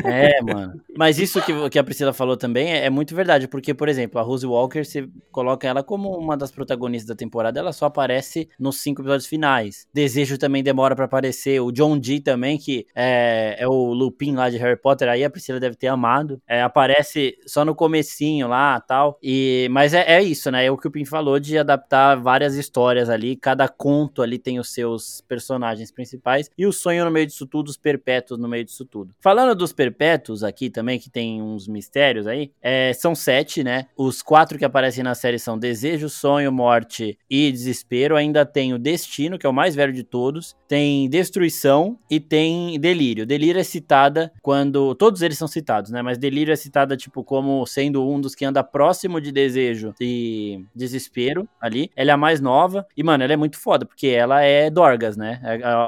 É, 0.04 0.42
mano. 0.42 0.82
Mas 0.98 1.20
isso 1.20 1.42
que, 1.42 1.70
que 1.70 1.78
a 1.78 1.84
Priscila 1.84 2.14
falou 2.14 2.36
também 2.36 2.72
é, 2.72 2.86
é, 2.86 2.90
muito 2.90 3.16
verdade, 3.16 3.48
porque, 3.48 3.74
por 3.74 3.88
exemplo, 3.88 4.20
a 4.20 4.24
Rose 4.24 4.46
Walker, 4.46 4.84
você 4.84 5.08
coloca 5.32 5.68
ela 5.68 5.84
como 5.84 6.18
uma 6.18 6.36
das 6.36 6.52
protagonistas 6.52 7.08
da 7.08 7.16
temporada, 7.16 7.60
ela 7.60 7.72
só 7.72 7.86
aparece 7.86 8.50
nos 8.60 8.78
cinco 8.78 9.02
episódios 9.02 9.28
finais. 9.28 9.88
Desejo 9.94 10.38
também 10.38 10.64
demora 10.64 10.96
para 10.96 11.06
aparecer. 11.06 11.62
O 11.62 11.72
John 11.72 12.00
Dee 12.00 12.20
também, 12.20 12.58
que 12.58 12.88
é, 12.96 13.58
é, 13.60 13.68
o 13.68 13.94
Lupin 13.94 14.36
lá 14.36 14.50
de 14.50 14.58
Harry 14.58 14.80
Potter, 14.80 15.08
aí 15.08 15.24
a 15.24 15.30
Priscila 15.30 15.60
deve 15.60 15.76
ter 15.76 15.88
amado. 15.88 16.42
É, 16.48 16.62
aparece 16.62 17.38
só 17.46 17.64
no 17.64 17.76
comecinho 17.76 18.48
lá 18.48 18.80
tal. 18.82 19.20
E, 19.22 19.68
mas 19.72 19.94
é, 19.94 20.16
é 20.16 20.24
isso, 20.24 20.50
né? 20.50 20.66
É 20.66 20.72
o 20.72 20.78
que 20.78 20.88
o 20.88 20.92
Pin 20.92 21.06
falou 21.06 21.40
de 21.40 21.58
adaptar 21.58 22.16
várias 22.16 22.56
histórias 22.56 23.10
ali. 23.10 23.36
Cada 23.36 23.68
conto 23.68 24.22
ali 24.22 24.40
tem 24.40 24.60
os 24.60 24.74
seus 24.74 25.22
personagens 25.22 25.92
principais 25.92 26.07
principais, 26.08 26.50
e 26.58 26.66
o 26.66 26.72
sonho 26.72 27.04
no 27.06 27.12
meio 27.12 27.28
disso 27.28 27.46
tudo, 27.46 27.68
os 27.68 27.78
perpétuos 27.78 28.40
no 28.40 28.48
meio 28.48 28.64
disso 28.64 28.86
tudo. 28.86 29.14
Falando 29.20 29.56
dos 29.56 29.74
perpétuos 29.74 30.44
aqui 30.44 30.70
também, 30.70 31.00
que 31.00 31.10
tem 31.10 31.42
uns 31.42 31.68
mistérios 31.68 32.26
aí, 32.26 32.52
é, 32.62 32.94
são 32.94 33.14
sete, 33.14 33.64
né? 33.64 33.88
Os 33.98 34.22
quatro 34.22 34.58
que 34.58 34.66
aparecem 34.66 35.04
na 35.04 35.14
série 35.14 35.38
são 35.38 35.58
Desejo, 35.58 36.10
Sonho, 36.10 36.52
Morte 36.52 37.18
e 37.30 37.52
Desespero. 37.52 38.16
Ainda 38.16 38.46
tem 38.46 38.74
o 38.74 38.80
Destino, 38.80 39.38
que 39.38 39.46
é 39.46 39.50
o 39.50 39.54
mais 39.54 39.76
velho 39.76 39.94
de 39.94 40.04
todos. 40.04 40.56
Tem 40.68 41.10
Destruição 41.10 41.98
e 42.10 42.20
tem 42.20 42.80
Delírio. 42.80 43.26
Delírio 43.26 43.60
é 43.60 43.64
citada 43.64 44.32
quando. 44.42 44.96
Todos 44.96 45.22
eles 45.22 45.38
são 45.38 45.48
citados, 45.48 45.92
né? 45.92 46.02
Mas 46.02 46.18
Delírio 46.18 46.54
é 46.54 46.56
citada, 46.56 46.96
tipo, 46.96 47.24
como 47.24 47.66
sendo 47.66 48.08
um 48.08 48.20
dos 48.20 48.36
que 48.36 48.46
anda 48.46 48.64
próximo 48.64 49.20
de 49.20 49.32
Desejo 49.32 49.94
e 50.00 50.64
Desespero 50.76 51.48
ali. 51.60 51.92
Ela 51.96 52.12
é 52.12 52.14
a 52.14 52.18
mais 52.18 52.40
nova. 52.40 52.86
E, 52.96 53.04
mano, 53.04 53.24
ela 53.24 53.34
é 53.34 53.38
muito 53.38 53.58
foda, 53.58 53.86
porque 53.86 54.08
ela 54.08 54.42
é 54.42 54.70
Dorgas, 54.70 55.18
né? 55.18 55.40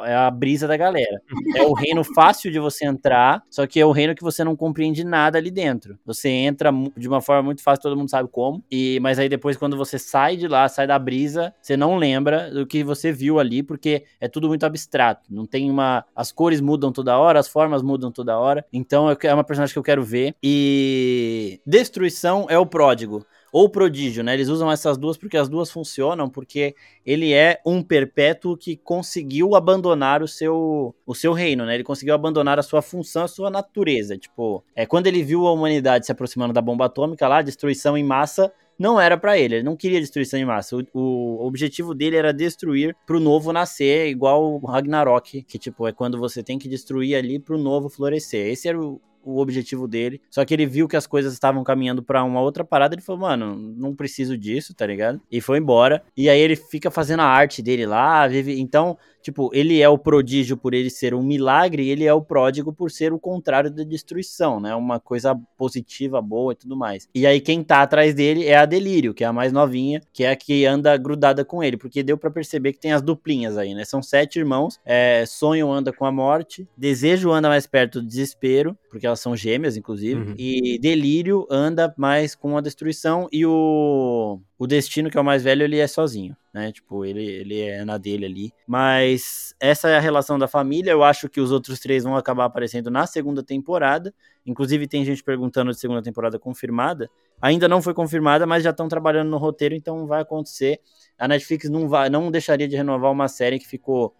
É, 0.09 0.13
é 0.13 0.13
é 0.13 0.15
a 0.15 0.31
brisa 0.31 0.67
da 0.67 0.75
galera. 0.75 1.21
É 1.55 1.61
o 1.63 1.73
reino 1.73 2.03
fácil 2.03 2.51
de 2.51 2.59
você 2.59 2.85
entrar, 2.85 3.43
só 3.49 3.65
que 3.67 3.79
é 3.79 3.85
o 3.85 3.91
reino 3.91 4.15
que 4.15 4.23
você 4.23 4.43
não 4.43 4.55
compreende 4.55 5.03
nada 5.03 5.37
ali 5.37 5.51
dentro. 5.51 5.97
Você 6.05 6.29
entra 6.29 6.71
de 6.97 7.07
uma 7.07 7.21
forma 7.21 7.43
muito 7.43 7.61
fácil, 7.61 7.83
todo 7.83 7.95
mundo 7.97 8.09
sabe 8.09 8.27
como, 8.31 8.63
e 8.71 8.99
mas 9.01 9.19
aí 9.19 9.29
depois 9.29 9.55
quando 9.55 9.77
você 9.77 9.99
sai 9.99 10.35
de 10.35 10.47
lá, 10.47 10.67
sai 10.67 10.87
da 10.87 10.97
brisa, 10.97 11.53
você 11.61 11.77
não 11.77 11.95
lembra 11.95 12.51
do 12.51 12.65
que 12.65 12.83
você 12.83 13.11
viu 13.11 13.39
ali, 13.39 13.61
porque 13.61 14.03
é 14.19 14.27
tudo 14.27 14.47
muito 14.47 14.65
abstrato. 14.65 15.27
Não 15.29 15.45
tem 15.45 15.69
uma 15.69 16.03
as 16.15 16.31
cores 16.31 16.59
mudam 16.59 16.91
toda 16.91 17.17
hora, 17.17 17.39
as 17.39 17.47
formas 17.47 17.81
mudam 17.81 18.11
toda 18.11 18.37
hora. 18.37 18.65
Então 18.73 19.07
é 19.09 19.33
uma 19.33 19.43
personagem 19.43 19.73
que 19.73 19.79
eu 19.79 19.83
quero 19.83 20.03
ver 20.03 20.35
e 20.41 21.61
destruição 21.65 22.47
é 22.49 22.57
o 22.57 22.65
pródigo 22.65 23.25
ou 23.51 23.69
prodígio, 23.69 24.23
né? 24.23 24.33
Eles 24.33 24.47
usam 24.47 24.71
essas 24.71 24.97
duas 24.97 25.17
porque 25.17 25.37
as 25.37 25.49
duas 25.49 25.71
funcionam, 25.71 26.29
porque 26.29 26.75
ele 27.05 27.33
é 27.33 27.59
um 27.65 27.81
perpétuo 27.81 28.57
que 28.57 28.75
conseguiu 28.75 29.55
abandonar 29.55 30.21
o 30.21 30.27
seu, 30.27 30.95
o 31.05 31.15
seu 31.15 31.33
reino, 31.33 31.65
né? 31.65 31.75
Ele 31.75 31.83
conseguiu 31.83 32.13
abandonar 32.13 32.59
a 32.59 32.63
sua 32.63 32.81
função, 32.81 33.23
a 33.23 33.27
sua 33.27 33.49
natureza. 33.49 34.17
Tipo, 34.17 34.63
é 34.75 34.85
quando 34.85 35.07
ele 35.07 35.23
viu 35.23 35.47
a 35.47 35.51
humanidade 35.51 36.05
se 36.05 36.11
aproximando 36.11 36.53
da 36.53 36.61
bomba 36.61 36.85
atômica 36.85 37.27
lá, 37.27 37.41
destruição 37.41 37.97
em 37.97 38.03
massa, 38.03 38.51
não 38.79 38.99
era 38.99 39.17
para 39.17 39.37
ele, 39.37 39.55
ele 39.55 39.63
não 39.63 39.75
queria 39.75 39.99
destruição 39.99 40.39
em 40.39 40.45
massa. 40.45 40.77
O, 40.77 40.85
o 40.93 41.45
objetivo 41.45 41.93
dele 41.93 42.15
era 42.15 42.31
destruir 42.31 42.95
pro 43.05 43.19
novo 43.19 43.51
nascer, 43.51 44.07
igual 44.07 44.53
o 44.53 44.65
Ragnarok, 44.65 45.43
que 45.43 45.59
tipo, 45.59 45.85
é 45.85 45.91
quando 45.91 46.17
você 46.17 46.41
tem 46.41 46.57
que 46.57 46.69
destruir 46.69 47.15
ali 47.15 47.39
pro 47.39 47.57
novo 47.57 47.89
florescer. 47.89 48.47
Esse 48.47 48.69
era 48.69 48.79
o, 48.79 49.01
o 49.23 49.39
objetivo 49.39 49.87
dele. 49.87 50.21
Só 50.29 50.43
que 50.45 50.53
ele 50.53 50.65
viu 50.65 50.87
que 50.87 50.97
as 50.97 51.07
coisas 51.07 51.33
estavam 51.33 51.63
caminhando 51.63 52.01
para 52.03 52.23
uma 52.23 52.41
outra 52.41 52.63
parada, 52.63 52.95
ele 52.95 53.01
falou, 53.01 53.21
mano, 53.21 53.55
não 53.55 53.95
preciso 53.95 54.37
disso, 54.37 54.73
tá 54.73 54.85
ligado? 54.85 55.21
E 55.31 55.41
foi 55.41 55.57
embora. 55.57 56.03
E 56.15 56.29
aí 56.29 56.39
ele 56.39 56.55
fica 56.55 56.89
fazendo 56.89 57.21
a 57.21 57.25
arte 57.25 57.61
dele 57.61 57.85
lá, 57.85 58.27
vive. 58.27 58.59
Então, 58.59 58.97
Tipo, 59.21 59.49
ele 59.53 59.81
é 59.81 59.89
o 59.89 59.97
prodígio 59.97 60.55
por 60.55 60.73
ele 60.73 60.89
ser 60.89 61.13
um 61.13 61.21
milagre, 61.21 61.89
ele 61.89 62.05
é 62.05 62.13
o 62.13 62.21
pródigo 62.21 62.71
por 62.71 62.89
ser 62.89 63.11
o 63.11 63.19
contrário 63.19 63.69
da 63.69 63.83
destruição, 63.83 64.59
né? 64.59 64.73
Uma 64.75 64.99
coisa 64.99 65.37
positiva, 65.57 66.21
boa 66.21 66.53
e 66.53 66.55
tudo 66.55 66.75
mais. 66.75 67.07
E 67.13 67.27
aí 67.27 67.41
quem 67.41 67.63
tá 67.63 67.81
atrás 67.81 68.13
dele 68.13 68.45
é 68.45 68.55
a 68.55 68.65
Delírio, 68.65 69.13
que 69.13 69.23
é 69.23 69.27
a 69.27 69.33
mais 69.33 69.51
novinha, 69.51 70.01
que 70.13 70.23
é 70.23 70.31
a 70.31 70.35
que 70.35 70.65
anda 70.65 70.95
grudada 70.95 71.43
com 71.43 71.63
ele, 71.63 71.75
porque 71.75 72.01
deu 72.01 72.17
para 72.17 72.31
perceber 72.31 72.73
que 72.73 72.79
tem 72.79 72.93
as 72.93 73.01
duplinhas 73.01 73.57
aí, 73.57 73.73
né? 73.73 73.83
São 73.83 74.01
sete 74.01 74.39
irmãos. 74.39 74.79
É, 74.85 75.25
Sonho 75.27 75.69
anda 75.69 75.91
com 75.91 76.05
a 76.05 76.11
morte, 76.11 76.67
Desejo 76.77 77.31
anda 77.31 77.49
mais 77.49 77.67
perto 77.67 78.01
do 78.01 78.07
desespero, 78.07 78.77
porque 78.89 79.05
elas 79.09 79.19
são 79.19 79.35
gêmeas, 79.35 79.75
inclusive, 79.75 80.21
uhum. 80.21 80.35
e 80.37 80.79
Delírio 80.79 81.45
anda 81.49 81.93
mais 81.97 82.35
com 82.35 82.57
a 82.57 82.61
destruição 82.61 83.27
e 83.31 83.45
o 83.45 84.39
o 84.59 84.67
Destino, 84.67 85.09
que 85.09 85.17
é 85.17 85.21
o 85.21 85.23
mais 85.23 85.41
velho, 85.41 85.63
ele 85.63 85.77
é 85.77 85.87
sozinho, 85.87 86.35
né? 86.53 86.69
Tipo, 86.73 87.05
ele, 87.05 87.23
ele 87.23 87.61
é 87.61 87.85
na 87.85 87.97
dele 87.97 88.25
ali. 88.25 88.53
Mas 88.67 89.55
essa 89.57 89.87
é 89.87 89.95
a 89.95 90.01
relação 90.01 90.37
da 90.37 90.49
família. 90.49 90.91
Eu 90.91 91.01
acho 91.01 91.29
que 91.29 91.39
os 91.39 91.49
outros 91.49 91.79
três 91.79 92.03
vão 92.03 92.17
acabar 92.17 92.43
aparecendo 92.43 92.91
na 92.91 93.07
segunda 93.07 93.41
temporada. 93.41 94.13
Inclusive, 94.45 94.85
tem 94.85 95.05
gente 95.05 95.23
perguntando 95.23 95.71
de 95.71 95.79
segunda 95.79 96.01
temporada 96.01 96.37
confirmada. 96.37 97.09
Ainda 97.41 97.69
não 97.69 97.81
foi 97.81 97.93
confirmada, 97.93 98.45
mas 98.45 98.61
já 98.61 98.71
estão 98.71 98.89
trabalhando 98.89 99.29
no 99.29 99.37
roteiro, 99.37 99.73
então 99.73 100.05
vai 100.05 100.21
acontecer. 100.21 100.81
A 101.17 101.25
Netflix 101.25 101.69
não, 101.69 101.87
vai, 101.87 102.09
não 102.09 102.29
deixaria 102.29 102.67
de 102.67 102.75
renovar 102.75 103.13
uma 103.13 103.29
série 103.29 103.59
que 103.59 103.67
ficou 103.67 104.13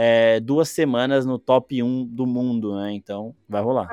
é, 0.00 0.38
duas 0.38 0.68
semanas 0.68 1.26
no 1.26 1.40
top 1.40 1.82
1 1.82 2.04
do 2.04 2.24
mundo, 2.24 2.76
né? 2.76 2.92
Então, 2.92 3.34
vai 3.48 3.60
rolar. 3.60 3.88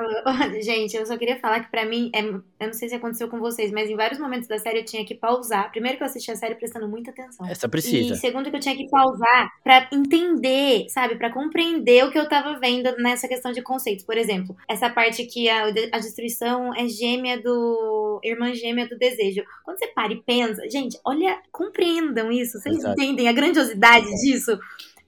Gente, 0.62 0.96
eu 0.96 1.04
só 1.04 1.16
queria 1.16 1.40
falar 1.40 1.58
que 1.64 1.68
para 1.68 1.84
mim, 1.84 2.12
é, 2.14 2.20
eu 2.20 2.42
não 2.60 2.72
sei 2.72 2.88
se 2.88 2.94
aconteceu 2.94 3.28
com 3.28 3.40
vocês, 3.40 3.72
mas 3.72 3.90
em 3.90 3.96
vários 3.96 4.20
momentos 4.20 4.46
da 4.46 4.56
série 4.56 4.78
eu 4.78 4.84
tinha 4.84 5.04
que 5.04 5.16
pausar. 5.16 5.68
Primeiro 5.72 5.96
que 5.98 6.04
eu 6.04 6.06
assisti 6.06 6.30
a 6.30 6.36
série 6.36 6.54
prestando 6.54 6.86
muita 6.86 7.10
atenção. 7.10 7.44
Essa 7.48 7.68
precisa. 7.68 8.14
E 8.14 8.16
segundo 8.18 8.48
que 8.50 8.54
eu 8.54 8.60
tinha 8.60 8.76
que 8.76 8.88
pausar 8.88 9.50
para 9.64 9.88
entender, 9.92 10.86
sabe? 10.90 11.16
para 11.16 11.32
compreender 11.32 12.04
o 12.04 12.12
que 12.12 12.18
eu 12.18 12.28
tava 12.28 12.56
vendo 12.60 12.96
nessa 12.98 13.26
questão 13.26 13.50
de 13.50 13.60
conceitos. 13.60 14.04
Por 14.04 14.16
exemplo, 14.16 14.56
essa 14.68 14.88
parte 14.88 15.24
que 15.24 15.48
a, 15.48 15.64
a 15.64 15.98
destruição 15.98 16.72
é 16.72 16.86
gêmea 16.86 17.42
do... 17.42 18.20
irmã 18.22 18.54
gêmea 18.54 18.88
do 18.88 18.96
desejo. 18.96 19.42
Quando 19.64 19.78
você 19.78 19.88
para 19.88 20.12
e 20.12 20.22
pensa, 20.22 20.62
gente, 20.70 20.96
olha, 21.04 21.36
compreendam 21.50 22.30
isso. 22.30 22.60
Vocês 22.60 22.76
Exato. 22.76 22.92
entendem 22.92 23.28
a 23.28 23.32
grandiosidade 23.32 24.06
disso? 24.20 24.56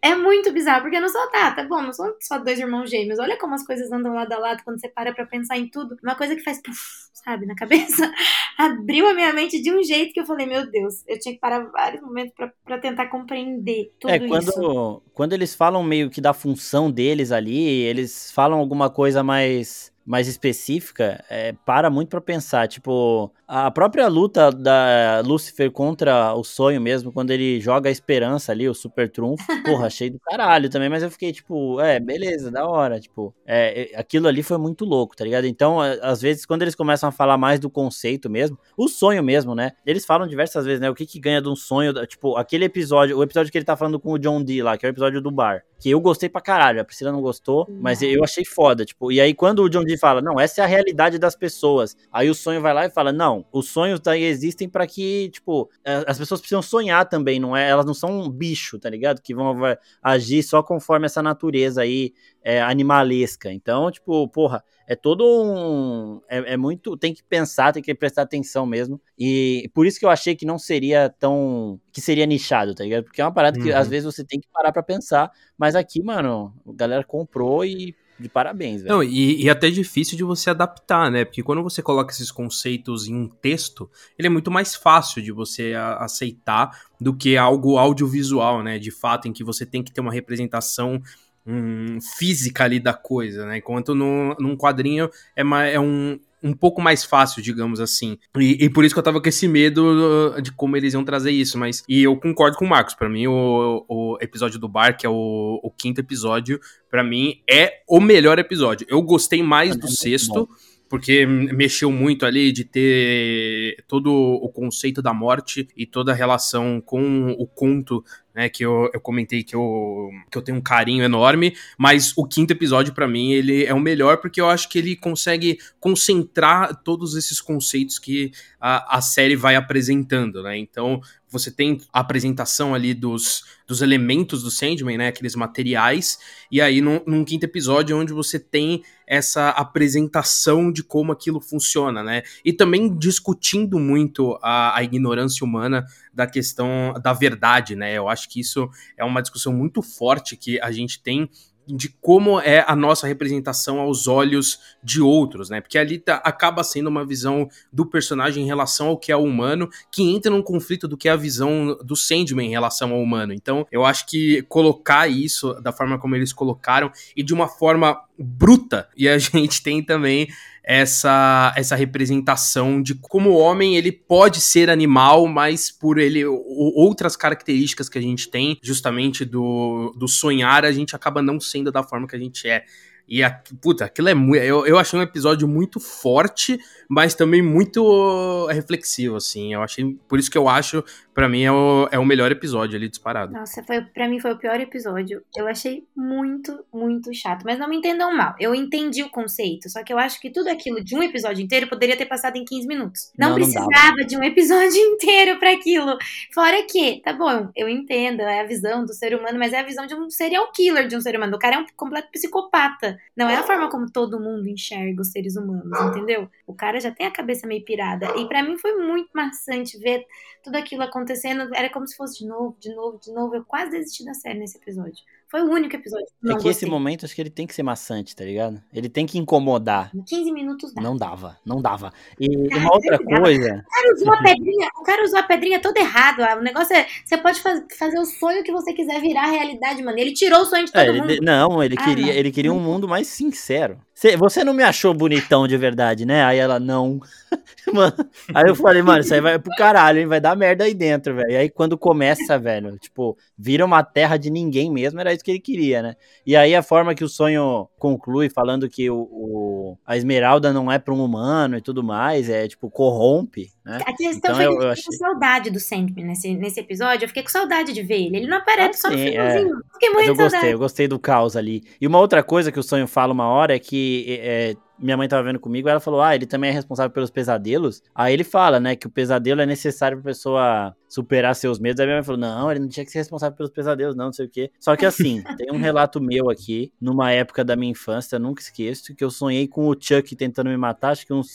É 0.00 0.14
muito 0.14 0.52
bizarro, 0.52 0.82
porque 0.82 1.00
não 1.00 1.08
só 1.08 1.26
tá, 1.28 1.50
tá 1.50 1.64
bom, 1.64 1.82
não 1.82 1.92
são 1.92 2.14
só 2.20 2.38
dois 2.38 2.58
irmãos 2.58 2.88
gêmeos. 2.88 3.18
Olha 3.18 3.36
como 3.36 3.54
as 3.54 3.64
coisas 3.66 3.90
andam 3.90 4.14
lado 4.14 4.32
a 4.32 4.38
lado 4.38 4.62
quando 4.64 4.80
você 4.80 4.88
para 4.88 5.12
pra 5.12 5.26
pensar 5.26 5.58
em 5.58 5.68
tudo. 5.68 5.96
Uma 6.02 6.14
coisa 6.14 6.36
que 6.36 6.42
faz, 6.42 6.62
puff, 6.62 6.78
sabe, 7.12 7.46
na 7.46 7.56
cabeça. 7.56 8.10
Abriu 8.56 9.08
a 9.08 9.14
minha 9.14 9.32
mente 9.32 9.60
de 9.60 9.72
um 9.72 9.82
jeito 9.82 10.12
que 10.12 10.20
eu 10.20 10.26
falei, 10.26 10.46
meu 10.46 10.70
Deus, 10.70 11.02
eu 11.06 11.18
tinha 11.18 11.34
que 11.34 11.40
parar 11.40 11.60
vários 11.70 12.00
momentos 12.00 12.32
pra, 12.34 12.52
pra 12.64 12.78
tentar 12.78 13.06
compreender 13.08 13.92
tudo 13.98 14.10
é, 14.10 14.20
quando, 14.20 14.48
isso. 14.48 15.02
Quando 15.12 15.32
eles 15.32 15.54
falam 15.54 15.82
meio 15.82 16.10
que 16.10 16.20
da 16.20 16.32
função 16.32 16.90
deles 16.90 17.32
ali, 17.32 17.58
eles 17.58 18.30
falam 18.30 18.58
alguma 18.58 18.88
coisa 18.88 19.24
mais 19.24 19.92
mais 20.08 20.26
específica, 20.26 21.22
é, 21.28 21.52
para 21.66 21.90
muito 21.90 22.08
para 22.08 22.20
pensar. 22.20 22.66
Tipo, 22.66 23.30
a 23.46 23.70
própria 23.70 24.08
luta 24.08 24.50
da 24.50 25.22
Lucifer 25.22 25.70
contra 25.70 26.32
o 26.32 26.42
sonho 26.42 26.80
mesmo, 26.80 27.12
quando 27.12 27.30
ele 27.30 27.60
joga 27.60 27.90
a 27.90 27.92
esperança 27.92 28.50
ali, 28.50 28.66
o 28.66 28.72
super 28.72 29.10
trunfo, 29.10 29.44
porra, 29.64 29.86
achei 29.86 30.08
do 30.08 30.18
caralho 30.18 30.70
também, 30.70 30.88
mas 30.88 31.02
eu 31.02 31.10
fiquei 31.10 31.30
tipo, 31.30 31.78
é, 31.78 32.00
beleza, 32.00 32.50
da 32.50 32.66
hora. 32.66 32.98
Tipo, 32.98 33.34
é, 33.46 33.90
aquilo 33.94 34.28
ali 34.28 34.42
foi 34.42 34.56
muito 34.56 34.86
louco, 34.86 35.14
tá 35.14 35.24
ligado? 35.24 35.44
Então, 35.44 35.78
às 35.80 36.22
vezes, 36.22 36.46
quando 36.46 36.62
eles 36.62 36.74
começam 36.74 37.10
a 37.10 37.12
falar 37.12 37.36
mais 37.36 37.60
do 37.60 37.68
conceito 37.68 38.30
mesmo, 38.30 38.58
o 38.78 38.88
sonho 38.88 39.22
mesmo, 39.22 39.54
né? 39.54 39.72
Eles 39.84 40.06
falam 40.06 40.26
diversas 40.26 40.64
vezes, 40.64 40.80
né? 40.80 40.88
O 40.88 40.94
que 40.94 41.04
que 41.04 41.20
ganha 41.20 41.42
de 41.42 41.50
um 41.50 41.56
sonho, 41.56 41.92
tipo, 42.06 42.34
aquele 42.38 42.64
episódio, 42.64 43.18
o 43.18 43.22
episódio 43.22 43.52
que 43.52 43.58
ele 43.58 43.64
tá 43.66 43.76
falando 43.76 44.00
com 44.00 44.12
o 44.12 44.18
John 44.18 44.42
Dee 44.42 44.62
lá, 44.62 44.78
que 44.78 44.86
é 44.86 44.88
o 44.88 44.90
episódio 44.90 45.20
do 45.20 45.30
bar, 45.30 45.64
que 45.78 45.90
eu 45.90 46.00
gostei 46.00 46.28
pra 46.28 46.40
caralho, 46.40 46.80
a 46.80 46.84
Priscila 46.84 47.12
não 47.12 47.20
gostou, 47.20 47.68
mas 47.80 48.02
eu 48.02 48.24
achei 48.24 48.44
foda, 48.44 48.84
tipo, 48.84 49.12
e 49.12 49.20
aí 49.20 49.32
quando 49.32 49.62
o 49.62 49.68
John 49.68 49.84
Dee 49.84 49.96
fala, 49.96 50.20
não, 50.20 50.38
essa 50.40 50.60
é 50.60 50.64
a 50.64 50.66
realidade 50.66 51.18
das 51.18 51.36
pessoas. 51.36 51.96
Aí 52.12 52.28
o 52.28 52.34
sonho 52.34 52.60
vai 52.60 52.74
lá 52.74 52.86
e 52.86 52.90
fala, 52.90 53.12
não, 53.12 53.44
os 53.52 53.68
sonhos 53.68 54.00
daí 54.00 54.24
existem 54.24 54.68
para 54.68 54.86
que, 54.86 55.30
tipo, 55.30 55.70
as 56.06 56.18
pessoas 56.18 56.40
precisam 56.40 56.62
sonhar 56.62 57.08
também, 57.08 57.38
não 57.38 57.56
é? 57.56 57.68
Elas 57.68 57.86
não 57.86 57.94
são 57.94 58.10
um 58.20 58.28
bicho, 58.28 58.78
tá 58.78 58.90
ligado? 58.90 59.22
Que 59.22 59.34
vão 59.34 59.56
agir 60.02 60.42
só 60.42 60.62
conforme 60.62 61.06
essa 61.06 61.22
natureza 61.22 61.82
aí 61.82 62.12
é, 62.48 62.62
animalesca. 62.62 63.52
Então, 63.52 63.90
tipo, 63.90 64.26
porra, 64.28 64.64
é 64.86 64.96
todo 64.96 65.22
um. 65.22 66.22
É, 66.30 66.54
é, 66.54 66.56
muito. 66.56 66.96
Tem 66.96 67.12
que 67.12 67.22
pensar, 67.22 67.72
tem 67.74 67.82
que 67.82 67.94
prestar 67.94 68.22
atenção 68.22 68.64
mesmo. 68.64 68.98
E 69.18 69.70
por 69.74 69.86
isso 69.86 70.00
que 70.00 70.06
eu 70.06 70.08
achei 70.08 70.34
que 70.34 70.46
não 70.46 70.58
seria 70.58 71.10
tão. 71.10 71.78
que 71.92 72.00
seria 72.00 72.24
nichado, 72.24 72.74
tá 72.74 72.84
ligado? 72.84 73.04
Porque 73.04 73.20
é 73.20 73.24
uma 73.24 73.34
parada 73.34 73.58
uhum. 73.58 73.66
que 73.66 73.72
às 73.72 73.86
vezes 73.86 74.06
você 74.06 74.24
tem 74.24 74.40
que 74.40 74.48
parar 74.50 74.72
pra 74.72 74.82
pensar. 74.82 75.30
Mas 75.58 75.74
aqui, 75.74 76.02
mano, 76.02 76.54
a 76.66 76.72
galera 76.72 77.04
comprou 77.04 77.66
e 77.66 77.94
de 78.18 78.28
parabéns, 78.30 78.82
velho. 78.82 78.94
Não, 78.94 79.02
e, 79.02 79.44
e 79.44 79.50
até 79.50 79.70
difícil 79.70 80.16
de 80.16 80.24
você 80.24 80.50
adaptar, 80.50 81.10
né? 81.10 81.24
Porque 81.24 81.42
quando 81.42 81.62
você 81.62 81.82
coloca 81.82 82.12
esses 82.12 82.32
conceitos 82.32 83.06
em 83.06 83.14
um 83.14 83.28
texto, 83.28 83.88
ele 84.18 84.26
é 84.26 84.30
muito 84.30 84.50
mais 84.50 84.74
fácil 84.74 85.22
de 85.22 85.30
você 85.30 85.74
a, 85.74 85.98
aceitar 85.98 86.70
do 87.00 87.14
que 87.14 87.36
algo 87.36 87.76
audiovisual, 87.76 88.62
né? 88.62 88.78
De 88.78 88.90
fato, 88.90 89.28
em 89.28 89.32
que 89.32 89.44
você 89.44 89.64
tem 89.64 89.84
que 89.84 89.92
ter 89.92 90.00
uma 90.00 90.10
representação 90.10 91.00
hum, 91.48 91.98
física 92.18 92.64
ali 92.64 92.78
da 92.78 92.92
coisa, 92.92 93.46
né? 93.46 93.58
Enquanto 93.58 93.94
no, 93.94 94.36
num 94.38 94.56
quadrinho 94.56 95.08
é, 95.34 95.42
é 95.72 95.80
um, 95.80 96.20
um 96.42 96.52
pouco 96.52 96.80
mais 96.80 97.04
fácil, 97.04 97.42
digamos 97.42 97.80
assim. 97.80 98.18
E, 98.36 98.64
e, 98.64 98.70
por 98.70 98.84
isso 98.84 98.94
que 98.94 98.98
eu 98.98 99.02
tava 99.04 99.20
com 99.20 99.28
esse 99.28 99.48
medo 99.48 100.38
de 100.42 100.52
como 100.52 100.76
eles 100.76 100.92
iam 100.92 101.04
trazer 101.04 101.30
isso, 101.30 101.58
mas. 101.58 101.82
E 101.88 102.02
eu 102.02 102.16
concordo 102.16 102.58
com 102.58 102.66
o 102.66 102.68
Marcos. 102.68 102.94
para 102.94 103.08
mim, 103.08 103.26
o, 103.26 103.84
o 103.88 104.18
episódio 104.20 104.58
do 104.58 104.68
bar, 104.68 104.96
que 104.96 105.06
é 105.06 105.10
o, 105.10 105.60
o 105.62 105.70
quinto 105.70 106.00
episódio, 106.00 106.60
para 106.90 107.02
mim 107.02 107.40
é 107.50 107.82
o 107.88 108.00
melhor 108.00 108.38
episódio. 108.38 108.86
Eu 108.90 109.00
gostei 109.00 109.42
mais 109.42 109.74
é 109.74 109.78
do 109.78 109.88
sexto. 109.88 110.46
Bom 110.46 110.48
porque 110.88 111.26
mexeu 111.26 111.92
muito 111.92 112.24
ali 112.24 112.50
de 112.50 112.64
ter 112.64 113.84
todo 113.86 114.10
o 114.10 114.48
conceito 114.48 115.02
da 115.02 115.12
morte 115.12 115.68
e 115.76 115.84
toda 115.84 116.12
a 116.12 116.14
relação 116.14 116.80
com 116.80 117.30
o 117.32 117.46
conto, 117.46 118.02
né, 118.38 118.48
que 118.48 118.64
eu, 118.64 118.88
eu 118.94 119.00
comentei 119.00 119.42
que 119.42 119.56
eu, 119.56 120.10
que 120.30 120.38
eu 120.38 120.42
tenho 120.42 120.58
um 120.58 120.60
carinho 120.60 121.02
enorme, 121.02 121.56
mas 121.76 122.12
o 122.16 122.24
quinto 122.24 122.52
episódio 122.52 122.94
para 122.94 123.08
mim 123.08 123.32
ele 123.32 123.64
é 123.64 123.74
o 123.74 123.80
melhor 123.80 124.18
porque 124.18 124.40
eu 124.40 124.48
acho 124.48 124.68
que 124.68 124.78
ele 124.78 124.94
consegue 124.94 125.58
concentrar 125.80 126.84
todos 126.84 127.16
esses 127.16 127.40
conceitos 127.40 127.98
que 127.98 128.30
a, 128.60 128.98
a 128.98 129.00
série 129.00 129.34
vai 129.34 129.56
apresentando, 129.56 130.40
né, 130.40 130.56
então 130.56 131.00
você 131.30 131.50
tem 131.50 131.80
a 131.92 132.00
apresentação 132.00 132.74
ali 132.74 132.94
dos, 132.94 133.44
dos 133.66 133.82
elementos 133.82 134.42
do 134.42 134.50
Sandman, 134.50 134.96
né? 134.96 135.08
Aqueles 135.08 135.34
materiais. 135.34 136.18
E 136.50 136.60
aí, 136.60 136.80
num, 136.80 137.00
num, 137.06 137.24
quinto 137.24 137.44
episódio, 137.44 137.98
onde 137.98 138.12
você 138.12 138.38
tem 138.38 138.82
essa 139.06 139.50
apresentação 139.50 140.72
de 140.72 140.82
como 140.82 141.12
aquilo 141.12 141.40
funciona, 141.40 142.02
né? 142.02 142.22
E 142.44 142.52
também 142.52 142.96
discutindo 142.96 143.78
muito 143.78 144.38
a, 144.42 144.76
a 144.76 144.82
ignorância 144.82 145.44
humana 145.44 145.84
da 146.18 146.26
questão 146.26 146.92
da 147.00 147.12
verdade, 147.12 147.76
né? 147.76 147.96
Eu 147.96 148.08
acho 148.08 148.28
que 148.28 148.40
isso 148.40 148.68
é 148.96 149.04
uma 149.04 149.22
discussão 149.22 149.52
muito 149.52 149.80
forte 149.80 150.36
que 150.36 150.60
a 150.60 150.72
gente 150.72 151.00
tem 151.00 151.30
de 151.64 151.90
como 152.00 152.40
é 152.40 152.64
a 152.66 152.74
nossa 152.74 153.06
representação 153.06 153.78
aos 153.78 154.08
olhos 154.08 154.58
de 154.82 155.00
outros, 155.00 155.48
né? 155.48 155.60
Porque 155.60 155.78
ali 155.78 155.98
tá, 155.98 156.16
acaba 156.24 156.64
sendo 156.64 156.88
uma 156.88 157.06
visão 157.06 157.48
do 157.72 157.86
personagem 157.86 158.42
em 158.42 158.46
relação 158.46 158.88
ao 158.88 158.98
que 158.98 159.12
é 159.12 159.16
humano, 159.16 159.68
que 159.92 160.02
entra 160.02 160.28
num 160.28 160.42
conflito 160.42 160.88
do 160.88 160.96
que 160.96 161.08
é 161.08 161.12
a 161.12 161.16
visão 161.16 161.78
do 161.84 161.94
Sandman 161.94 162.48
em 162.48 162.50
relação 162.50 162.92
ao 162.92 163.00
humano. 163.00 163.32
Então, 163.32 163.64
eu 163.70 163.84
acho 163.84 164.06
que 164.06 164.42
colocar 164.48 165.06
isso 165.06 165.54
da 165.60 165.70
forma 165.70 166.00
como 166.00 166.16
eles 166.16 166.32
colocaram 166.32 166.90
e 167.14 167.22
de 167.22 167.32
uma 167.32 167.46
forma 167.46 168.02
bruta, 168.18 168.88
e 168.96 169.08
a 169.08 169.16
gente 169.18 169.62
tem 169.62 169.82
também 169.82 170.28
essa, 170.68 171.54
essa 171.56 171.74
representação 171.74 172.82
de 172.82 172.94
como 172.94 173.30
o 173.30 173.38
homem 173.38 173.76
ele 173.76 173.90
pode 173.90 174.38
ser 174.38 174.68
animal, 174.68 175.26
mas 175.26 175.70
por 175.70 175.96
ele 175.96 176.26
outras 176.26 177.16
características 177.16 177.88
que 177.88 177.96
a 177.96 178.02
gente 178.02 178.28
tem, 178.28 178.58
justamente 178.62 179.24
do, 179.24 179.94
do 179.96 180.06
sonhar, 180.06 180.66
a 180.66 180.72
gente 180.72 180.94
acaba 180.94 181.22
não 181.22 181.40
sendo 181.40 181.72
da 181.72 181.82
forma 181.82 182.06
que 182.06 182.14
a 182.14 182.18
gente 182.18 182.46
é. 182.46 182.64
E, 183.08 183.22
a, 183.22 183.30
puta, 183.62 183.86
aquilo 183.86 184.08
é 184.08 184.14
muito. 184.14 184.42
Eu, 184.42 184.66
eu 184.66 184.78
achei 184.78 184.98
um 184.98 185.02
episódio 185.02 185.48
muito 185.48 185.80
forte, 185.80 186.58
mas 186.88 187.14
também 187.14 187.40
muito 187.40 188.46
reflexivo, 188.46 189.16
assim. 189.16 189.54
Eu 189.54 189.62
achei. 189.62 189.96
Por 190.06 190.18
isso 190.18 190.30
que 190.30 190.38
eu 190.38 190.48
acho 190.48 190.84
para 191.18 191.28
mim 191.28 191.42
é 191.42 191.50
o, 191.50 191.88
é 191.90 191.98
o 191.98 192.04
melhor 192.04 192.30
episódio 192.30 192.76
ali 192.76 192.88
disparado. 192.88 193.32
Nossa, 193.32 193.60
foi, 193.64 193.80
pra 193.80 194.06
mim 194.08 194.20
foi 194.20 194.30
o 194.30 194.38
pior 194.38 194.60
episódio. 194.60 195.20
Eu 195.36 195.48
achei 195.48 195.84
muito, 195.96 196.64
muito 196.72 197.12
chato. 197.12 197.42
Mas 197.44 197.58
não 197.58 197.68
me 197.68 197.76
entendam 197.76 198.16
mal. 198.16 198.36
Eu 198.38 198.54
entendi 198.54 199.02
o 199.02 199.10
conceito. 199.10 199.68
Só 199.68 199.82
que 199.82 199.92
eu 199.92 199.98
acho 199.98 200.20
que 200.20 200.30
tudo 200.30 200.48
aquilo 200.48 200.80
de 200.80 200.94
um 200.94 201.02
episódio 201.02 201.42
inteiro 201.42 201.66
poderia 201.66 201.96
ter 201.96 202.06
passado 202.06 202.36
em 202.36 202.44
15 202.44 202.68
minutos. 202.68 203.12
Não, 203.18 203.30
não 203.30 203.34
precisava 203.34 203.96
não 203.98 204.06
de 204.06 204.16
um 204.16 204.22
episódio 204.22 204.78
inteiro 204.78 205.40
para 205.40 205.50
aquilo. 205.50 205.98
Fora 206.32 206.64
que, 206.70 207.02
tá 207.02 207.12
bom, 207.12 207.50
eu 207.56 207.68
entendo, 207.68 208.20
é 208.20 208.42
a 208.42 208.46
visão 208.46 208.84
do 208.84 208.94
ser 208.94 209.12
humano, 209.12 209.40
mas 209.40 209.52
é 209.52 209.58
a 209.58 209.64
visão 209.64 209.86
de 209.88 209.96
um 209.96 210.08
serial 210.08 210.52
killer 210.52 210.86
de 210.86 210.96
um 210.96 211.00
ser 211.00 211.16
humano. 211.16 211.34
O 211.34 211.40
cara 211.40 211.56
é 211.56 211.58
um 211.58 211.66
completo 211.76 212.12
psicopata. 212.12 212.96
Não 213.16 213.28
é 213.28 213.36
a 213.36 213.42
forma 213.42 213.70
como 213.70 213.90
todo 213.90 214.20
mundo 214.20 214.48
enxerga 214.48 215.02
os 215.02 215.10
seres 215.10 215.36
humanos, 215.36 215.78
entendeu? 215.80 216.30
O 216.46 216.54
cara 216.54 216.80
já 216.80 216.90
tem 216.90 217.06
a 217.06 217.10
cabeça 217.10 217.46
meio 217.46 217.64
pirada. 217.64 218.16
E 218.16 218.28
para 218.28 218.42
mim 218.42 218.58
foi 218.58 218.76
muito 218.76 219.10
maçante 219.14 219.78
ver 219.78 220.06
tudo 220.42 220.56
aquilo 220.56 220.82
acontecendo 220.82 221.54
era 221.54 221.70
como 221.70 221.86
se 221.86 221.96
fosse 221.96 222.18
de 222.18 222.26
novo, 222.26 222.56
de 222.60 222.74
novo, 222.74 222.98
de 222.98 223.12
novo. 223.12 223.34
Eu 223.34 223.44
quase 223.44 223.70
desisti 223.70 224.04
da 224.04 224.14
série 224.14 224.38
nesse 224.38 224.58
episódio. 224.58 225.02
Foi 225.30 225.42
o 225.42 225.50
único 225.50 225.76
episódio 225.76 226.06
que 226.06 226.12
não 226.22 226.32
É 226.32 226.38
que 226.38 226.44
gostei. 226.44 226.50
esse 226.52 226.66
momento, 226.66 227.04
acho 227.04 227.14
que 227.14 227.20
ele 227.20 227.28
tem 227.30 227.46
que 227.46 227.54
ser 227.54 227.62
maçante, 227.62 228.16
tá 228.16 228.24
ligado? 228.24 228.62
Ele 228.72 228.88
tem 228.88 229.04
que 229.04 229.18
incomodar. 229.18 229.90
15 230.06 230.32
minutos. 230.32 230.72
Não 230.74 230.96
dava, 230.96 231.36
não 231.44 231.60
dava. 231.60 231.92
E 232.18 232.48
cara, 232.48 232.60
uma 232.62 232.72
outra 232.72 232.98
coisa... 232.98 233.64
O 233.66 233.70
cara 233.70 233.94
usou 233.94 234.12
a 234.12 234.22
pedrinha, 234.22 234.68
o 234.80 234.82
cara 234.82 235.04
usou 235.04 235.18
a 235.18 235.22
pedrinha 235.22 235.60
todo 235.60 235.76
errado. 235.76 236.22
O 236.38 236.42
negócio 236.42 236.74
é, 236.74 236.86
você 237.04 237.18
pode 237.18 237.40
faz, 237.40 237.62
fazer 237.78 237.98
o 237.98 238.06
sonho 238.06 238.42
que 238.42 238.50
você 238.50 238.72
quiser 238.72 239.00
virar 239.02 239.26
realidade, 239.26 239.82
mano. 239.82 239.98
Ele 239.98 240.12
tirou 240.12 240.40
o 240.40 240.46
sonho 240.46 240.64
de 240.64 240.72
todo 240.72 240.80
é, 240.80 240.92
mundo. 240.92 241.10
Ele, 241.10 241.20
não, 241.20 241.62
ele, 241.62 241.76
ah, 241.78 241.84
queria, 241.84 242.06
não. 242.06 242.12
ele 242.12 242.32
queria 242.32 242.52
um 242.52 242.60
mundo 242.60 242.88
mais 242.88 243.06
sincero. 243.06 243.78
Você 244.16 244.44
não 244.44 244.54
me 244.54 244.62
achou 244.62 244.94
bonitão 244.94 245.48
de 245.48 245.56
verdade, 245.56 246.06
né? 246.06 246.22
Aí 246.22 246.38
ela, 246.38 246.60
não. 246.60 247.00
mano, 247.74 247.92
aí 248.32 248.44
eu 248.46 248.54
falei, 248.54 248.80
mano, 248.80 249.00
isso 249.00 249.12
aí 249.12 249.20
vai 249.20 249.40
pro 249.40 249.52
caralho, 249.56 249.98
hein? 249.98 250.06
Vai 250.06 250.20
dar 250.20 250.36
merda 250.36 250.62
aí 250.62 250.72
dentro, 250.72 251.16
velho. 251.16 251.36
Aí 251.36 251.48
quando 251.50 251.76
começa, 251.76 252.38
velho, 252.38 252.78
tipo, 252.78 253.18
vira 253.36 253.64
uma 253.64 253.82
terra 253.82 254.16
de 254.16 254.30
ninguém 254.30 254.70
mesmo, 254.70 255.00
era 255.00 255.12
isso 255.12 255.24
que 255.24 255.32
ele 255.32 255.40
queria, 255.40 255.82
né? 255.82 255.96
E 256.24 256.36
aí 256.36 256.54
a 256.54 256.62
forma 256.62 256.94
que 256.94 257.02
o 257.02 257.08
sonho 257.08 257.68
conclui, 257.76 258.30
falando 258.30 258.68
que 258.68 258.88
o, 258.88 259.00
o 259.10 259.78
a 259.84 259.96
Esmeralda 259.96 260.52
não 260.52 260.70
é 260.70 260.78
pra 260.78 260.94
um 260.94 261.04
humano 261.04 261.56
e 261.56 261.60
tudo 261.60 261.82
mais, 261.82 262.30
é 262.30 262.46
tipo, 262.46 262.70
corrompe, 262.70 263.50
né? 263.68 263.78
A 263.86 263.94
questão 263.94 264.32
então, 264.32 264.34
foi 264.34 264.46
eu, 264.46 264.62
eu 264.62 264.70
achei... 264.70 264.84
com 264.84 264.92
saudade 264.92 265.50
do 265.50 265.60
Sandman 265.60 266.06
nesse, 266.06 266.34
nesse 266.34 266.58
episódio, 266.58 267.04
eu 267.04 267.08
fiquei 267.08 267.22
com 267.22 267.28
saudade 267.28 267.72
de 267.72 267.82
ver 267.82 268.06
ele. 268.06 268.16
Ele 268.16 268.26
não 268.26 268.38
aparece 268.38 268.78
ah, 268.78 268.82
só 268.82 268.88
sim, 268.88 268.96
no 268.96 269.10
finalzinho. 269.10 269.56
É. 269.56 269.72
Fiquei 269.74 269.90
muito 269.90 269.98
Mas 269.98 270.08
eu 270.08 270.14
saudade. 270.16 270.32
gostei, 270.32 270.52
eu 270.52 270.58
gostei 270.58 270.88
do 270.88 270.98
caos 270.98 271.36
ali. 271.36 271.62
E 271.80 271.86
uma 271.86 271.98
outra 271.98 272.22
coisa 272.22 272.50
que 272.50 272.58
o 272.58 272.62
sonho 272.62 272.86
fala 272.86 273.12
uma 273.12 273.28
hora 273.28 273.54
é 273.54 273.58
que 273.58 274.18
é, 274.22 274.56
minha 274.78 274.96
mãe 274.96 275.08
tava 275.08 275.22
vendo 275.22 275.40
comigo, 275.40 275.68
ela 275.68 275.80
falou: 275.80 276.00
Ah, 276.00 276.14
ele 276.14 276.26
também 276.26 276.50
é 276.50 276.52
responsável 276.52 276.90
pelos 276.90 277.10
pesadelos. 277.10 277.82
Aí 277.94 278.14
ele 278.14 278.24
fala, 278.24 278.60
né, 278.60 278.76
que 278.76 278.86
o 278.86 278.90
pesadelo 278.90 279.40
é 279.40 279.46
necessário 279.46 279.98
pra 279.98 280.10
pessoa 280.10 280.74
superar 280.88 281.34
seus 281.34 281.58
medos. 281.58 281.80
Aí 281.80 281.86
minha 281.86 281.96
mãe 281.96 282.04
falou: 282.04 282.20
Não, 282.20 282.50
ele 282.50 282.60
não 282.60 282.68
tinha 282.68 282.84
que 282.84 282.92
ser 282.92 282.98
responsável 282.98 283.36
pelos 283.36 283.52
pesadelos, 283.52 283.94
não, 283.94 284.06
não 284.06 284.12
sei 284.12 284.26
o 284.26 284.30
quê. 284.30 284.50
Só 284.58 284.76
que 284.76 284.86
assim, 284.86 285.22
tem 285.36 285.52
um 285.52 285.58
relato 285.58 286.00
meu 286.00 286.30
aqui, 286.30 286.72
numa 286.80 287.10
época 287.10 287.44
da 287.44 287.56
minha 287.56 287.72
infância, 287.72 288.18
nunca 288.18 288.40
esqueço, 288.40 288.94
que 288.94 289.04
eu 289.04 289.10
sonhei 289.10 289.46
com 289.46 289.68
o 289.68 289.76
Chuck 289.78 290.14
tentando 290.16 290.48
me 290.48 290.56
matar, 290.56 290.92
acho 290.92 291.06
que 291.06 291.12
uns 291.12 291.28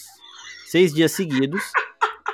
seis 0.67 0.93
dias 0.93 1.11
seguidos. 1.11 1.61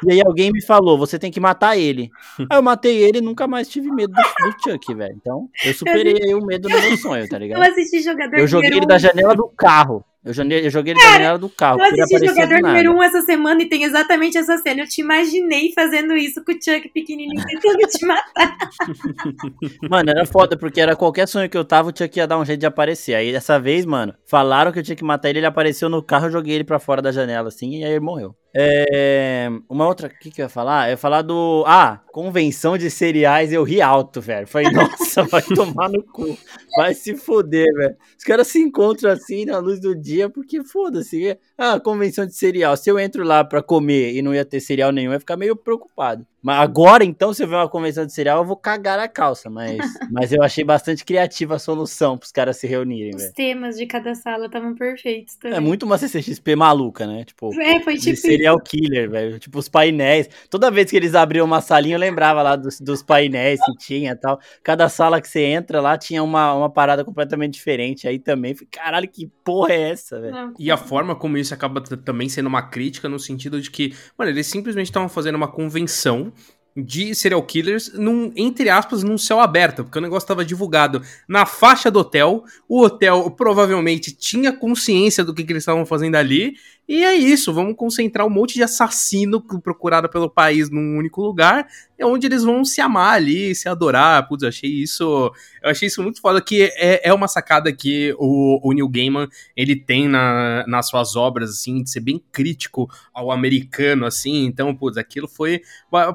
E 0.05 0.11
aí 0.11 0.21
alguém 0.21 0.51
me 0.51 0.61
falou, 0.61 0.97
você 0.97 1.19
tem 1.19 1.31
que 1.31 1.39
matar 1.39 1.77
ele. 1.77 2.09
Aí 2.49 2.57
eu 2.57 2.63
matei 2.63 2.97
ele 3.03 3.19
e 3.19 3.21
nunca 3.21 3.47
mais 3.47 3.67
tive 3.67 3.91
medo 3.91 4.13
do, 4.13 4.21
do 4.21 4.63
Chuck, 4.63 4.93
velho. 4.93 5.15
Então, 5.15 5.49
eu 5.65 5.73
superei 5.73 6.17
aí 6.21 6.33
o 6.33 6.45
medo 6.45 6.69
do 6.69 6.81
meu 6.81 6.97
sonho, 6.97 7.27
tá 7.27 7.37
ligado? 7.37 7.63
Eu 7.63 7.71
assisti 7.71 8.01
jogador 8.01 8.37
Eu 8.37 8.47
joguei 8.47 8.69
ele 8.69 8.81
número 8.81 8.87
da 8.87 8.95
um. 8.95 8.99
janela 8.99 9.35
do 9.35 9.47
carro. 9.49 10.05
Eu 10.23 10.33
joguei, 10.33 10.65
eu 10.65 10.69
joguei 10.69 10.93
ele 10.93 11.01
da 11.01 11.11
janela 11.13 11.37
do 11.37 11.49
carro. 11.49 11.79
Eu 11.79 11.85
assisti 11.85 12.27
jogador 12.27 12.61
número 12.61 12.91
1 12.91 12.95
um 12.95 13.01
essa 13.03 13.21
semana 13.21 13.61
e 13.63 13.69
tem 13.69 13.83
exatamente 13.83 14.37
essa 14.37 14.57
cena. 14.57 14.81
Eu 14.81 14.87
te 14.87 14.99
imaginei 14.99 15.71
fazendo 15.73 16.13
isso 16.13 16.43
com 16.43 16.51
o 16.51 16.55
Chuck 16.55 16.89
pequenininho 16.89 17.41
tentando 17.45 17.87
te 17.87 18.05
matar. 18.05 18.57
Mano, 19.89 20.09
era 20.09 20.25
foda, 20.25 20.57
porque 20.57 20.81
era 20.81 20.95
qualquer 20.95 21.25
sonho 21.25 21.49
que 21.49 21.57
eu 21.57 21.63
tava, 21.63 21.89
o 21.89 21.97
Chuck 21.97 22.17
ia 22.17 22.27
dar 22.27 22.37
um 22.37 22.43
jeito 22.43 22.59
de 22.59 22.65
aparecer. 22.65 23.15
Aí 23.15 23.31
dessa 23.31 23.57
vez, 23.57 23.85
mano, 23.85 24.13
falaram 24.25 24.71
que 24.71 24.79
eu 24.79 24.83
tinha 24.83 24.95
que 24.95 25.03
matar 25.03 25.29
ele, 25.29 25.39
ele 25.39 25.45
apareceu 25.45 25.87
no 25.87 26.03
carro, 26.03 26.27
eu 26.27 26.31
joguei 26.31 26.55
ele 26.55 26.63
pra 26.65 26.79
fora 26.79 27.01
da 27.01 27.11
janela, 27.11 27.47
assim, 27.47 27.77
e 27.77 27.85
aí 27.85 27.91
ele 27.91 27.99
morreu. 28.01 28.35
É. 28.55 29.47
Uma 29.69 29.87
outra. 29.87 30.07
O 30.07 30.19
que, 30.19 30.31
que 30.31 30.41
eu 30.41 30.45
ia 30.45 30.49
falar? 30.49 30.87
Eu 30.87 30.91
ia 30.91 30.97
falar 30.97 31.21
do. 31.21 31.63
Ah, 31.67 32.01
convenção 32.11 32.77
de 32.77 32.89
cereais, 32.89 33.53
eu 33.53 33.63
ri 33.63 33.81
alto, 33.81 34.19
velho. 34.19 34.47
Falei, 34.47 34.69
nossa, 34.73 35.23
vai 35.23 35.41
tomar 35.41 35.89
no 35.89 36.03
cu. 36.03 36.37
Vai 36.75 36.93
se 36.93 37.15
foder, 37.15 37.67
velho. 37.75 37.95
Os 38.17 38.23
caras 38.23 38.47
se 38.47 38.59
encontram 38.59 39.11
assim 39.11 39.45
na 39.45 39.59
luz 39.59 39.79
do 39.79 39.95
dia, 39.95 40.29
porque 40.29 40.63
foda-se. 40.63 41.37
Ah, 41.57 41.79
convenção 41.79 42.25
de 42.25 42.35
cereal. 42.35 42.75
Se 42.75 42.89
eu 42.89 42.99
entro 42.99 43.23
lá 43.23 43.43
pra 43.43 43.61
comer 43.61 44.13
e 44.13 44.21
não 44.21 44.33
ia 44.33 44.45
ter 44.45 44.59
cereal 44.59 44.91
nenhum, 44.91 45.13
ia 45.13 45.19
ficar 45.19 45.37
meio 45.37 45.55
preocupado. 45.55 46.25
Mas 46.41 46.59
agora, 46.59 47.03
então, 47.03 47.33
se 47.33 47.43
eu 47.43 47.47
ver 47.47 47.55
uma 47.55 47.67
convenção 47.67 48.05
de 48.05 48.13
cereal, 48.13 48.37
eu 48.39 48.45
vou 48.45 48.55
cagar 48.55 48.97
a 48.97 49.09
calça. 49.09 49.49
Mas, 49.49 49.77
mas 50.09 50.31
eu 50.31 50.41
achei 50.41 50.63
bastante 50.63 51.03
criativa 51.03 51.55
a 51.55 51.59
solução 51.59 52.17
pros 52.17 52.31
caras 52.31 52.57
se 52.57 52.65
reunirem, 52.65 53.15
Os 53.15 53.31
temas 53.31 53.75
de 53.75 53.85
cada 53.85 54.15
sala 54.15 54.45
estavam 54.45 54.73
perfeitos 54.73 55.35
também. 55.35 55.57
É 55.57 55.59
muito 55.59 55.83
uma 55.83 55.97
CCXP 55.97 56.55
maluca, 56.55 57.05
né? 57.05 57.25
Tipo, 57.25 57.53
É, 57.61 57.81
foi 57.81 57.97
tipo. 57.97 58.15
Serial 58.39 58.59
killer, 58.59 59.09
velho. 59.09 59.39
Tipo, 59.39 59.59
os 59.59 59.67
painéis. 59.67 60.29
Toda 60.49 60.71
vez 60.71 60.89
que 60.89 60.95
eles 60.95 61.13
abriam 61.15 61.45
uma 61.45 61.61
salinha, 61.61 61.95
eu 61.95 61.99
lembrava 61.99 62.41
lá 62.41 62.55
dos, 62.55 62.79
dos 62.79 63.03
painéis 63.03 63.59
que 63.63 63.75
tinha 63.77 64.11
e 64.11 64.15
tal. 64.15 64.39
Cada 64.63 64.87
sala 64.89 65.21
que 65.21 65.27
você 65.27 65.43
entra 65.43 65.81
lá 65.81 65.97
tinha 65.97 66.23
uma, 66.23 66.53
uma 66.53 66.69
parada 66.69 67.03
completamente 67.03 67.53
diferente. 67.53 68.07
Aí 68.07 68.17
também, 68.19 68.53
falei, 68.53 68.69
caralho, 68.71 69.07
que 69.07 69.27
porra 69.43 69.73
é 69.73 69.89
essa, 69.91 70.19
velho? 70.19 70.53
E 70.57 70.71
a 70.71 70.77
forma 70.77 71.15
como 71.15 71.37
isso 71.37 71.53
acaba 71.53 71.81
também 71.81 72.29
sendo 72.29 72.47
uma 72.47 72.61
crítica 72.61 73.09
no 73.09 73.19
sentido 73.19 73.61
de 73.61 73.69
que, 73.69 73.93
mano, 74.17 74.31
eles 74.31 74.47
simplesmente 74.47 74.87
estavam 74.87 75.09
fazendo 75.09 75.35
uma 75.35 75.47
convenção 75.47 76.31
de 76.75 77.13
serial 77.13 77.41
killers 77.43 77.91
num, 77.93 78.31
entre 78.35 78.69
aspas, 78.69 79.03
num 79.03 79.17
céu 79.17 79.39
aberto, 79.39 79.83
porque 79.83 79.97
o 79.97 80.01
negócio 80.01 80.25
estava 80.25 80.45
divulgado 80.45 81.01
na 81.27 81.45
faixa 81.45 81.89
do 81.89 81.99
hotel. 81.99 82.43
O 82.67 82.81
hotel 82.81 83.29
provavelmente 83.31 84.15
tinha 84.15 84.53
consciência 84.53 85.23
do 85.23 85.33
que, 85.33 85.43
que 85.43 85.51
eles 85.51 85.63
estavam 85.63 85.85
fazendo 85.85 86.15
ali. 86.15 86.53
E 86.89 87.03
é 87.03 87.13
isso, 87.13 87.53
vamos 87.53 87.75
concentrar 87.75 88.25
um 88.25 88.31
monte 88.31 88.55
de 88.55 88.63
assassino 88.63 89.39
procurado 89.61 90.09
pelo 90.09 90.27
país 90.27 90.71
num 90.71 90.97
único 90.97 91.21
lugar, 91.21 91.67
é 91.99 92.05
onde 92.05 92.25
eles 92.25 92.43
vão 92.43 92.65
se 92.65 92.81
amar 92.81 93.15
ali, 93.15 93.53
se 93.53 93.69
adorar. 93.69 94.27
Putz, 94.27 94.41
eu 94.41 94.49
achei 94.49 94.69
isso. 94.69 95.31
Eu 95.61 95.69
achei 95.69 95.87
isso 95.87 96.01
muito 96.01 96.19
foda, 96.19 96.41
que 96.41 96.63
é, 96.75 97.09
é 97.09 97.13
uma 97.13 97.27
sacada 97.27 97.71
que 97.71 98.15
o, 98.17 98.59
o 98.67 98.73
Neil 98.73 98.87
Gaiman 98.87 99.27
ele 99.55 99.75
tem 99.75 100.07
na, 100.07 100.65
nas 100.65 100.87
suas 100.87 101.15
obras, 101.15 101.51
assim, 101.51 101.83
de 101.83 101.91
ser 101.91 101.99
bem 101.99 102.23
crítico 102.31 102.89
ao 103.13 103.31
americano, 103.31 104.05
assim. 104.05 104.45
Então, 104.45 104.73
putz, 104.73 104.97
aquilo 104.97 105.27
foi. 105.27 105.61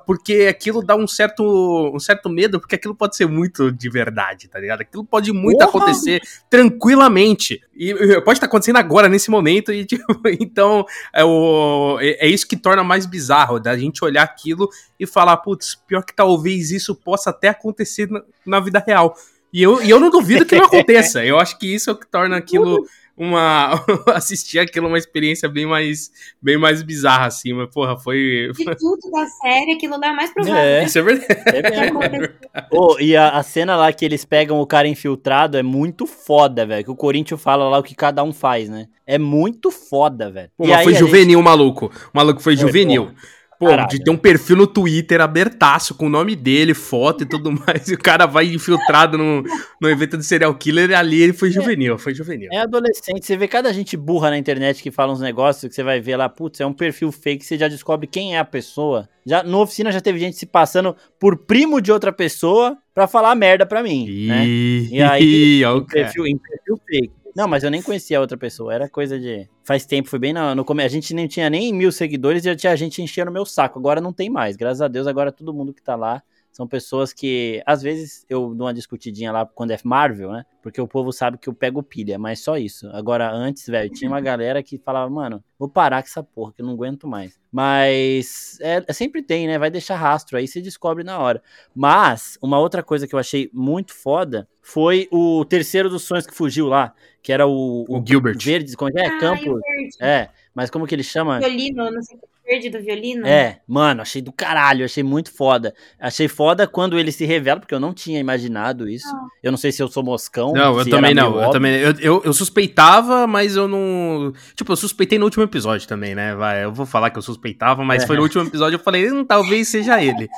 Porque 0.07 0.47
aquilo 0.49 0.83
dá 0.83 0.97
um 0.97 1.07
certo, 1.07 1.93
um 1.95 2.01
certo 2.01 2.29
medo, 2.29 2.59
porque 2.59 2.75
aquilo 2.75 2.95
pode 2.95 3.15
ser 3.15 3.29
muito 3.29 3.71
de 3.71 3.91
verdade, 3.91 4.49
tá 4.49 4.59
ligado? 4.59 4.81
Aquilo 4.81 5.05
pode 5.05 5.33
muito 5.33 5.59
Porra! 5.59 5.69
acontecer 5.69 6.21
tranquilamente. 6.49 7.61
E 7.77 7.85
e 7.85 8.21
pode 8.23 8.39
estar 8.39 8.47
acontecendo 8.47 8.77
agora, 8.77 9.09
nesse 9.09 9.31
momento, 9.31 9.73
e 9.73 9.85
tipo, 9.85 10.05
então 10.41 10.63
é, 11.12 11.24
o, 11.24 11.98
é, 12.00 12.27
é 12.27 12.29
isso 12.29 12.46
que 12.46 12.57
torna 12.57 12.85
mais 12.85 13.07
bizarro, 13.07 13.61
da 13.61 13.77
gente 13.77 14.05
olhar 14.05 14.22
aquilo 14.22 14.68
e 14.98 15.07
falar, 15.07 15.37
putz, 15.38 15.74
pior 15.74 16.03
que 16.03 16.14
talvez 16.14 16.70
isso 16.70 16.94
possa 16.94 17.31
até 17.31 17.48
acontecer 17.48 18.09
na, 18.11 18.22
na 18.46 18.61
vida 18.61 18.83
real. 18.85 19.14
E 19.53 19.62
eu, 19.62 19.81
e 19.83 19.88
eu 19.88 20.00
não 20.00 20.11
duvido 20.11 20.44
que 20.44 20.57
não 20.57 20.64
aconteça. 20.66 21.24
Eu 21.24 21.38
acho 21.38 21.59
que 21.59 21.72
isso 21.72 21.88
é 21.88 21.92
o 21.92 21.96
que 21.96 22.07
torna 22.07 22.37
aquilo 22.37 22.85
uma. 23.16 23.85
assistir 24.14 24.59
aquilo 24.59 24.88
uma 24.88 24.98
experiência 24.98 25.48
bem 25.48 25.66
mais, 25.66 26.11
bem 26.42 26.57
mais 26.59 26.83
bizarra, 26.83 27.27
assim. 27.27 27.53
Mas, 27.53 27.68
porra, 27.72 27.96
foi. 27.96 28.50
De 28.57 28.64
tudo 28.77 29.11
da 29.11 29.27
série, 29.27 29.72
aquilo 29.72 29.98
lá 29.98 30.09
é 30.09 30.12
mais 30.12 30.33
provável. 30.33 30.57
É. 30.57 30.85
Isso 30.85 30.98
é 30.98 31.03
verdade. 31.03 31.42
É 31.46 31.70
mesmo. 31.70 31.98
acontecer. 32.03 32.35
Ô, 32.70 32.98
e 32.98 33.16
a, 33.16 33.31
a 33.31 33.42
cena 33.42 33.77
lá 33.77 33.92
que 33.92 34.05
eles 34.05 34.24
pegam 34.24 34.61
o 34.61 34.66
cara 34.66 34.88
infiltrado 34.88 35.57
é 35.57 35.62
muito 35.62 36.07
foda, 36.07 36.66
velho. 36.66 36.85
Que 36.85 36.90
o 36.90 36.96
Corinthians 36.96 37.40
fala 37.42 37.68
lá 37.68 37.79
o 37.79 37.83
que 37.83 37.94
cada 37.94 38.22
um 38.22 38.33
faz, 38.33 38.68
né? 38.68 38.87
É 39.07 39.18
muito 39.18 39.70
foda, 39.70 40.31
velho. 40.31 40.50
Pô, 40.57 40.66
mas 40.66 40.79
aí 40.79 40.85
foi 40.85 40.92
a 40.94 40.96
gente- 40.98 41.07
juvenil, 41.07 41.42
maluco. 41.42 41.87
O 41.87 42.16
maluco 42.16 42.40
foi 42.40 42.57
Foi, 42.57 42.66
juvenil. 42.66 43.12
Pô, 43.59 43.67
Caralho. 43.67 43.88
de 43.88 44.03
ter 44.03 44.11
um 44.11 44.17
perfil 44.17 44.57
no 44.57 44.67
Twitter 44.67 45.21
abertaço, 45.21 45.95
com 45.95 46.07
o 46.07 46.11
nome 46.11 46.35
dele, 46.35 46.75
foto 46.75 47.23
e 47.23 47.27
tudo 47.27 47.51
mais, 47.67 47.88
e 47.88 47.95
o 47.95 47.99
cara 47.99 48.27
vai 48.27 48.53
infiltrado 48.53 49.17
no, 49.17 49.43
no 49.81 49.88
evento 49.88 50.17
de 50.17 50.25
serial 50.25 50.55
killer, 50.55 50.90
e 50.90 50.95
ali 50.95 51.23
ele 51.23 51.33
foi 51.33 51.51
juvenil, 51.51 51.99
foi 51.99 52.14
juvenil. 52.14 52.49
É 52.53 52.59
adolescente, 52.59 53.25
você 53.25 53.37
vê 53.37 53.47
cada 53.49 53.73
gente 53.73 53.97
burra 53.97 54.31
na 54.31 54.38
internet 54.38 54.83
que 54.83 54.90
fala 54.90 55.12
uns 55.12 55.21
negócios 55.21 55.69
que 55.69 55.75
você 55.75 55.83
vai 55.83 56.01
ver 56.01 56.17
lá, 56.17 56.29
putz, 56.29 56.61
é 56.61 56.67
um 56.67 56.73
perfil 56.73 57.12
fake, 57.12 57.45
você 57.45 57.57
já 57.57 57.69
descobre 57.69 58.07
quem 58.07 58.37
é 58.37 58.38
a 58.38 58.45
pessoa. 58.45 59.09
Já 59.27 59.43
no 59.43 59.61
oficina 59.61 59.90
já 59.90 60.01
teve 60.01 60.19
gente 60.19 60.37
se 60.37 60.47
passando 60.47 60.95
por 61.19 61.37
primo 61.37 61.81
de 61.81 61.90
outra 61.90 62.12
pessoa 62.12 62.77
pra 62.95 63.07
falar 63.07 63.35
merda 63.35 63.64
pra 63.64 63.83
mim, 63.83 64.27
né? 64.27 64.47
E, 64.47 64.88
E 64.93 65.03
aí, 65.03 65.64
ó, 65.67 65.77
o 65.77 65.79
Em 65.79 65.87
perfil, 65.87 66.27
em 66.27 66.38
perfil 66.38 66.81
fake. 66.87 67.24
Não, 67.35 67.49
mas 67.49 67.64
eu 67.64 67.70
nem 67.70 67.83
conhecia 67.83 68.18
a 68.18 68.20
outra 68.20 68.37
pessoa, 68.37 68.73
era 68.73 68.88
coisa 68.88 69.18
de... 69.18 69.49
Faz 69.64 69.85
tempo, 69.85 70.09
foi 70.09 70.18
bem 70.18 70.33
no, 70.33 70.55
no 70.55 70.64
começo, 70.64 70.87
a 70.87 71.01
gente 71.01 71.12
nem 71.12 71.27
tinha 71.27 71.51
nem 71.51 71.73
mil 71.73 71.90
seguidores 71.90 72.44
e 72.44 72.49
já 72.51 72.55
tinha 72.55 72.77
gente 72.77 73.03
enchendo 73.03 73.31
o 73.31 73.35
meu 73.35 73.44
saco, 73.44 73.79
agora 73.79 74.01
não 74.01 74.12
tem 74.12 74.31
mais, 74.31 74.57
graças 74.57 74.81
a 74.81 74.87
Deus, 74.88 75.07
agora 75.07 75.33
todo 75.33 75.53
mundo 75.53 75.75
que 75.75 75.83
tá 75.83 75.97
lá 75.97 76.23
são 76.55 76.69
pessoas 76.69 77.12
que, 77.12 77.61
às 77.67 77.83
vezes, 77.83 78.25
eu 78.31 78.55
dou 78.55 78.69
uma 78.69 78.73
discutidinha 78.73 79.33
lá 79.33 79.45
quando 79.45 79.73
é 79.73 79.79
Marvel, 79.83 80.31
né? 80.31 80.47
Porque 80.62 80.81
o 80.81 80.87
povo 80.87 81.11
sabe 81.11 81.37
que 81.37 81.49
eu 81.49 81.53
pego 81.53 81.83
pilha, 81.83 82.17
mas 82.17 82.38
só 82.38 82.57
isso. 82.57 82.88
Agora, 82.93 83.29
antes, 83.29 83.67
velho, 83.67 83.90
tinha 83.90 84.09
uma 84.09 84.21
galera 84.21 84.62
que 84.62 84.79
falava, 84.79 85.11
mano, 85.11 85.43
vou 85.59 85.69
parar 85.69 86.01
com 86.01 86.07
essa 86.07 86.23
porra, 86.23 86.53
que 86.53 86.62
eu 86.62 86.67
não 86.67 86.75
aguento 86.75 87.09
mais. 87.09 87.37
Mas 87.51 88.57
é, 88.61 88.85
é- 88.87 88.93
sempre 88.93 89.21
tem, 89.21 89.49
né? 89.49 89.59
Vai 89.59 89.69
deixar 89.69 89.97
rastro, 89.97 90.38
aí 90.38 90.47
você 90.47 90.61
descobre 90.61 91.03
na 91.03 91.19
hora. 91.19 91.43
Mas, 91.75 92.38
uma 92.40 92.61
outra 92.61 92.85
coisa 92.85 93.09
que 93.09 93.17
eu 93.17 93.19
achei 93.19 93.51
muito 93.53 93.93
foda 93.93 94.49
foi 94.62 95.09
o 95.11 95.45
terceiro 95.45 95.90
dos 95.90 96.05
sonhos 96.05 96.25
que 96.25 96.33
fugiu 96.35 96.69
lá, 96.69 96.95
que 97.21 97.33
era 97.33 97.49
o, 97.49 97.85
O 97.88 98.01
Gilbert. 98.07 98.38
Verde, 98.40 98.77
como 98.77 98.97
é 98.97 99.03
é? 99.03 99.09
Ai, 99.09 99.19
Campo. 99.19 99.51
o 99.51 99.61
verde. 99.61 99.97
É, 100.01 100.31
mas 100.55 100.71
como 100.71 100.87
que 100.87 100.95
ele 100.95 101.03
chama? 101.03 101.40
Violino, 101.40 101.90
não 101.90 102.01
sei 102.01 102.17
o 102.17 102.34
verde 102.46 102.68
do 102.70 102.80
violino. 102.80 103.26
É, 103.26 103.61
mano, 103.66 104.02
achei 104.02 104.20
do 104.20 104.33
caralho, 104.33 104.85
achei 104.85 105.02
muito 105.02 105.33
foda. 105.33 105.74
Achei 105.98 106.28
foda 106.28 106.66
quando 106.66 106.98
ele 106.98 107.11
se 107.11 107.24
revela, 107.24 107.61
porque 107.61 107.74
eu 107.74 107.80
não 107.80 107.94
tinha 107.94 108.20
imaginado 108.20 108.88
isso. 108.88 109.09
Eu 109.42 109.50
não 109.50 109.59
sei 109.59 109.72
se 109.72 109.83
eu 109.83 109.88
sou 109.88 110.02
moscão. 110.02 110.52
Não, 110.52 110.78
eu 110.78 110.85
se 110.85 110.90
também 110.90 111.14
não. 111.14 111.40
Eu, 111.42 111.50
também, 111.50 111.74
eu, 111.76 111.92
eu, 112.00 112.22
eu 112.24 112.33
suspeitava, 112.33 113.26
mas 113.26 113.57
eu 113.57 113.66
não. 113.66 114.33
Tipo, 114.54 114.72
eu 114.72 114.76
suspeitei 114.76 115.18
no 115.18 115.24
último 115.24 115.42
episódio 115.44 115.88
também, 115.88 116.14
né? 116.14 116.35
Vai, 116.35 116.64
eu 116.64 116.72
vou 116.72 116.87
falar 116.87 117.11
que 117.11 117.18
eu 117.18 117.22
suspeitava, 117.22 117.83
mas 117.85 118.02
É. 118.02 118.07
foi 118.07 118.16
no 118.16 118.22
último 118.24 118.44
episódio 118.44 118.76
eu 118.76 118.80
falei, 118.83 119.11
hum, 119.11 119.24
talvez 119.24 119.68
seja 119.68 120.02
ele. 120.02 120.28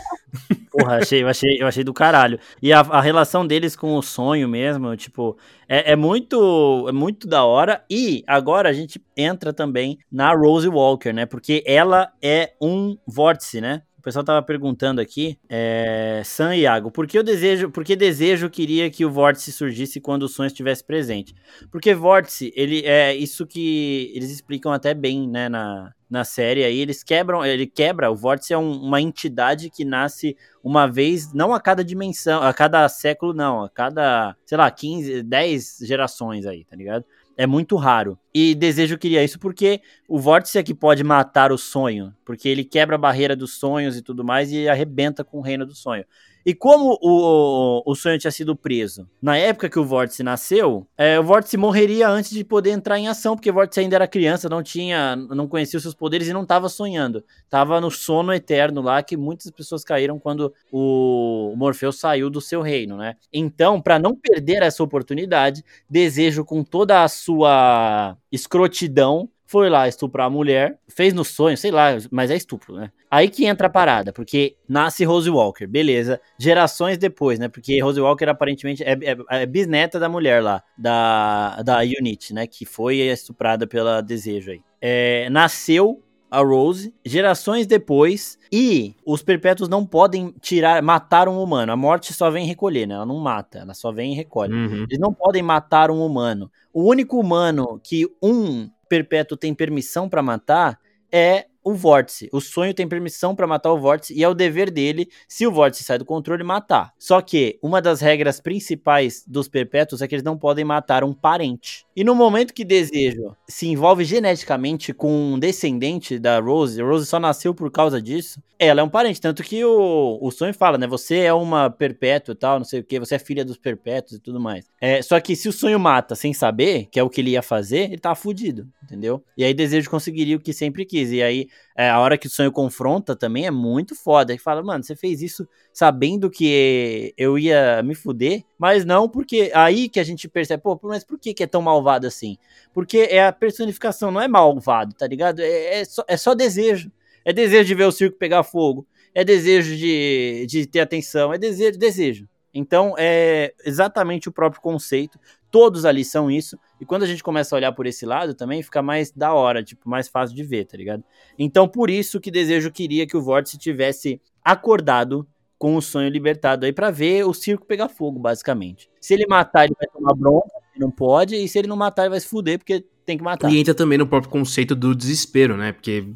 Porra, 0.70 0.98
achei, 0.98 1.22
eu 1.22 1.28
achei, 1.28 1.60
eu 1.60 1.66
achei 1.66 1.82
do 1.82 1.92
caralho. 1.94 2.38
E 2.62 2.72
a, 2.72 2.80
a 2.80 3.00
relação 3.00 3.46
deles 3.46 3.74
com 3.74 3.96
o 3.96 4.02
sonho 4.02 4.48
mesmo, 4.48 4.94
tipo, 4.96 5.36
é, 5.68 5.92
é 5.92 5.96
muito 5.96 6.86
é 6.88 6.92
muito 6.92 7.26
da 7.26 7.44
hora. 7.44 7.84
E 7.90 8.22
agora 8.26 8.68
a 8.68 8.72
gente 8.72 9.00
entra 9.16 9.52
também 9.52 9.98
na 10.10 10.32
Rose 10.34 10.68
Walker, 10.68 11.12
né? 11.12 11.26
Porque 11.26 11.62
ela 11.66 12.12
é 12.22 12.52
um 12.60 12.96
vórtice, 13.06 13.60
né? 13.60 13.82
Pessoal 14.06 14.24
tava 14.24 14.40
perguntando 14.40 15.00
aqui, 15.00 15.36
é, 15.48 16.22
Sam 16.24 16.54
e 16.54 16.60
Iago, 16.60 16.92
por 16.92 17.08
que 17.08 17.18
eu 17.18 17.24
desejo, 17.24 17.72
por 17.72 17.82
que 17.82 17.96
desejo 17.96 18.48
queria 18.48 18.88
que 18.88 19.04
o 19.04 19.10
vórtice 19.10 19.50
surgisse 19.50 20.00
quando 20.00 20.22
o 20.22 20.28
sonho 20.28 20.46
estivesse 20.46 20.84
presente? 20.84 21.34
Porque 21.72 21.92
vórtice, 21.92 22.52
ele 22.54 22.86
é 22.86 23.12
isso 23.16 23.44
que 23.44 24.12
eles 24.14 24.30
explicam 24.30 24.70
até 24.72 24.94
bem, 24.94 25.28
né, 25.28 25.48
na, 25.48 25.92
na 26.08 26.22
série 26.22 26.62
aí, 26.62 26.78
eles 26.78 27.02
quebram, 27.02 27.44
ele 27.44 27.66
quebra, 27.66 28.08
o 28.08 28.14
vórtice 28.14 28.52
é 28.52 28.58
um- 28.58 28.80
uma 28.80 29.00
entidade 29.00 29.70
que 29.70 29.84
nasce 29.84 30.36
uma 30.62 30.86
vez, 30.86 31.32
não 31.32 31.52
a 31.52 31.60
cada 31.60 31.82
dimensão, 31.82 32.44
a 32.44 32.54
cada 32.54 32.88
século, 32.88 33.34
não, 33.34 33.64
a 33.64 33.68
cada, 33.68 34.36
sei 34.46 34.56
lá, 34.56 34.70
15, 34.70 35.20
10 35.24 35.78
gerações 35.82 36.46
aí, 36.46 36.64
tá 36.64 36.76
ligado? 36.76 37.04
É 37.36 37.46
muito 37.46 37.76
raro. 37.76 38.18
E 38.34 38.54
desejo 38.54 38.96
queria 38.96 39.22
isso 39.22 39.38
porque 39.38 39.82
o 40.08 40.18
vórtice 40.18 40.58
é 40.58 40.62
que 40.62 40.74
pode 40.74 41.04
matar 41.04 41.52
o 41.52 41.58
sonho, 41.58 42.14
porque 42.24 42.48
ele 42.48 42.64
quebra 42.64 42.96
a 42.96 42.98
barreira 42.98 43.36
dos 43.36 43.58
sonhos 43.58 43.96
e 43.96 44.02
tudo 44.02 44.24
mais 44.24 44.50
e 44.50 44.68
arrebenta 44.68 45.22
com 45.22 45.38
o 45.38 45.42
reino 45.42 45.66
do 45.66 45.74
sonho. 45.74 46.04
E 46.46 46.54
como 46.54 46.96
o, 47.02 47.82
o 47.84 47.94
sonho 47.96 48.20
tinha 48.20 48.30
sido 48.30 48.54
preso, 48.54 49.08
na 49.20 49.36
época 49.36 49.68
que 49.68 49.80
o 49.80 49.84
Vórtice 49.84 50.22
nasceu, 50.22 50.86
é, 50.96 51.18
o 51.18 51.24
Vórtice 51.24 51.56
morreria 51.56 52.08
antes 52.08 52.30
de 52.30 52.44
poder 52.44 52.70
entrar 52.70 52.96
em 53.00 53.08
ação, 53.08 53.34
porque 53.34 53.50
o 53.50 53.52
Vórtice 53.52 53.80
ainda 53.80 53.96
era 53.96 54.06
criança, 54.06 54.48
não 54.48 54.62
tinha, 54.62 55.16
não 55.16 55.48
conhecia 55.48 55.76
os 55.76 55.82
seus 55.82 55.92
poderes 55.92 56.28
e 56.28 56.32
não 56.32 56.44
estava 56.44 56.68
sonhando. 56.68 57.24
Tava 57.50 57.80
no 57.80 57.90
sono 57.90 58.32
eterno 58.32 58.80
lá 58.80 59.02
que 59.02 59.16
muitas 59.16 59.50
pessoas 59.50 59.82
caíram 59.82 60.20
quando 60.20 60.54
o 60.70 61.52
Morfeu 61.56 61.90
saiu 61.90 62.30
do 62.30 62.40
seu 62.40 62.62
reino, 62.62 62.96
né? 62.96 63.16
Então, 63.32 63.82
para 63.82 63.98
não 63.98 64.14
perder 64.14 64.62
essa 64.62 64.84
oportunidade, 64.84 65.64
desejo 65.90 66.44
com 66.44 66.62
toda 66.62 67.02
a 67.02 67.08
sua 67.08 68.16
escrotidão 68.30 69.28
foi 69.46 69.70
lá 69.70 69.86
estuprar 69.86 70.26
a 70.26 70.30
mulher, 70.30 70.78
fez 70.88 71.14
no 71.14 71.24
sonho, 71.24 71.56
sei 71.56 71.70
lá, 71.70 71.90
mas 72.10 72.30
é 72.30 72.36
estupro, 72.36 72.74
né? 72.74 72.90
Aí 73.08 73.28
que 73.28 73.46
entra 73.46 73.68
a 73.68 73.70
parada, 73.70 74.12
porque 74.12 74.56
nasce 74.68 75.04
Rose 75.04 75.30
Walker, 75.30 75.66
beleza. 75.66 76.20
Gerações 76.38 76.98
depois, 76.98 77.38
né? 77.38 77.48
Porque 77.48 77.80
Rose 77.80 78.00
Walker 78.00 78.28
aparentemente 78.28 78.82
é, 78.82 78.92
é, 78.92 79.42
é 79.42 79.46
bisneta 79.46 80.00
da 80.00 80.08
mulher 80.08 80.42
lá, 80.42 80.62
da, 80.76 81.62
da 81.62 81.78
Unit, 81.78 82.34
né? 82.34 82.46
Que 82.46 82.66
foi 82.66 82.96
estuprada 82.96 83.66
pela 83.66 84.00
Desejo 84.00 84.50
aí. 84.50 84.60
É, 84.80 85.30
nasceu 85.30 86.02
a 86.28 86.40
Rose, 86.40 86.92
gerações 87.04 87.66
depois, 87.66 88.38
e 88.52 88.94
os 89.06 89.22
perpétuos 89.22 89.68
não 89.68 89.86
podem 89.86 90.34
tirar, 90.40 90.82
matar 90.82 91.28
um 91.28 91.40
humano. 91.40 91.72
A 91.72 91.76
morte 91.76 92.12
só 92.12 92.30
vem 92.30 92.46
recolher, 92.46 92.86
né? 92.86 92.94
Ela 92.94 93.06
não 93.06 93.18
mata, 93.18 93.60
ela 93.60 93.74
só 93.74 93.92
vem 93.92 94.12
e 94.12 94.16
recolhe. 94.16 94.52
Uhum. 94.52 94.82
Eles 94.82 94.98
não 94.98 95.14
podem 95.14 95.42
matar 95.42 95.90
um 95.90 96.04
humano. 96.04 96.50
O 96.72 96.82
único 96.82 97.18
humano 97.18 97.80
que 97.82 98.06
um 98.20 98.68
perpétuo 98.88 99.36
tem 99.36 99.54
permissão 99.54 100.08
para 100.08 100.22
matar 100.22 100.78
é 101.12 101.46
o 101.66 101.74
vórtice. 101.74 102.28
O 102.32 102.40
sonho 102.40 102.72
tem 102.72 102.86
permissão 102.86 103.34
para 103.34 103.44
matar 103.44 103.72
o 103.72 103.78
vórtice 103.80 104.14
e 104.14 104.22
é 104.22 104.28
o 104.28 104.34
dever 104.34 104.70
dele, 104.70 105.08
se 105.26 105.44
o 105.48 105.50
vórtice 105.50 105.82
sai 105.82 105.98
do 105.98 106.04
controle, 106.04 106.44
matar. 106.44 106.92
Só 106.96 107.20
que 107.20 107.58
uma 107.60 107.82
das 107.82 108.00
regras 108.00 108.40
principais 108.40 109.24
dos 109.26 109.48
perpétuos 109.48 110.00
é 110.00 110.06
que 110.06 110.14
eles 110.14 110.22
não 110.22 110.38
podem 110.38 110.64
matar 110.64 111.02
um 111.02 111.12
parente. 111.12 111.84
E 111.96 112.04
no 112.04 112.14
momento 112.14 112.54
que 112.54 112.64
desejo 112.64 113.34
se 113.48 113.66
envolve 113.66 114.04
geneticamente 114.04 114.92
com 114.94 115.32
um 115.32 115.38
descendente 115.40 116.20
da 116.20 116.38
Rose, 116.38 116.80
Rose 116.80 117.04
só 117.04 117.18
nasceu 117.18 117.52
por 117.52 117.68
causa 117.68 118.00
disso, 118.00 118.40
ela 118.58 118.80
é 118.80 118.84
um 118.84 118.88
parente. 118.88 119.20
Tanto 119.20 119.42
que 119.42 119.64
o, 119.64 120.18
o 120.20 120.30
sonho 120.30 120.54
fala, 120.54 120.78
né? 120.78 120.86
Você 120.86 121.18
é 121.18 121.32
uma 121.32 121.70
perpétua 121.70 122.32
e 122.32 122.36
tal, 122.36 122.58
não 122.58 122.64
sei 122.64 122.80
o 122.80 122.84
que, 122.84 122.98
você 122.98 123.16
é 123.16 123.18
filha 123.18 123.44
dos 123.44 123.56
perpétuos 123.56 124.18
e 124.18 124.20
tudo 124.20 124.40
mais. 124.40 124.66
É, 124.80 125.00
só 125.02 125.18
que 125.20 125.36
se 125.36 125.48
o 125.48 125.52
sonho 125.52 125.78
mata 125.78 126.14
sem 126.14 126.32
saber, 126.32 126.86
que 126.90 126.98
é 126.98 127.02
o 127.02 127.10
que 127.10 127.20
ele 127.20 127.30
ia 127.30 127.42
fazer, 127.42 127.84
ele 127.84 127.98
tá 127.98 128.14
fudido, 128.14 128.68
entendeu? 128.82 129.22
E 129.36 129.44
aí 129.44 129.52
desejo 129.52 129.90
conseguiria 129.90 130.36
o 130.36 130.40
que 130.40 130.52
sempre 130.52 130.84
quis. 130.84 131.10
E 131.12 131.22
aí 131.22 131.48
é, 131.76 131.90
a 131.90 132.00
hora 132.00 132.16
que 132.16 132.26
o 132.26 132.30
sonho 132.30 132.50
confronta 132.50 133.14
também 133.14 133.46
é 133.46 133.50
muito 133.50 133.94
foda. 133.94 134.32
Ele 134.32 134.40
fala, 134.40 134.62
mano, 134.62 134.82
você 134.82 134.96
fez 134.96 135.20
isso 135.20 135.46
sabendo 135.72 136.30
que 136.30 137.12
eu 137.18 137.38
ia 137.38 137.82
me 137.82 137.94
fuder, 137.94 138.42
mas 138.58 138.86
não 138.86 139.06
porque. 139.06 139.50
Aí 139.54 139.88
que 139.90 140.00
a 140.00 140.04
gente 140.04 140.26
percebe, 140.26 140.62
pô, 140.62 140.80
mas 140.84 141.04
por 141.04 141.18
que, 141.18 141.34
que 141.34 141.42
é 141.42 141.46
tão 141.46 141.60
malvado 141.60 142.06
assim? 142.06 142.38
Porque 142.72 143.06
é 143.10 143.26
a 143.26 143.32
personificação, 143.32 144.10
não 144.10 144.22
é 144.22 144.26
malvado, 144.26 144.94
tá 144.94 145.06
ligado? 145.06 145.40
É, 145.40 145.80
é, 145.80 145.84
só, 145.84 146.02
é 146.08 146.16
só 146.16 146.34
desejo. 146.34 146.90
É 147.22 147.32
desejo 147.32 147.66
de 147.66 147.74
ver 147.74 147.84
o 147.84 147.92
circo 147.92 148.16
pegar 148.16 148.42
fogo. 148.42 148.86
É 149.14 149.22
desejo 149.22 149.76
de, 149.76 150.46
de 150.48 150.66
ter 150.66 150.80
atenção. 150.80 151.34
É 151.34 151.36
desejo, 151.38 151.78
desejo. 151.78 152.28
Então, 152.54 152.94
é 152.96 153.52
exatamente 153.66 154.30
o 154.30 154.32
próprio 154.32 154.62
conceito. 154.62 155.18
Todos 155.50 155.84
ali 155.84 156.04
são 156.04 156.30
isso. 156.30 156.58
E 156.80 156.84
quando 156.84 157.04
a 157.04 157.06
gente 157.06 157.22
começa 157.22 157.54
a 157.54 157.56
olhar 157.56 157.72
por 157.72 157.86
esse 157.86 158.04
lado 158.04 158.34
também, 158.34 158.62
fica 158.62 158.82
mais 158.82 159.10
da 159.10 159.32
hora, 159.32 159.62
tipo, 159.62 159.88
mais 159.88 160.08
fácil 160.08 160.36
de 160.36 160.44
ver, 160.44 160.66
tá 160.66 160.76
ligado? 160.76 161.02
Então, 161.38 161.66
por 161.66 161.88
isso 161.88 162.20
que 162.20 162.30
Desejo 162.30 162.70
queria 162.70 163.06
que 163.06 163.16
o 163.16 163.22
Vórtice 163.22 163.58
tivesse 163.58 164.20
acordado 164.44 165.26
com 165.58 165.74
o 165.76 165.82
sonho 165.82 166.10
libertado 166.10 166.66
aí 166.66 166.72
para 166.72 166.90
ver 166.90 167.24
o 167.24 167.32
circo 167.32 167.66
pegar 167.66 167.88
fogo, 167.88 168.18
basicamente. 168.18 168.90
Se 169.00 169.14
ele 169.14 169.26
matar, 169.26 169.64
ele 169.64 169.74
vai 169.78 169.88
tomar 169.88 170.14
bronca, 170.14 170.50
não 170.76 170.90
pode, 170.90 171.34
e 171.34 171.48
se 171.48 171.58
ele 171.58 171.68
não 171.68 171.76
matar, 171.76 172.02
ele 172.02 172.10
vai 172.10 172.20
se 172.20 172.28
fuder, 172.28 172.58
porque 172.58 172.84
tem 173.06 173.16
que 173.16 173.24
matar. 173.24 173.50
E 173.50 173.58
entra 173.58 173.74
também 173.74 173.96
no 173.96 174.06
próprio 174.06 174.30
conceito 174.30 174.74
do 174.74 174.94
desespero, 174.94 175.56
né? 175.56 175.72
Porque 175.72 176.06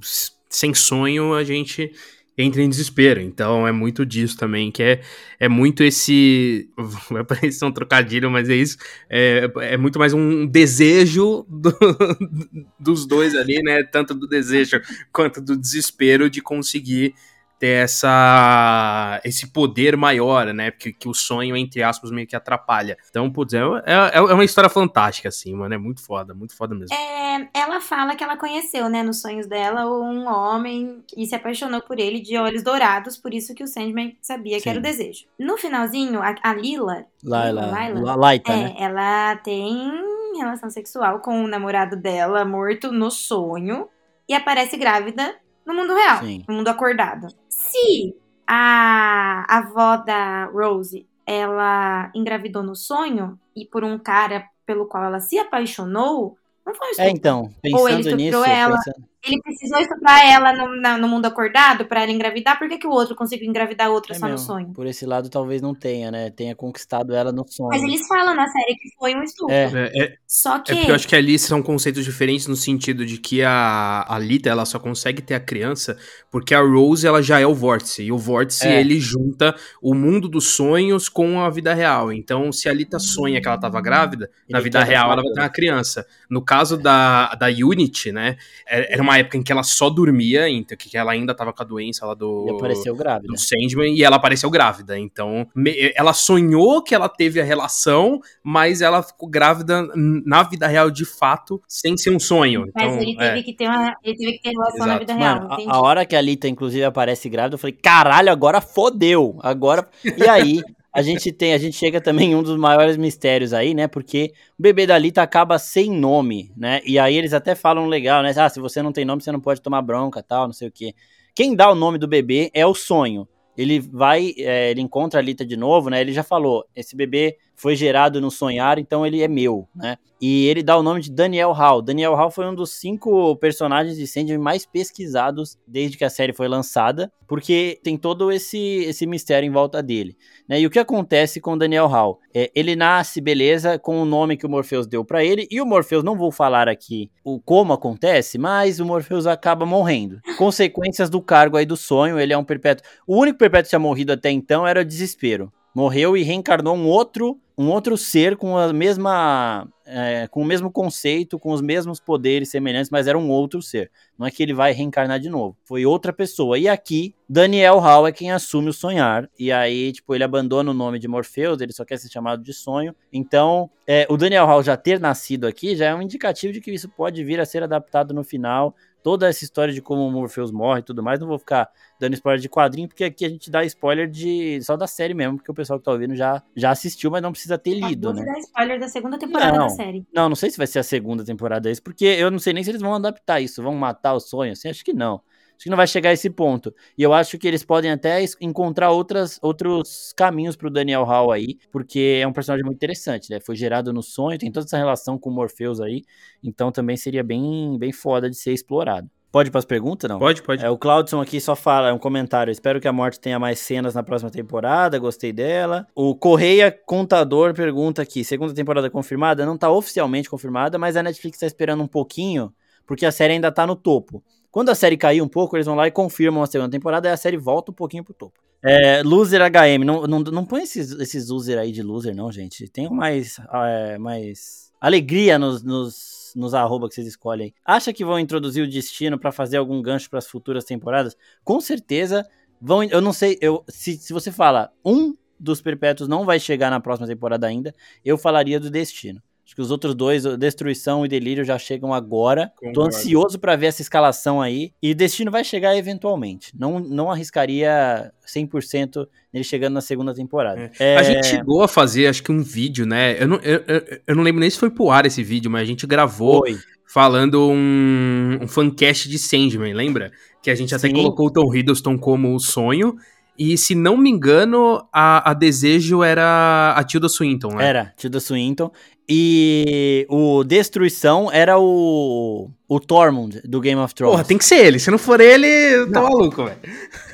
sem 0.48 0.74
sonho 0.74 1.32
a 1.32 1.44
gente 1.44 1.92
entra 2.40 2.62
em 2.62 2.68
desespero. 2.68 3.20
Então 3.20 3.66
é 3.66 3.72
muito 3.72 4.04
disso 4.04 4.36
também, 4.36 4.70
que 4.70 4.82
é, 4.82 5.00
é 5.38 5.48
muito 5.48 5.82
esse. 5.82 6.68
Vai 7.10 7.24
parecer 7.24 7.64
um 7.64 7.72
trocadilho, 7.72 8.30
mas 8.30 8.48
é 8.48 8.54
isso. 8.54 8.76
É, 9.08 9.50
é 9.60 9.76
muito 9.76 9.98
mais 9.98 10.12
um 10.12 10.46
desejo 10.46 11.44
do, 11.48 11.76
dos 12.78 13.06
dois 13.06 13.34
ali, 13.34 13.62
né? 13.62 13.82
Tanto 13.84 14.14
do 14.14 14.26
desejo 14.26 14.80
quanto 15.12 15.40
do 15.40 15.56
desespero 15.56 16.30
de 16.30 16.40
conseguir 16.40 17.14
ter 17.60 17.84
essa, 17.84 19.20
esse 19.22 19.52
poder 19.52 19.94
maior, 19.94 20.46
né? 20.54 20.70
Porque 20.70 20.94
que 20.94 21.06
o 21.06 21.12
sonho, 21.12 21.54
entre 21.54 21.82
aspas, 21.82 22.10
meio 22.10 22.26
que 22.26 22.34
atrapalha. 22.34 22.96
Então, 23.10 23.30
putz, 23.30 23.52
é, 23.52 23.58
é, 23.58 24.16
é 24.16 24.20
uma 24.20 24.44
história 24.44 24.70
fantástica, 24.70 25.28
assim, 25.28 25.54
mano. 25.54 25.74
É 25.74 25.78
muito 25.78 26.02
foda, 26.02 26.32
muito 26.32 26.56
foda 26.56 26.74
mesmo. 26.74 26.96
É, 26.96 27.48
ela 27.52 27.78
fala 27.82 28.16
que 28.16 28.24
ela 28.24 28.38
conheceu, 28.38 28.88
né, 28.88 29.02
nos 29.02 29.20
sonhos 29.20 29.46
dela, 29.46 29.86
um 29.86 30.26
homem 30.26 31.04
e 31.14 31.26
se 31.26 31.34
apaixonou 31.34 31.82
por 31.82 32.00
ele 32.00 32.20
de 32.20 32.38
olhos 32.38 32.62
dourados, 32.62 33.18
por 33.18 33.34
isso 33.34 33.54
que 33.54 33.62
o 33.62 33.68
Sandman 33.68 34.16
sabia 34.22 34.56
Sim. 34.56 34.62
que 34.62 34.68
era 34.70 34.78
o 34.78 34.82
desejo. 34.82 35.26
No 35.38 35.58
finalzinho, 35.58 36.22
a, 36.22 36.34
a 36.42 36.54
Lila. 36.54 37.04
Laila. 37.22 37.66
Laila, 37.66 38.16
Laita, 38.16 38.52
é, 38.52 38.56
né? 38.56 38.74
ela 38.78 39.36
tem 39.36 39.92
relação 40.38 40.70
sexual 40.70 41.20
com 41.20 41.44
o 41.44 41.46
namorado 41.46 41.94
dela 41.94 42.42
morto 42.42 42.90
no 42.90 43.10
sonho 43.10 43.86
e 44.26 44.32
aparece 44.32 44.78
grávida 44.78 45.36
no 45.70 45.80
mundo 45.80 45.94
real, 45.94 46.18
Sim. 46.18 46.44
no 46.48 46.54
mundo 46.54 46.68
acordado. 46.68 47.28
Se 47.48 48.14
a 48.46 49.46
avó 49.48 49.96
da 49.96 50.46
Rose 50.46 51.06
ela 51.26 52.10
engravidou 52.14 52.62
no 52.62 52.74
sonho 52.74 53.38
e 53.54 53.64
por 53.64 53.84
um 53.84 53.98
cara 53.98 54.46
pelo 54.66 54.86
qual 54.86 55.04
ela 55.04 55.20
se 55.20 55.38
apaixonou, 55.38 56.36
não 56.66 56.74
foi 56.74 56.90
isso. 56.90 57.00
É, 57.00 57.10
então, 57.10 57.50
pensando 57.62 57.80
Ou 57.80 57.88
ele 57.88 58.14
nisso, 58.16 58.44
ela. 58.44 58.76
Pensando... 58.76 59.09
Ele 59.22 59.40
precisou 59.42 59.78
estuprar 59.78 60.26
ela 60.26 60.52
no, 60.54 60.80
na, 60.80 60.96
no 60.96 61.06
mundo 61.06 61.26
acordado 61.26 61.84
para 61.84 62.02
ela 62.02 62.10
engravidar. 62.10 62.58
Por 62.58 62.68
que, 62.68 62.78
que 62.78 62.86
o 62.86 62.90
outro 62.90 63.14
conseguiu 63.14 63.46
engravidar 63.46 63.88
a 63.88 63.90
outra 63.90 64.14
é 64.14 64.18
só 64.18 64.26
mesmo. 64.26 64.40
no 64.40 64.46
sonho? 64.46 64.72
Por 64.72 64.86
esse 64.86 65.04
lado, 65.04 65.28
talvez 65.28 65.60
não 65.60 65.74
tenha, 65.74 66.10
né? 66.10 66.30
Tenha 66.30 66.54
conquistado 66.54 67.14
ela 67.14 67.30
no 67.30 67.46
sonho. 67.46 67.68
Mas 67.68 67.82
eles 67.82 68.06
falam 68.06 68.34
na 68.34 68.48
série 68.48 68.76
que 68.76 68.88
foi 68.98 69.14
um 69.14 69.22
estupro. 69.22 69.54
É. 69.54 69.64
É, 69.64 70.04
é, 70.04 70.14
só 70.26 70.58
que. 70.58 70.72
É 70.72 70.74
porque 70.74 70.90
eu 70.90 70.94
acho 70.94 71.06
que 71.06 71.16
ali 71.16 71.38
são 71.38 71.62
conceitos 71.62 72.04
diferentes 72.04 72.46
no 72.46 72.56
sentido 72.56 73.04
de 73.04 73.18
que 73.18 73.42
a, 73.42 74.06
a 74.08 74.18
Lita 74.18 74.48
ela 74.48 74.64
só 74.64 74.78
consegue 74.78 75.20
ter 75.20 75.34
a 75.34 75.40
criança 75.40 75.98
porque 76.30 76.54
a 76.54 76.60
Rose 76.60 77.06
ela 77.06 77.22
já 77.22 77.38
é 77.38 77.46
o 77.46 77.54
vórtice. 77.54 78.02
E 78.02 78.12
o 78.12 78.16
vórtice 78.16 78.66
é. 78.66 78.80
ele 78.80 78.98
junta 78.98 79.54
o 79.82 79.94
mundo 79.94 80.28
dos 80.28 80.48
sonhos 80.54 81.08
com 81.10 81.40
a 81.40 81.50
vida 81.50 81.74
real. 81.74 82.10
Então, 82.12 82.50
se 82.52 82.68
a 82.68 82.72
Lita 82.72 82.98
sonha 82.98 83.40
que 83.40 83.46
ela 83.46 83.56
estava 83.56 83.80
grávida, 83.82 84.30
ele 84.48 84.56
na 84.56 84.60
vida 84.60 84.82
real 84.82 85.12
ela 85.12 85.22
vai 85.22 85.32
ter 85.32 85.40
uma 85.40 85.48
criança. 85.48 86.06
No 86.30 86.42
caso 86.42 86.76
da, 86.76 87.34
da 87.34 87.48
Unity, 87.48 88.12
né? 88.12 88.36
É, 88.66 88.94
era 88.94 89.02
uma 89.02 89.09
época 89.18 89.36
em 89.36 89.42
que 89.42 89.52
ela 89.52 89.62
só 89.62 89.88
dormia, 89.88 90.48
então, 90.48 90.76
que 90.76 90.96
ela 90.96 91.12
ainda 91.12 91.34
tava 91.34 91.52
com 91.52 91.62
a 91.62 91.66
doença 91.66 92.06
lá 92.06 92.14
do. 92.14 92.46
E 92.48 92.50
apareceu 92.50 92.94
grávida. 92.94 93.28
Do 93.28 93.38
Sandman, 93.38 93.94
e 93.94 94.02
ela 94.02 94.16
apareceu 94.16 94.50
grávida. 94.50 94.98
Então, 94.98 95.46
me, 95.54 95.92
ela 95.94 96.12
sonhou 96.12 96.82
que 96.82 96.94
ela 96.94 97.08
teve 97.08 97.40
a 97.40 97.44
relação, 97.44 98.20
mas 98.42 98.80
ela 98.80 99.02
ficou 99.02 99.28
grávida 99.28 99.88
na 99.94 100.42
vida 100.42 100.66
real 100.66 100.90
de 100.90 101.04
fato, 101.04 101.62
sem 101.68 101.96
ser 101.96 102.10
um 102.10 102.20
sonho. 102.20 102.70
Mas 102.74 102.84
então, 102.84 103.02
ele, 103.02 103.16
teve 103.16 103.38
é. 103.38 103.42
que 103.42 103.52
ter 103.52 103.68
uma, 103.68 103.96
ele 104.02 104.16
teve 104.16 104.32
que 104.32 104.42
ter 104.42 104.50
relação 104.50 104.76
Exato. 104.76 104.90
na 104.90 104.98
vida 104.98 105.14
real. 105.14 105.34
Mano, 105.36 105.70
a, 105.70 105.76
a, 105.76 105.80
hora 105.80 106.06
que 106.06 106.16
a 106.16 106.20
Lita, 106.20 106.48
inclusive, 106.48 106.84
aparece 106.84 107.28
grávida, 107.28 107.54
eu 107.54 107.58
falei, 107.58 107.76
caralho, 107.80 108.30
agora 108.30 108.60
fodeu. 108.60 109.38
Agora. 109.42 109.88
E 110.20 110.28
aí. 110.28 110.62
A 110.92 111.02
gente 111.02 111.30
tem, 111.32 111.52
a 111.52 111.58
gente 111.58 111.76
chega 111.76 112.00
também 112.00 112.32
em 112.32 112.34
um 112.34 112.42
dos 112.42 112.56
maiores 112.58 112.96
mistérios 112.96 113.52
aí, 113.52 113.74
né? 113.74 113.86
Porque 113.86 114.32
o 114.58 114.62
bebê 114.62 114.86
da 114.86 114.98
Lita 114.98 115.22
acaba 115.22 115.58
sem 115.58 115.90
nome, 115.90 116.52
né? 116.56 116.80
E 116.84 116.98
aí 116.98 117.16
eles 117.16 117.32
até 117.32 117.54
falam 117.54 117.86
legal, 117.86 118.22
né? 118.22 118.32
Ah, 118.36 118.48
se 118.48 118.58
você 118.58 118.82
não 118.82 118.92
tem 118.92 119.04
nome, 119.04 119.22
você 119.22 119.30
não 119.30 119.40
pode 119.40 119.60
tomar 119.60 119.82
bronca, 119.82 120.22
tal, 120.22 120.46
não 120.46 120.52
sei 120.52 120.68
o 120.68 120.72
quê. 120.72 120.94
Quem 121.34 121.54
dá 121.54 121.70
o 121.70 121.74
nome 121.74 121.96
do 121.96 122.08
bebê 122.08 122.50
é 122.52 122.66
o 122.66 122.74
sonho. 122.74 123.28
Ele 123.56 123.78
vai, 123.78 124.32
é, 124.38 124.70
ele 124.70 124.80
encontra 124.80 125.20
a 125.20 125.22
Lita 125.22 125.44
de 125.44 125.56
novo, 125.56 125.90
né? 125.90 126.00
Ele 126.00 126.12
já 126.12 126.22
falou, 126.22 126.64
esse 126.74 126.96
bebê 126.96 127.36
foi 127.60 127.76
gerado 127.76 128.22
no 128.22 128.30
sonhar, 128.30 128.78
então 128.78 129.06
ele 129.06 129.20
é 129.20 129.28
meu, 129.28 129.68
né? 129.74 129.98
E 130.18 130.46
ele 130.46 130.62
dá 130.62 130.78
o 130.78 130.82
nome 130.82 131.02
de 131.02 131.10
Daniel 131.10 131.52
Hall. 131.52 131.82
Daniel 131.82 132.14
Hall 132.14 132.30
foi 132.30 132.46
um 132.46 132.54
dos 132.54 132.70
cinco 132.70 133.36
personagens 133.36 133.98
de 133.98 134.06
Sandman 134.06 134.38
mais 134.38 134.64
pesquisados 134.64 135.58
desde 135.66 135.98
que 135.98 136.04
a 136.04 136.08
série 136.08 136.32
foi 136.32 136.48
lançada, 136.48 137.12
porque 137.28 137.78
tem 137.82 137.98
todo 137.98 138.32
esse, 138.32 138.58
esse 138.58 139.06
mistério 139.06 139.46
em 139.46 139.50
volta 139.50 139.82
dele. 139.82 140.16
Né? 140.48 140.60
E 140.60 140.66
o 140.66 140.70
que 140.70 140.78
acontece 140.78 141.38
com 141.38 141.56
Daniel 141.56 141.86
Hall? 141.86 142.18
É, 142.34 142.50
ele 142.54 142.74
nasce, 142.74 143.20
beleza, 143.20 143.78
com 143.78 144.00
o 144.00 144.06
nome 144.06 144.38
que 144.38 144.46
o 144.46 144.50
Morpheus 144.50 144.86
deu 144.86 145.04
para 145.04 145.22
ele, 145.22 145.46
e 145.50 145.60
o 145.60 145.66
Morpheus, 145.66 146.02
não 146.02 146.16
vou 146.16 146.32
falar 146.32 146.66
aqui 146.66 147.10
o 147.22 147.38
como 147.38 147.74
acontece, 147.74 148.38
mas 148.38 148.80
o 148.80 148.86
Morpheus 148.86 149.26
acaba 149.26 149.66
morrendo. 149.66 150.18
Consequências 150.38 151.10
do 151.10 151.20
cargo 151.20 151.58
aí 151.58 151.66
do 151.66 151.76
sonho, 151.76 152.18
ele 152.18 152.32
é 152.32 152.38
um 152.38 152.44
perpétuo. 152.44 152.86
O 153.06 153.18
único 153.18 153.38
perpétuo 153.38 153.64
que 153.64 153.70
tinha 153.70 153.78
morrido 153.78 154.12
até 154.12 154.30
então 154.30 154.66
era 154.66 154.80
o 154.80 154.84
desespero 154.84 155.52
morreu 155.74 156.16
e 156.16 156.22
reencarnou 156.22 156.74
um 156.74 156.86
outro 156.86 157.38
um 157.60 157.68
outro 157.68 157.94
ser 157.94 158.38
com 158.38 158.56
a 158.56 158.72
mesma 158.72 159.68
é, 159.84 160.26
com 160.28 160.40
o 160.40 160.46
mesmo 160.46 160.70
conceito, 160.70 161.38
com 161.38 161.52
os 161.52 161.60
mesmos 161.60 162.00
poderes 162.00 162.48
semelhantes, 162.48 162.90
mas 162.90 163.06
era 163.06 163.18
um 163.18 163.28
outro 163.28 163.60
ser. 163.60 163.90
Não 164.18 164.26
é 164.26 164.30
que 164.30 164.42
ele 164.42 164.54
vai 164.54 164.72
reencarnar 164.72 165.20
de 165.20 165.28
novo. 165.28 165.58
Foi 165.62 165.84
outra 165.84 166.10
pessoa. 166.10 166.58
E 166.58 166.66
aqui, 166.66 167.14
Daniel 167.28 167.78
Hall 167.78 168.06
é 168.06 168.12
quem 168.12 168.32
assume 168.32 168.70
o 168.70 168.72
sonhar. 168.72 169.28
E 169.38 169.52
aí, 169.52 169.92
tipo, 169.92 170.14
ele 170.14 170.24
abandona 170.24 170.70
o 170.70 170.74
nome 170.74 170.98
de 170.98 171.06
Morpheus, 171.06 171.60
ele 171.60 171.72
só 171.72 171.84
quer 171.84 171.98
ser 171.98 172.08
chamado 172.08 172.42
de 172.42 172.54
sonho. 172.54 172.94
Então, 173.12 173.68
é, 173.86 174.06
o 174.08 174.16
Daniel 174.16 174.46
Hall 174.46 174.62
já 174.62 174.76
ter 174.76 174.98
nascido 174.98 175.46
aqui 175.46 175.76
já 175.76 175.86
é 175.86 175.94
um 175.94 176.00
indicativo 176.00 176.54
de 176.54 176.62
que 176.62 176.70
isso 176.70 176.88
pode 176.88 177.22
vir 177.22 177.40
a 177.40 177.44
ser 177.44 177.62
adaptado 177.62 178.14
no 178.14 178.24
final 178.24 178.74
toda 179.02 179.28
essa 179.28 179.44
história 179.44 179.72
de 179.72 179.80
como 179.80 180.06
o 180.06 180.10
Morpheus 180.10 180.50
morre 180.50 180.80
e 180.80 180.82
tudo 180.82 181.02
mais. 181.02 181.20
Não 181.20 181.26
vou 181.26 181.38
ficar 181.38 181.68
dando 181.98 182.14
spoiler 182.14 182.40
de 182.40 182.48
quadrinho, 182.48 182.88
porque 182.88 183.04
aqui 183.04 183.24
a 183.24 183.28
gente 183.28 183.50
dá 183.50 183.64
spoiler 183.64 184.08
de 184.08 184.60
só 184.62 184.76
da 184.76 184.86
série 184.86 185.14
mesmo, 185.14 185.36
porque 185.36 185.50
o 185.50 185.54
pessoal 185.54 185.78
que 185.78 185.84
tá 185.84 185.92
ouvindo 185.92 186.14
já, 186.14 186.42
já 186.56 186.70
assistiu, 186.70 187.10
mas 187.10 187.22
não 187.22 187.32
precisa 187.32 187.58
ter 187.58 187.74
lido, 187.74 188.12
né? 188.12 188.24
dar 188.24 188.38
spoiler 188.38 188.80
da 188.80 188.88
segunda 188.88 189.18
temporada 189.18 189.56
não, 189.56 189.66
da 189.66 189.70
série. 189.70 190.06
Não, 190.12 190.28
não 190.28 190.36
sei 190.36 190.50
se 190.50 190.58
vai 190.58 190.66
ser 190.66 190.78
a 190.78 190.84
segunda 190.84 191.24
temporada 191.24 191.70
isso, 191.70 191.82
porque 191.82 192.04
eu 192.04 192.30
não 192.30 192.38
sei 192.38 192.52
nem 192.52 192.62
se 192.62 192.70
eles 192.70 192.80
vão 192.80 192.94
adaptar 192.94 193.40
isso, 193.40 193.62
vão 193.62 193.74
matar 193.74 194.14
o 194.14 194.20
sonho, 194.20 194.52
assim, 194.52 194.68
acho 194.68 194.84
que 194.84 194.92
não. 194.92 195.20
Acho 195.60 195.64
que 195.64 195.70
não 195.70 195.76
vai 195.76 195.86
chegar 195.86 196.08
a 196.08 196.12
esse 196.14 196.30
ponto. 196.30 196.74
E 196.96 197.02
eu 197.02 197.12
acho 197.12 197.36
que 197.36 197.46
eles 197.46 197.62
podem 197.62 197.90
até 197.90 198.24
encontrar 198.40 198.92
outras, 198.92 199.38
outros 199.42 200.10
caminhos 200.16 200.56
pro 200.56 200.70
Daniel 200.70 201.04
Hall 201.04 201.30
aí, 201.30 201.58
porque 201.70 202.18
é 202.22 202.26
um 202.26 202.32
personagem 202.32 202.64
muito 202.64 202.76
interessante, 202.76 203.28
né? 203.28 203.40
Foi 203.40 203.54
gerado 203.54 203.92
no 203.92 204.02
sonho, 204.02 204.38
tem 204.38 204.50
toda 204.50 204.64
essa 204.64 204.78
relação 204.78 205.18
com 205.18 205.28
o 205.28 205.32
Morpheus 205.34 205.78
aí, 205.78 206.02
então 206.42 206.72
também 206.72 206.96
seria 206.96 207.22
bem, 207.22 207.76
bem 207.78 207.92
foda 207.92 208.30
de 208.30 208.36
ser 208.36 208.54
explorado. 208.54 209.06
Pode 209.30 209.50
ir 209.50 209.52
para 209.52 209.58
as 209.58 209.66
perguntas, 209.66 210.08
não? 210.08 210.18
Pode, 210.18 210.42
pode. 210.42 210.64
É, 210.64 210.70
o 210.70 210.78
Claudson 210.78 211.20
aqui 211.20 211.38
só 211.38 211.54
fala, 211.54 211.90
é 211.90 211.92
um 211.92 211.98
comentário. 211.98 212.50
Espero 212.50 212.80
que 212.80 212.88
a 212.88 212.92
morte 212.92 213.20
tenha 213.20 213.38
mais 213.38 213.58
cenas 213.58 213.94
na 213.94 214.02
próxima 214.02 214.30
temporada. 214.30 214.98
Gostei 214.98 215.30
dela. 215.30 215.86
O 215.94 216.16
Correia 216.16 216.72
Contador 216.72 217.52
pergunta 217.52 218.00
aqui: 218.00 218.24
segunda 218.24 218.54
temporada 218.54 218.88
confirmada? 218.88 219.44
Não 219.44 219.56
está 219.56 219.70
oficialmente 219.70 220.30
confirmada, 220.30 220.78
mas 220.78 220.96
a 220.96 221.02
Netflix 221.02 221.36
está 221.36 221.46
esperando 221.46 221.82
um 221.82 221.86
pouquinho, 221.86 222.50
porque 222.86 223.04
a 223.04 223.12
série 223.12 223.34
ainda 223.34 223.48
está 223.48 223.66
no 223.66 223.76
topo. 223.76 224.24
Quando 224.50 224.70
a 224.70 224.74
série 224.74 224.96
cair 224.96 225.22
um 225.22 225.28
pouco, 225.28 225.56
eles 225.56 225.66
vão 225.66 225.76
lá 225.76 225.86
e 225.86 225.90
confirmam 225.90 226.42
a 226.42 226.46
segunda 226.46 226.70
temporada 226.70 227.08
e 227.08 227.12
a 227.12 227.16
série 227.16 227.36
volta 227.36 227.70
um 227.70 227.74
pouquinho 227.74 228.04
pro 228.04 228.14
topo. 228.14 228.40
É, 228.62 229.02
loser 229.02 229.40
HM, 229.40 229.84
não, 229.84 230.06
não, 230.06 230.18
não 230.20 230.44
põe 230.44 230.62
esses, 230.62 230.92
esses 230.92 231.30
user 231.30 231.58
aí 231.58 231.72
de 231.72 231.82
loser, 231.82 232.14
não, 232.14 232.30
gente. 232.30 232.68
Tem 232.68 232.90
mais, 232.90 233.36
é, 233.52 233.98
mais 233.98 234.70
alegria 234.80 235.38
nos, 235.38 235.62
nos 235.62 236.20
nos 236.34 236.54
arroba 236.54 236.88
que 236.88 236.94
vocês 236.94 237.06
escolhem, 237.06 237.54
acha 237.64 237.92
que 237.92 238.04
vão 238.04 238.18
introduzir 238.18 238.64
o 238.64 238.68
destino 238.70 239.18
para 239.18 239.32
fazer 239.32 239.56
algum 239.56 239.80
gancho 239.82 240.08
para 240.08 240.18
as 240.18 240.26
futuras 240.26 240.64
temporadas? 240.64 241.16
Com 241.44 241.60
certeza 241.60 242.26
vão. 242.60 242.82
Eu 242.84 243.00
não 243.00 243.12
sei, 243.12 243.38
eu, 243.40 243.64
se, 243.68 243.96
se 243.96 244.12
você 244.12 244.30
fala 244.30 244.72
um 244.84 245.16
dos 245.38 245.60
perpétuos 245.60 246.08
não 246.08 246.24
vai 246.24 246.38
chegar 246.38 246.70
na 246.70 246.80
próxima 246.80 247.08
temporada 247.08 247.46
ainda, 247.46 247.74
eu 248.04 248.18
falaria 248.18 248.60
do 248.60 248.70
destino. 248.70 249.22
Acho 249.50 249.56
que 249.56 249.62
os 249.62 249.72
outros 249.72 249.96
dois, 249.96 250.22
Destruição 250.38 251.04
e 251.04 251.08
Delírio, 251.08 251.44
já 251.44 251.58
chegam 251.58 251.92
agora. 251.92 252.52
Concordo. 252.54 252.72
Tô 252.72 252.86
ansioso 252.86 253.36
para 253.36 253.56
ver 253.56 253.66
essa 253.66 253.82
escalação 253.82 254.40
aí. 254.40 254.72
E 254.80 254.94
Destino 254.94 255.28
vai 255.28 255.42
chegar 255.42 255.76
eventualmente. 255.76 256.52
Não, 256.56 256.78
não 256.78 257.10
arriscaria 257.10 258.12
100% 258.24 259.08
nele 259.32 259.42
chegando 259.42 259.74
na 259.74 259.80
segunda 259.80 260.14
temporada. 260.14 260.70
É. 260.78 260.92
É... 260.92 260.96
A 260.96 261.02
gente 261.02 261.26
chegou 261.26 261.64
a 261.64 261.66
fazer, 261.68 262.06
acho 262.06 262.22
que 262.22 262.30
um 262.30 262.44
vídeo, 262.44 262.86
né? 262.86 263.20
Eu 263.20 263.26
não, 263.26 263.38
eu, 263.38 263.60
eu 264.06 264.14
não 264.14 264.22
lembro 264.22 264.38
nem 264.38 264.48
se 264.48 264.56
foi 264.56 264.70
pro 264.70 264.88
ar 264.88 265.04
esse 265.04 265.24
vídeo, 265.24 265.50
mas 265.50 265.62
a 265.62 265.66
gente 265.66 265.84
gravou 265.84 266.46
foi. 266.46 266.56
falando 266.86 267.50
um, 267.50 268.38
um 268.42 268.46
fancast 268.46 269.08
de 269.08 269.18
Sandman, 269.18 269.74
lembra? 269.74 270.12
Que 270.40 270.52
a 270.52 270.54
gente 270.54 270.72
até 270.76 270.86
Sim. 270.86 270.94
colocou 270.94 271.26
o 271.26 271.30
Tom 271.32 271.52
Hiddleston 271.52 271.98
como 271.98 272.36
o 272.36 272.38
sonho. 272.38 272.94
E 273.42 273.56
se 273.56 273.74
não 273.74 273.96
me 273.96 274.10
engano, 274.10 274.86
a, 274.92 275.30
a 275.30 275.32
Desejo 275.32 276.02
era 276.02 276.74
a 276.76 276.84
Tilda 276.84 277.08
Swinton, 277.08 277.54
né? 277.54 277.66
Era, 277.66 277.92
Tilda 277.96 278.20
Swinton. 278.20 278.70
E 279.12 280.06
o 280.08 280.44
Destruição 280.44 281.32
era 281.32 281.58
o. 281.58 282.48
O 282.68 282.78
Tormund 282.78 283.40
do 283.42 283.60
Game 283.60 283.80
of 283.80 283.92
Thrones. 283.92 284.12
Porra, 284.12 284.24
tem 284.24 284.38
que 284.38 284.44
ser 284.44 284.64
ele. 284.64 284.78
Se 284.78 284.92
não 284.92 284.98
for 284.98 285.20
ele, 285.20 285.48
eu 285.48 285.90
tô 285.92 286.02
maluco, 286.02 286.44
velho. 286.44 286.60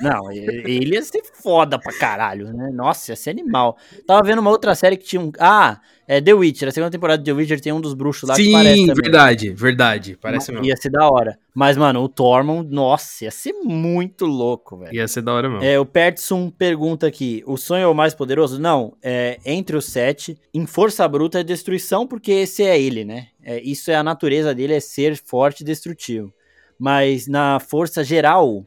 Não, 0.03 0.31
ele 0.31 0.95
ia 0.95 1.03
ser 1.03 1.23
foda 1.33 1.79
pra 1.79 1.99
caralho, 1.99 2.53
né? 2.53 2.69
Nossa, 2.71 3.13
ia 3.13 3.17
ser 3.17 3.31
animal. 3.31 3.79
Tava 4.07 4.23
vendo 4.23 4.41
uma 4.41 4.51
outra 4.51 4.75
série 4.75 4.99
que 4.99 5.07
tinha 5.07 5.23
um. 5.23 5.33
Ah, 5.41 5.81
é 6.07 6.21
The 6.21 6.33
Witcher. 6.33 6.69
A 6.69 6.73
segunda 6.73 6.91
temporada 6.91 7.23
de 7.23 7.25
The 7.25 7.33
Witcher 7.33 7.61
tem 7.61 7.73
um 7.73 7.81
dos 7.81 7.95
bruxos 7.95 8.29
lá 8.29 8.35
Sim, 8.35 8.45
que 8.45 8.53
parece. 8.53 8.77
Sim, 8.77 8.95
verdade, 8.95 9.51
verdade. 9.51 10.19
Parece 10.21 10.53
mesmo. 10.53 10.67
Ia 10.67 10.77
ser 10.77 10.91
da 10.91 11.09
hora. 11.09 11.39
Mas, 11.55 11.77
mano, 11.77 12.03
o 12.03 12.09
Tormund, 12.09 12.73
nossa, 12.73 13.25
ia 13.25 13.31
ser 13.31 13.53
muito 13.53 14.25
louco, 14.25 14.79
velho. 14.79 14.95
Ia 14.95 15.09
ser 15.09 15.23
da 15.23 15.33
hora 15.33 15.49
mesmo. 15.49 15.65
É, 15.65 15.79
o 15.79 15.87
Pertson 15.87 16.51
pergunta 16.51 17.07
aqui: 17.07 17.43
o 17.47 17.57
sonho 17.57 17.83
é 17.83 17.89
o 17.89 17.95
mais 17.95 18.15
poderoso? 18.15 18.61
Não, 18.61 18.97
é 19.03 19.39
entre 19.45 19.77
os 19.77 19.87
sete. 19.87 20.39
Em 20.55 20.67
força 20.67 21.07
bruta 21.09 21.41
é 21.41 21.45
destruição, 21.45 22.07
porque 22.07 22.31
esse 22.31 22.63
é 22.63 22.81
ele, 22.81 23.05
né? 23.05 23.29
É, 23.43 23.61
isso 23.61 23.91
é 23.91 23.97
a 23.97 24.03
natureza 24.03 24.55
dele, 24.55 24.75
é 24.75 24.81
ser 24.81 25.17
forte 25.17 25.63
e 25.63 25.65
destrutivo. 25.65 26.33
Mas 26.79 27.27
na 27.27 27.59
força 27.59 28.05
geral, 28.05 28.67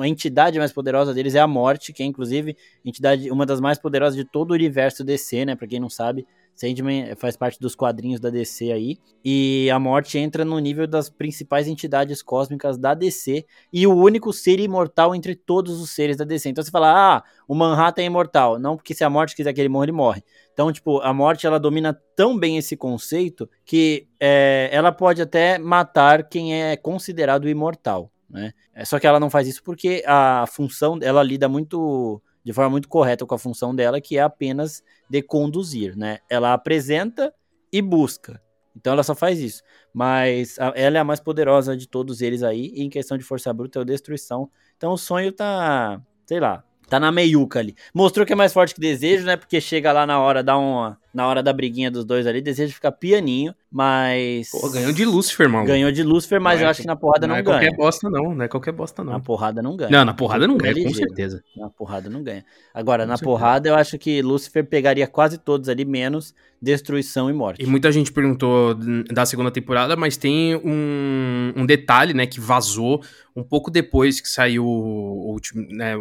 a 0.00 0.08
entidade 0.08 0.58
mais 0.58 0.72
poderosa 0.72 1.12
deles 1.12 1.34
é 1.34 1.40
a 1.40 1.46
morte, 1.46 1.92
que 1.92 2.02
é 2.02 2.06
inclusive 2.06 2.56
entidade, 2.84 3.30
uma 3.30 3.44
das 3.44 3.60
mais 3.60 3.78
poderosas 3.78 4.16
de 4.16 4.24
todo 4.24 4.52
o 4.52 4.54
universo 4.54 5.04
DC, 5.04 5.44
né? 5.44 5.54
Pra 5.54 5.66
quem 5.66 5.78
não 5.78 5.90
sabe, 5.90 6.26
Sandman 6.54 7.14
faz 7.16 7.36
parte 7.36 7.58
dos 7.58 7.74
quadrinhos 7.74 8.20
da 8.20 8.30
DC 8.30 8.70
aí. 8.70 8.98
E 9.24 9.70
a 9.70 9.78
morte 9.78 10.18
entra 10.18 10.44
no 10.44 10.58
nível 10.58 10.86
das 10.86 11.08
principais 11.10 11.66
entidades 11.66 12.22
cósmicas 12.22 12.78
da 12.78 12.94
DC. 12.94 13.44
E 13.72 13.86
o 13.86 13.94
único 13.94 14.32
ser 14.32 14.60
imortal 14.60 15.14
entre 15.14 15.34
todos 15.34 15.80
os 15.80 15.90
seres 15.90 16.16
da 16.16 16.24
DC. 16.24 16.48
Então 16.48 16.62
você 16.62 16.70
fala, 16.70 17.16
ah, 17.16 17.22
o 17.48 17.54
Manhattan 17.54 18.02
é 18.02 18.06
imortal. 18.06 18.58
Não, 18.58 18.76
porque 18.76 18.94
se 18.94 19.04
a 19.04 19.10
morte 19.10 19.34
quiser 19.34 19.52
que 19.52 19.60
ele 19.60 19.68
morra, 19.68 19.84
ele 19.86 19.92
morre. 19.92 20.22
Então, 20.52 20.72
tipo, 20.72 21.00
a 21.00 21.12
morte 21.12 21.46
ela 21.46 21.58
domina 21.58 21.98
tão 22.14 22.38
bem 22.38 22.58
esse 22.58 22.76
conceito 22.76 23.48
que 23.64 24.06
é, 24.20 24.68
ela 24.72 24.92
pode 24.92 25.22
até 25.22 25.58
matar 25.58 26.28
quem 26.28 26.62
é 26.62 26.76
considerado 26.76 27.48
imortal. 27.48 28.10
Né? 28.28 28.52
É, 28.74 28.84
só 28.84 28.98
que 28.98 29.06
ela 29.06 29.20
não 29.20 29.28
faz 29.28 29.46
isso 29.46 29.62
porque 29.62 30.02
a 30.06 30.44
função, 30.46 30.98
ela 31.02 31.22
lida 31.22 31.48
muito 31.48 32.22
de 32.44 32.52
forma 32.52 32.70
muito 32.70 32.88
correta 32.88 33.24
com 33.24 33.34
a 33.34 33.38
função 33.38 33.74
dela, 33.74 34.00
que 34.00 34.18
é 34.18 34.22
apenas 34.22 34.82
de 35.08 35.22
conduzir, 35.22 35.96
né? 35.96 36.18
Ela 36.28 36.52
apresenta 36.52 37.32
e 37.72 37.80
busca. 37.80 38.40
Então 38.76 38.92
ela 38.92 39.02
só 39.02 39.14
faz 39.14 39.38
isso. 39.38 39.62
Mas 39.92 40.56
ela 40.74 40.96
é 40.96 41.00
a 41.00 41.04
mais 41.04 41.20
poderosa 41.20 41.76
de 41.76 41.86
todos 41.86 42.20
eles 42.20 42.42
aí, 42.42 42.72
em 42.76 42.88
questão 42.88 43.16
de 43.16 43.24
força 43.24 43.52
bruta 43.52 43.78
é 43.78 43.82
o 43.82 43.84
destruição. 43.84 44.50
Então 44.76 44.92
o 44.92 44.98
sonho 44.98 45.30
tá, 45.32 46.00
sei 46.26 46.40
lá, 46.40 46.64
tá 46.92 47.00
na 47.00 47.10
meiuca 47.10 47.58
ali. 47.58 47.74
Mostrou 47.94 48.26
que 48.26 48.34
é 48.34 48.36
mais 48.36 48.52
forte 48.52 48.74
que 48.74 48.80
desejo, 48.80 49.24
né? 49.24 49.34
Porque 49.34 49.62
chega 49.62 49.90
lá 49.92 50.06
na 50.06 50.20
hora, 50.20 50.42
dá 50.42 50.58
uma 50.58 50.98
na 51.14 51.26
hora 51.26 51.42
da 51.42 51.50
briguinha 51.50 51.90
dos 51.90 52.04
dois 52.04 52.26
ali, 52.26 52.42
deseja 52.42 52.72
ficar 52.72 52.92
pianinho, 52.92 53.54
mas. 53.70 54.50
Pô, 54.50 54.68
ganhou 54.70 54.92
de 54.92 55.02
Lucifer, 55.04 55.48
mano. 55.48 55.66
Ganhou 55.66 55.90
de 55.90 56.02
Lucifer, 56.02 56.38
mas 56.38 56.56
não 56.56 56.64
eu 56.64 56.68
é, 56.68 56.70
acho 56.70 56.82
que 56.82 56.86
na 56.86 56.96
porrada 56.96 57.26
não, 57.26 57.34
não 57.34 57.40
é 57.40 57.42
ganha. 57.42 57.56
Não 57.56 57.62
é 57.62 57.70
qualquer 57.70 57.76
bosta, 57.82 58.10
não. 58.10 58.34
Não 58.34 58.44
é 58.44 58.48
qualquer 58.48 58.72
bosta, 58.72 59.04
não. 59.04 59.12
Na 59.12 59.20
porrada 59.20 59.62
não 59.62 59.74
ganha. 59.74 59.90
Não, 59.90 60.04
na 60.04 60.12
porrada 60.12 60.46
não 60.46 60.58
ganha, 60.58 60.84
com 60.84 60.92
certeza. 60.92 61.42
Na 61.56 61.70
porrada 61.70 62.10
não 62.10 62.22
ganha. 62.22 62.44
Agora, 62.74 63.04
com 63.04 63.08
na 63.08 63.16
certeza. 63.16 63.30
porrada, 63.30 63.68
eu 63.70 63.74
acho 63.74 63.98
que 63.98 64.20
Lucifer 64.20 64.62
pegaria 64.66 65.06
quase 65.06 65.38
todos 65.38 65.70
ali, 65.70 65.86
menos 65.86 66.34
destruição 66.60 67.28
e 67.28 67.32
morte. 67.32 67.62
E 67.62 67.66
muita 67.66 67.90
gente 67.90 68.12
perguntou 68.12 68.76
da 69.10 69.26
segunda 69.26 69.50
temporada, 69.50 69.96
mas 69.96 70.16
tem 70.16 70.54
um, 70.56 71.52
um 71.56 71.66
detalhe, 71.66 72.14
né, 72.14 72.24
que 72.24 72.38
vazou 72.38 73.02
um 73.34 73.42
pouco 73.42 73.70
depois 73.70 74.20
que 74.20 74.28
saiu 74.28 74.64
o 74.64 75.32
último, 75.32 75.66
né, 75.70 75.96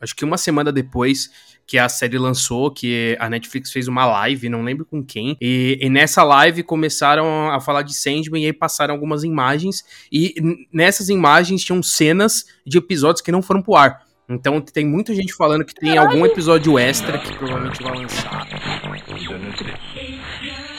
acho 0.00 0.14
que 0.14 0.24
uma 0.24 0.38
semana 0.38 0.72
depois 0.72 1.30
que 1.66 1.78
a 1.78 1.88
série 1.88 2.18
lançou, 2.18 2.70
que 2.70 3.16
a 3.20 3.30
Netflix 3.30 3.70
fez 3.70 3.86
uma 3.86 4.04
live, 4.04 4.48
não 4.48 4.62
lembro 4.62 4.84
com 4.84 5.04
quem, 5.04 5.36
e, 5.40 5.78
e, 5.80 5.88
nessa 5.88 6.24
live 6.24 6.64
começaram 6.64 7.48
a 7.48 7.60
falar 7.60 7.82
de 7.82 7.94
Sandman 7.94 8.42
e 8.42 8.46
aí 8.46 8.52
passaram 8.52 8.92
algumas 8.92 9.22
imagens, 9.22 9.84
e 10.10 10.34
nessas 10.72 11.08
imagens 11.08 11.62
tinham 11.62 11.80
cenas 11.80 12.44
de 12.66 12.78
episódios 12.78 13.20
que 13.20 13.30
não 13.30 13.40
foram 13.40 13.62
pro 13.62 13.76
ar. 13.76 14.00
Então 14.28 14.60
tem 14.60 14.86
muita 14.86 15.12
gente 15.14 15.32
falando 15.34 15.64
que 15.64 15.74
tem 15.74 15.98
algum 15.98 16.24
episódio 16.24 16.78
extra 16.78 17.18
que 17.18 17.36
provavelmente 17.36 17.82
vai 17.82 17.96
lançar. 17.96 18.46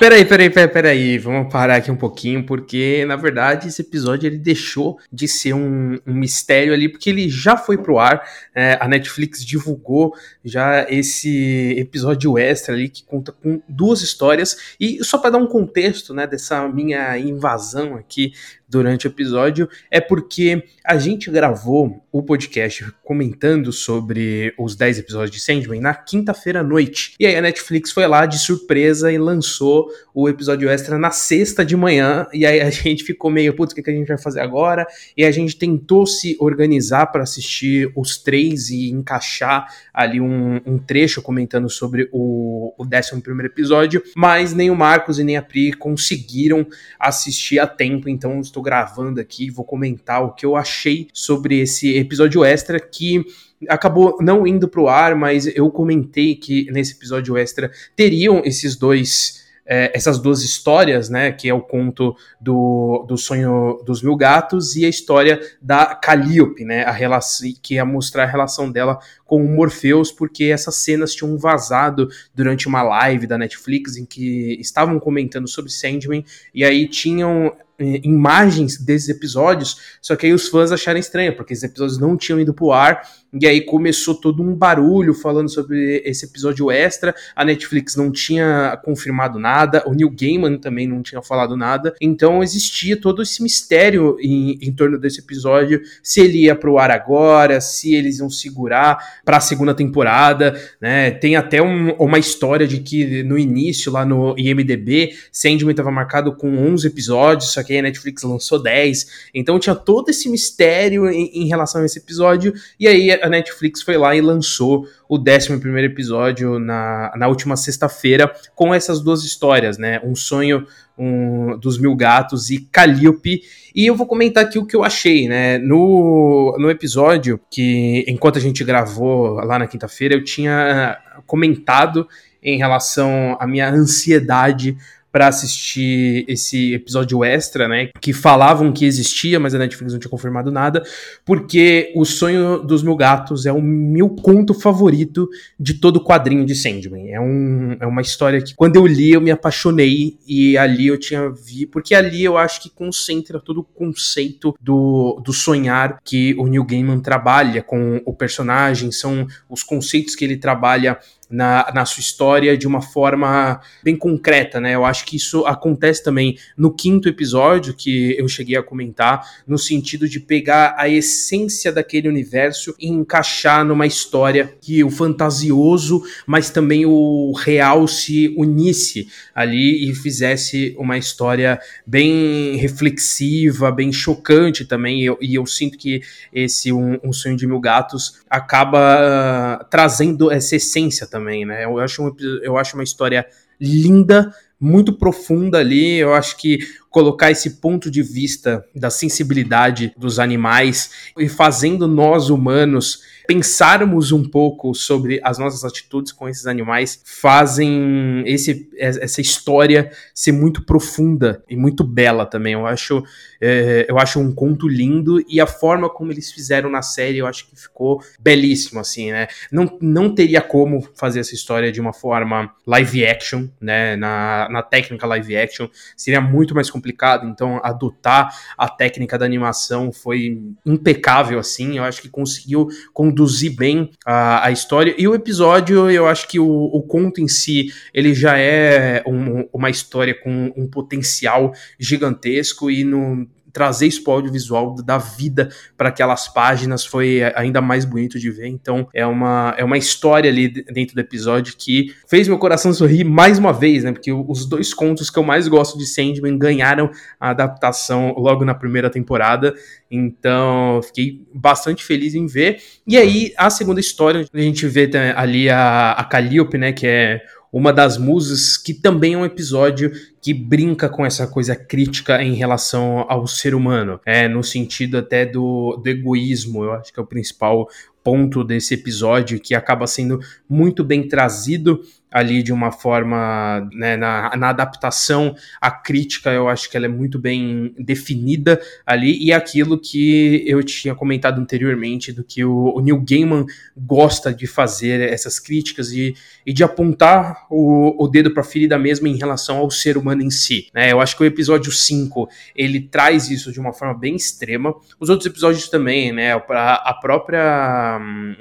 Peraí, 0.02 0.26
peraí, 0.26 0.50
peraí, 0.50 0.68
peraí, 0.68 1.18
vamos 1.20 1.54
parar 1.54 1.76
aqui 1.76 1.92
um 1.92 1.96
pouquinho, 1.96 2.44
porque 2.44 3.06
na 3.06 3.16
verdade 3.16 3.68
esse 3.68 3.84
episódio 3.84 4.26
ele 4.26 4.40
deixou 4.40 4.98
de 5.14 5.28
ser 5.28 5.54
um, 5.54 6.00
um 6.08 6.14
mistério 6.16 6.74
ali, 6.74 6.90
porque 6.90 7.08
ele 7.08 7.30
já 7.30 7.56
foi 7.56 7.78
pro 7.78 8.00
ar, 8.00 8.28
é, 8.56 8.80
a 8.82 8.88
Netflix 8.88 9.46
divulgou 9.46 10.16
já 10.44 10.88
esse 10.90 11.76
episódio 11.78 12.36
extra 12.36 12.74
ali 12.74 12.90
que 12.90 13.04
conta 13.04 13.32
com 13.32 13.62
duas 13.70 14.02
histórias, 14.02 14.76
e 14.80 15.04
só 15.04 15.20
para 15.20 15.30
dar 15.30 15.38
um 15.38 15.46
contexto, 15.46 16.16
né, 16.16 16.26
dessa 16.26 16.68
minha 16.68 17.16
invasão 17.20 17.94
aqui 17.94 18.34
durante 18.72 19.06
o 19.06 19.10
episódio 19.10 19.70
é 19.92 20.00
porque 20.00 20.64
a 20.84 20.98
gente 20.98 21.30
gravou 21.30 22.02
o 22.12 22.24
podcast 22.24 22.92
comentando 23.04 23.72
sobre 23.72 24.54
os 24.58 24.76
10 24.76 25.00
episódios 25.00 25.32
de 25.32 25.40
Sandman 25.40 25.82
na 25.82 25.94
quinta-feira 25.94 26.62
à 26.62 26.64
noite. 26.64 27.14
E 27.20 27.26
aí 27.26 27.36
a 27.36 27.42
Netflix 27.42 27.92
foi 27.92 28.08
lá 28.08 28.26
de 28.26 28.40
surpresa 28.40 29.12
e 29.12 29.18
lançou 29.18 29.90
o 30.14 30.28
episódio 30.28 30.70
extra 30.70 30.98
na 30.98 31.12
sexta 31.12 31.66
de 31.66 31.76
manhã. 31.76 32.26
E 32.34 32.46
aí 32.46 32.62
a 32.62 32.70
gente 32.72 33.04
ficou 33.04 33.30
meio, 33.30 33.54
putz, 33.54 33.74
o 33.74 33.76
que, 33.76 33.90
a 33.90 33.94
gente 33.94 34.08
vai 34.08 34.18
fazer 34.18 34.40
agora? 34.40 34.88
E 35.16 35.26
a 35.26 35.32
gente 35.32 35.58
tentou 35.58 36.08
se 36.08 36.38
organizar 36.40 37.08
para 37.08 37.24
assistir 37.24 37.92
os 37.96 38.18
três 38.18 38.70
e 38.70 38.90
encaixar 38.90 39.68
ali 39.94 40.22
um, 40.22 40.62
um 40.66 40.78
trecho 40.78 41.22
comentando 41.22 41.70
sobre 41.70 42.10
o, 42.12 42.74
o 42.78 42.84
11 42.86 43.22
episódio, 43.44 44.02
mas 44.16 44.54
nem 44.54 44.70
o 44.70 44.76
Marcos 44.76 45.20
e 45.20 45.24
nem 45.24 45.36
a 45.36 45.42
Pri 45.42 45.74
conseguiram 45.74 46.66
assistir 47.00 47.60
a 47.60 47.68
tempo, 47.68 48.08
então 48.08 48.40
estou 48.40 48.61
gravando 48.62 49.20
aqui, 49.20 49.50
vou 49.50 49.66
comentar 49.66 50.24
o 50.24 50.34
que 50.34 50.46
eu 50.46 50.56
achei 50.56 51.08
sobre 51.14 51.60
esse 51.60 51.98
episódio 51.98 52.44
extra 52.44 52.80
que 52.80 53.26
acabou 53.68 54.18
não 54.22 54.46
indo 54.48 54.68
pro 54.68 54.88
ar, 54.88 55.16
mas 55.16 55.46
eu 55.48 55.70
comentei 55.70 56.36
que 56.36 56.70
nesse 56.72 56.94
episódio 56.94 57.38
extra 57.38 57.72
teriam 57.96 58.42
esses 58.44 58.76
dois 58.76 59.42
é, 59.66 59.90
essas 59.96 60.20
duas 60.20 60.44
histórias, 60.44 61.10
né, 61.10 61.32
que 61.32 61.48
é 61.48 61.54
o 61.54 61.62
conto 61.62 62.16
do, 62.42 63.06
do 63.08 63.18
sonho 63.18 63.82
dos 63.86 64.02
mil 64.02 64.18
gatos 64.18 64.76
e 64.76 64.86
a 64.86 64.90
história 64.90 65.40
da 65.62 65.96
Calliope, 65.96 66.66
né, 66.66 66.84
a 66.84 66.92
relação 66.92 67.48
que 67.62 67.76
ia 67.76 67.86
mostrar 67.86 68.24
a 68.24 68.28
relação 68.28 68.70
dela 68.70 69.00
com 69.32 69.46
o 69.46 69.48
Morpheus, 69.48 70.12
porque 70.12 70.44
essas 70.44 70.76
cenas 70.76 71.16
tinham 71.16 71.38
vazado 71.38 72.10
durante 72.36 72.68
uma 72.68 72.84
live 72.84 73.26
da 73.26 73.38
Netflix 73.38 73.96
em 73.96 74.06
que 74.06 74.58
estavam 74.60 75.00
comentando 75.00 75.48
sobre 75.48 75.72
Sandman, 75.72 76.26
e 76.54 76.66
aí 76.66 76.86
tinham 76.86 77.56
eh, 77.80 78.02
imagens 78.04 78.78
desses 78.78 79.08
episódios, 79.08 79.98
só 80.02 80.18
que 80.18 80.26
aí 80.26 80.34
os 80.34 80.50
fãs 80.50 80.70
acharam 80.74 81.00
estranho, 81.00 81.34
porque 81.34 81.54
esses 81.54 81.64
episódios 81.64 81.98
não 81.98 82.18
tinham 82.18 82.42
ido 82.42 82.54
pro 82.54 82.74
ar, 82.74 83.02
e 83.34 83.48
aí 83.48 83.62
começou 83.62 84.14
todo 84.14 84.44
um 84.44 84.54
barulho 84.54 85.14
falando 85.14 85.50
sobre 85.50 86.02
esse 86.06 86.26
episódio 86.26 86.70
extra. 86.70 87.16
A 87.34 87.46
Netflix 87.46 87.96
não 87.96 88.12
tinha 88.12 88.78
confirmado 88.84 89.40
nada, 89.40 89.84
o 89.88 89.94
Neil 89.94 90.10
Gaiman 90.10 90.58
também 90.58 90.86
não 90.86 91.02
tinha 91.02 91.22
falado 91.22 91.56
nada. 91.56 91.96
Então 92.02 92.44
existia 92.44 93.00
todo 93.00 93.22
esse 93.22 93.42
mistério 93.42 94.18
em, 94.20 94.60
em 94.62 94.74
torno 94.74 95.00
desse 95.00 95.22
episódio, 95.22 95.82
se 96.04 96.20
ele 96.20 96.44
ia 96.44 96.56
pro 96.56 96.78
ar 96.78 96.92
agora, 96.92 97.62
se 97.62 97.96
eles 97.96 98.20
iam 98.20 98.30
segurar 98.30 99.21
para 99.24 99.38
a 99.38 99.42
segunda 99.42 99.74
temporada, 99.74 100.60
né? 100.80 101.12
Tem 101.12 101.36
até 101.36 101.62
um, 101.62 101.92
uma 101.94 102.20
história 102.20 102.68
de 102.68 102.80
que 102.80 103.24
no 103.24 103.38
início 103.38 103.92
lá 103.92 104.06
no 104.06 104.36
IMDb, 104.38 105.12
Sandman 105.32 105.72
estava 105.72 105.92
marcado 105.92 106.36
com 106.36 106.58
11 106.72 106.88
episódios, 106.88 107.54
só 107.54 107.64
que 107.64 107.78
a 107.78 107.82
Netflix 107.82 108.24
lançou 108.24 108.62
10. 108.62 109.30
Então 109.34 109.60
tinha 109.60 109.76
todo 109.76 110.10
esse 110.10 110.30
mistério 110.30 111.10
em, 111.10 111.30
em 111.34 111.48
relação 111.48 111.82
a 111.82 111.86
esse 111.86 112.00
episódio 112.00 112.54
e 112.80 112.88
aí 112.88 113.12
a 113.12 113.30
Netflix 113.30 113.82
foi 113.82 113.98
lá 113.98 114.16
e 114.16 114.22
lançou 114.22 114.88
o 115.08 115.18
11 115.18 115.54
episódio 115.84 116.58
na, 116.58 117.12
na 117.18 117.28
última 117.28 117.58
sexta-feira 117.58 118.32
com 118.56 118.74
essas 118.74 119.02
duas 119.02 119.24
histórias, 119.24 119.78
né? 119.78 120.00
Um 120.04 120.16
sonho 120.16 120.66
um, 121.02 121.58
dos 121.58 121.80
Mil 121.80 121.96
Gatos 121.96 122.52
e 122.52 122.60
Calliope. 122.72 123.42
E 123.74 123.88
eu 123.88 123.96
vou 123.96 124.06
comentar 124.06 124.44
aqui 124.44 124.60
o 124.60 124.66
que 124.66 124.76
eu 124.76 124.84
achei, 124.84 125.28
né? 125.28 125.58
No, 125.58 126.56
no 126.60 126.70
episódio 126.70 127.40
que, 127.50 128.06
enquanto 128.08 128.38
a 128.38 128.42
gente 128.42 128.64
gravou 128.64 129.32
lá 129.34 129.58
na 129.58 129.66
quinta-feira, 129.66 130.14
eu 130.14 130.24
tinha 130.24 131.00
comentado 131.26 132.08
em 132.44 132.58
relação 132.58 133.36
à 133.40 133.48
minha 133.48 133.70
ansiedade 133.70 134.78
para 135.12 135.28
assistir 135.28 136.26
esse 136.28 136.74
episódio 136.74 137.24
extra, 137.24 137.68
né? 137.68 137.90
Que 138.00 138.14
falavam 138.14 138.72
que 138.72 138.86
existia, 138.86 139.40
mas 139.40 139.54
a 139.54 139.58
Netflix 139.58 139.94
não 139.94 140.00
tinha 140.00 140.10
confirmado 140.10 140.52
nada, 140.52 140.84
porque 141.26 141.92
O 141.96 142.06
Sonho 142.06 142.60
dos 142.60 142.84
Mil 142.84 142.96
Gatos 142.96 143.46
é 143.46 143.52
o 143.52 143.62
meu 143.62 144.10
conto 144.10 144.54
favorito 144.54 145.28
de 145.60 145.76
todo 145.76 145.98
o 145.98 146.04
quadrinho 146.04 146.46
de 146.46 146.56
Sandman. 146.56 147.12
É, 147.12 147.20
um, 147.20 147.78
é 147.80 147.86
uma 147.86 148.02
história 148.02 148.42
que, 148.42 148.56
quando 148.56 148.76
eu 148.76 148.88
li, 148.88 149.12
eu 149.12 149.22
me 149.22 149.32
apaixonei 149.32 150.18
e 150.28 150.58
ali 150.58 150.88
eu 150.88 150.98
tinha 150.98 151.30
vi, 151.30 151.66
porque 151.66 151.94
ali 151.94 152.24
eu 152.24 152.38
acho 152.38 152.62
que 152.62 152.70
concentra 152.70 153.40
todo 153.40 153.60
o 153.60 153.64
conceito 153.64 154.56
do, 154.62 155.22
do 155.24 155.34
sonhar 155.34 156.00
que 156.04 156.34
o 156.38 156.48
Neil 156.48 156.64
Gaiman 156.64 157.00
trabalha 157.00 157.62
com 157.62 158.02
o 158.06 158.14
personagem, 158.14 158.92
são 158.92 159.28
os 159.50 159.64
conceitos 159.64 160.16
que 160.16 160.24
ele 160.24 160.38
trabalha 160.38 160.98
na, 161.32 161.72
na 161.74 161.86
sua 161.86 162.02
história 162.02 162.58
de 162.58 162.68
uma 162.68 162.82
forma 162.82 163.62
bem 163.82 163.96
concreta, 163.96 164.60
né? 164.60 164.76
Eu 164.76 164.84
acho 164.84 165.06
que 165.06 165.16
isso 165.16 165.46
acontece 165.46 166.04
também 166.04 166.38
no 166.58 166.74
quinto 166.74 167.08
episódio 167.08 167.74
que 167.74 168.16
eu 168.20 168.28
cheguei 168.28 168.58
a 168.58 168.64
comentar, 168.64 169.26
no 169.48 169.58
sentido 169.58 170.08
de 170.08 170.20
pegar 170.20 170.76
a 170.78 170.90
essência 170.90 171.72
daquele 171.72 172.10
universo 172.10 172.76
e 172.78 172.88
encaixar 172.90 173.64
numa 173.66 173.88
história 173.88 174.54
que 174.60 174.84
o 174.84 174.90
fantasioso, 174.90 176.04
mas 176.28 176.50
também 176.50 176.86
o 176.86 177.32
real 177.34 177.88
se 177.88 178.34
unisse 178.38 179.08
ali 179.34 179.90
e 179.90 179.96
fizesse 179.96 180.76
uma 180.78 180.98
história 180.98 181.60
bem 181.88 182.58
reflexiva, 182.58 183.72
bem 183.72 183.94
chocante 183.94 184.66
também. 184.66 185.02
E 185.02 185.06
eu, 185.06 185.18
e 185.22 185.36
eu 185.36 185.46
sinto 185.46 185.78
que 185.78 186.02
esse 186.34 186.72
um, 186.72 187.00
um 187.04 187.14
Sonho 187.14 187.38
de 187.38 187.48
Mil 187.48 187.60
Gatos 187.60 188.22
acaba 188.30 189.62
uh, 189.62 189.66
trazendo 189.70 190.32
essa 190.32 190.56
essência 190.56 191.08
também 191.08 191.21
também, 191.22 191.46
né? 191.46 191.64
Eu 191.64 191.78
acho, 191.80 192.04
um, 192.04 192.16
eu 192.42 192.58
acho 192.58 192.76
uma 192.76 192.84
história 192.84 193.26
linda, 193.60 194.34
muito 194.60 194.94
profunda 194.94 195.60
ali. 195.60 195.98
Eu 195.98 196.14
acho 196.14 196.36
que 196.38 196.60
colocar 196.92 197.32
esse 197.32 197.52
ponto 197.62 197.90
de 197.90 198.04
vista 198.04 198.64
da 198.76 198.90
sensibilidade 198.90 199.94
dos 199.98 200.20
animais 200.20 200.92
e 201.18 201.30
fazendo 201.30 201.88
nós 201.88 202.30
humanos 202.30 203.00
pensarmos 203.28 204.12
um 204.12 204.28
pouco 204.28 204.76
sobre 204.76 205.22
as 205.24 205.38
nossas 205.38 205.64
atitudes 205.64 206.12
com 206.12 206.28
esses 206.28 206.48
animais 206.48 207.02
fazem 207.06 208.24
esse, 208.26 208.70
essa 208.78 209.22
história 209.22 209.90
ser 210.14 210.34
muito 210.34 210.66
profunda 210.66 211.42
e 211.50 211.56
muito 211.56 211.82
bela 211.82 212.26
também. 212.26 212.54
Eu 212.54 212.68
acho, 212.68 213.02
é, 213.40 213.86
eu 213.88 213.98
acho 213.98 214.20
um 214.20 214.34
conto 214.34 214.68
lindo 214.68 215.24
e 215.30 215.40
a 215.40 215.48
forma 215.48 215.90
como 215.90 216.12
eles 216.12 216.30
fizeram 216.30 216.70
na 216.70 216.82
série 216.82 217.20
eu 217.20 217.26
acho 217.26 217.48
que 217.50 217.56
ficou 217.56 218.02
belíssimo, 218.20 218.82
assim, 218.82 219.12
né? 219.12 219.28
Não, 219.50 219.78
não 219.82 220.14
teria 220.14 220.42
como 220.42 220.86
fazer 220.96 221.22
essa 221.22 221.34
história 221.34 221.72
de 221.72 221.80
uma 221.80 221.94
forma 221.94 222.54
live 222.68 223.06
action, 223.06 223.48
né? 223.62 223.96
Na, 223.96 224.50
na 224.50 224.62
técnica 224.62 225.08
live 225.08 225.38
action 225.38 225.70
seria 225.96 226.20
muito 226.20 226.54
mais 226.54 226.70
complicado, 226.70 226.81
então 227.26 227.60
adotar 227.64 228.36
a 228.58 228.68
técnica 228.68 229.18
da 229.18 229.26
animação 229.26 229.92
foi 229.92 230.42
impecável, 230.66 231.40
assim. 231.40 231.78
Eu 231.78 231.84
acho 231.84 232.02
que 232.02 232.10
conseguiu 232.10 232.68
conduzir 232.94 233.22
conduzir 233.22 233.56
bem 233.56 233.90
a, 234.06 234.48
a 234.48 234.52
história. 234.52 234.96
E 234.98 235.08
o 235.08 235.14
episódio, 235.14 235.90
eu 235.90 236.08
acho 236.08 236.28
que 236.28 236.40
o, 236.40 236.48
o 236.48 236.82
conto 236.82 237.22
em 237.22 237.28
si, 237.28 237.74
ele 237.94 238.14
já 238.14 238.38
é 238.38 239.04
um, 239.06 239.48
uma 239.54 239.70
história 239.70 240.14
com 240.14 240.52
um 240.56 240.68
potencial 240.68 241.54
gigantesco 241.80 242.70
e 242.70 242.84
no 242.84 243.28
trazer 243.52 243.88
isso 243.88 244.04
para 244.04 244.12
o 244.12 244.16
audiovisual, 244.16 244.76
da 244.76 244.98
vida 244.98 245.50
para 245.78 245.90
aquelas 245.90 246.28
páginas 246.28 246.86
foi 246.86 247.22
ainda 247.36 247.62
mais 247.62 247.86
bonito 247.86 248.20
de 248.20 248.30
ver. 248.32 248.48
Então 248.48 248.88
é 248.94 249.06
uma, 249.06 249.54
é 249.58 249.64
uma 249.64 249.78
história 249.78 250.30
ali 250.30 250.50
dentro 250.50 250.96
do 250.96 251.02
episódio 251.02 251.56
que 251.58 251.94
fez 252.08 252.28
meu 252.28 252.38
coração 252.38 252.74
sorrir 252.74 253.04
mais 253.04 253.38
uma 253.38 253.54
vez, 253.54 253.84
né? 253.84 253.92
Porque 253.92 254.12
os 254.12 254.46
dois 254.46 254.74
contos 254.74 255.10
que 255.10 255.18
eu 255.18 255.24
mais 255.24 255.48
gosto 255.48 255.78
de 255.78 255.86
Sandman 255.86 256.38
ganharam 256.38 256.90
a 257.20 257.30
adaptação 257.30 258.14
logo 258.18 258.46
na 258.46 258.54
primeira 258.54 258.90
temporada. 258.90 259.54
Então, 259.90 260.82
fiquei 260.84 261.22
bastante 261.34 261.84
feliz 261.84 262.16
em 262.16 262.26
ver. 262.26 262.62
E 262.88 262.98
aí, 262.98 263.34
a 263.38 263.50
segunda 263.50 263.80
história, 263.80 264.26
a 264.34 264.40
gente 264.40 264.66
vê 264.68 264.90
ali 265.16 265.50
a, 265.50 265.92
a 265.92 266.04
Calliope, 266.04 266.58
né, 266.58 266.72
que 266.72 266.88
é 266.88 267.22
uma 267.52 267.74
das 267.74 267.98
musas, 267.98 268.56
que 268.56 268.74
também 268.74 269.14
é 269.14 269.18
um 269.18 269.26
episódio 269.26 269.92
que 270.22 270.34
brinca 270.34 270.88
com 270.88 271.06
essa 271.06 271.28
coisa 271.28 271.56
crítica 271.56 272.24
em 272.24 272.34
relação 272.34 273.06
ao 273.10 273.28
ser 273.28 273.54
humano, 273.54 274.00
é 274.06 274.28
no 274.28 274.44
sentido 274.44 274.98
até 274.98 275.26
do, 275.26 275.76
do 275.76 275.90
egoísmo, 275.90 276.64
eu 276.64 276.74
acho 276.74 276.94
que 276.94 277.00
é 277.00 277.04
o 277.04 277.08
principal 277.08 277.68
ponto 278.04 278.44
desse 278.44 278.74
episódio 278.74 279.40
que 279.40 279.54
acaba 279.54 279.86
sendo 279.86 280.20
muito 280.50 280.84
bem 280.84 281.08
trazido 281.08 281.82
ali 282.12 282.44
de 282.44 282.52
uma 282.52 282.72
forma, 282.72 283.70
né, 283.72 283.96
na, 283.96 284.36
na, 284.36 284.50
adaptação, 284.50 285.34
a 285.62 285.72
crítica 285.72 286.30
eu 286.32 286.50
acho 286.50 286.70
que 286.70 286.76
ela 286.76 286.86
é 286.86 286.90
muito 286.90 287.18
bem 287.18 287.74
definida 287.80 288.62
ali, 288.86 289.18
e 289.24 289.32
aquilo 289.32 289.80
que 289.80 290.44
eu 290.46 290.62
tinha 290.62 290.94
comentado 290.94 291.40
anteriormente, 291.40 292.12
do 292.12 292.24
que 292.24 292.44
o, 292.44 292.74
o 292.76 292.82
Neil 292.82 293.02
Gaiman 293.02 293.46
gosta 293.78 294.34
de 294.34 294.46
fazer 294.46 295.00
essas 295.02 295.40
críticas 295.40 295.92
e, 295.94 296.14
e 296.46 296.52
de 296.52 296.64
apontar 296.64 297.46
o, 297.50 298.04
o 298.04 298.08
dedo 298.10 298.32
para 298.32 298.42
a 298.42 298.46
ferida 298.46 298.78
mesmo 298.78 299.08
em 299.08 299.16
relação 299.16 299.58
ao 299.58 299.72
ser 299.72 299.98
humano 299.98 300.22
em 300.22 300.30
si. 300.30 300.68
Né? 300.74 300.92
Eu 300.92 301.00
acho 301.00 301.16
que 301.16 301.24
o 301.24 301.26
episódio 301.26 301.72
5, 301.72 302.28
ele 302.54 302.82
traz 302.82 303.30
isso 303.30 303.52
de 303.52 303.60
uma 303.60 303.72
forma 303.72 303.98
bem 303.98 304.16
extrema, 304.16 304.76
os 305.00 305.10
outros 305.10 305.28
episódios 305.28 305.70
também, 305.70 306.12
né, 306.12 306.34
a, 306.34 306.74
a 306.90 306.94
própria, 306.94 307.42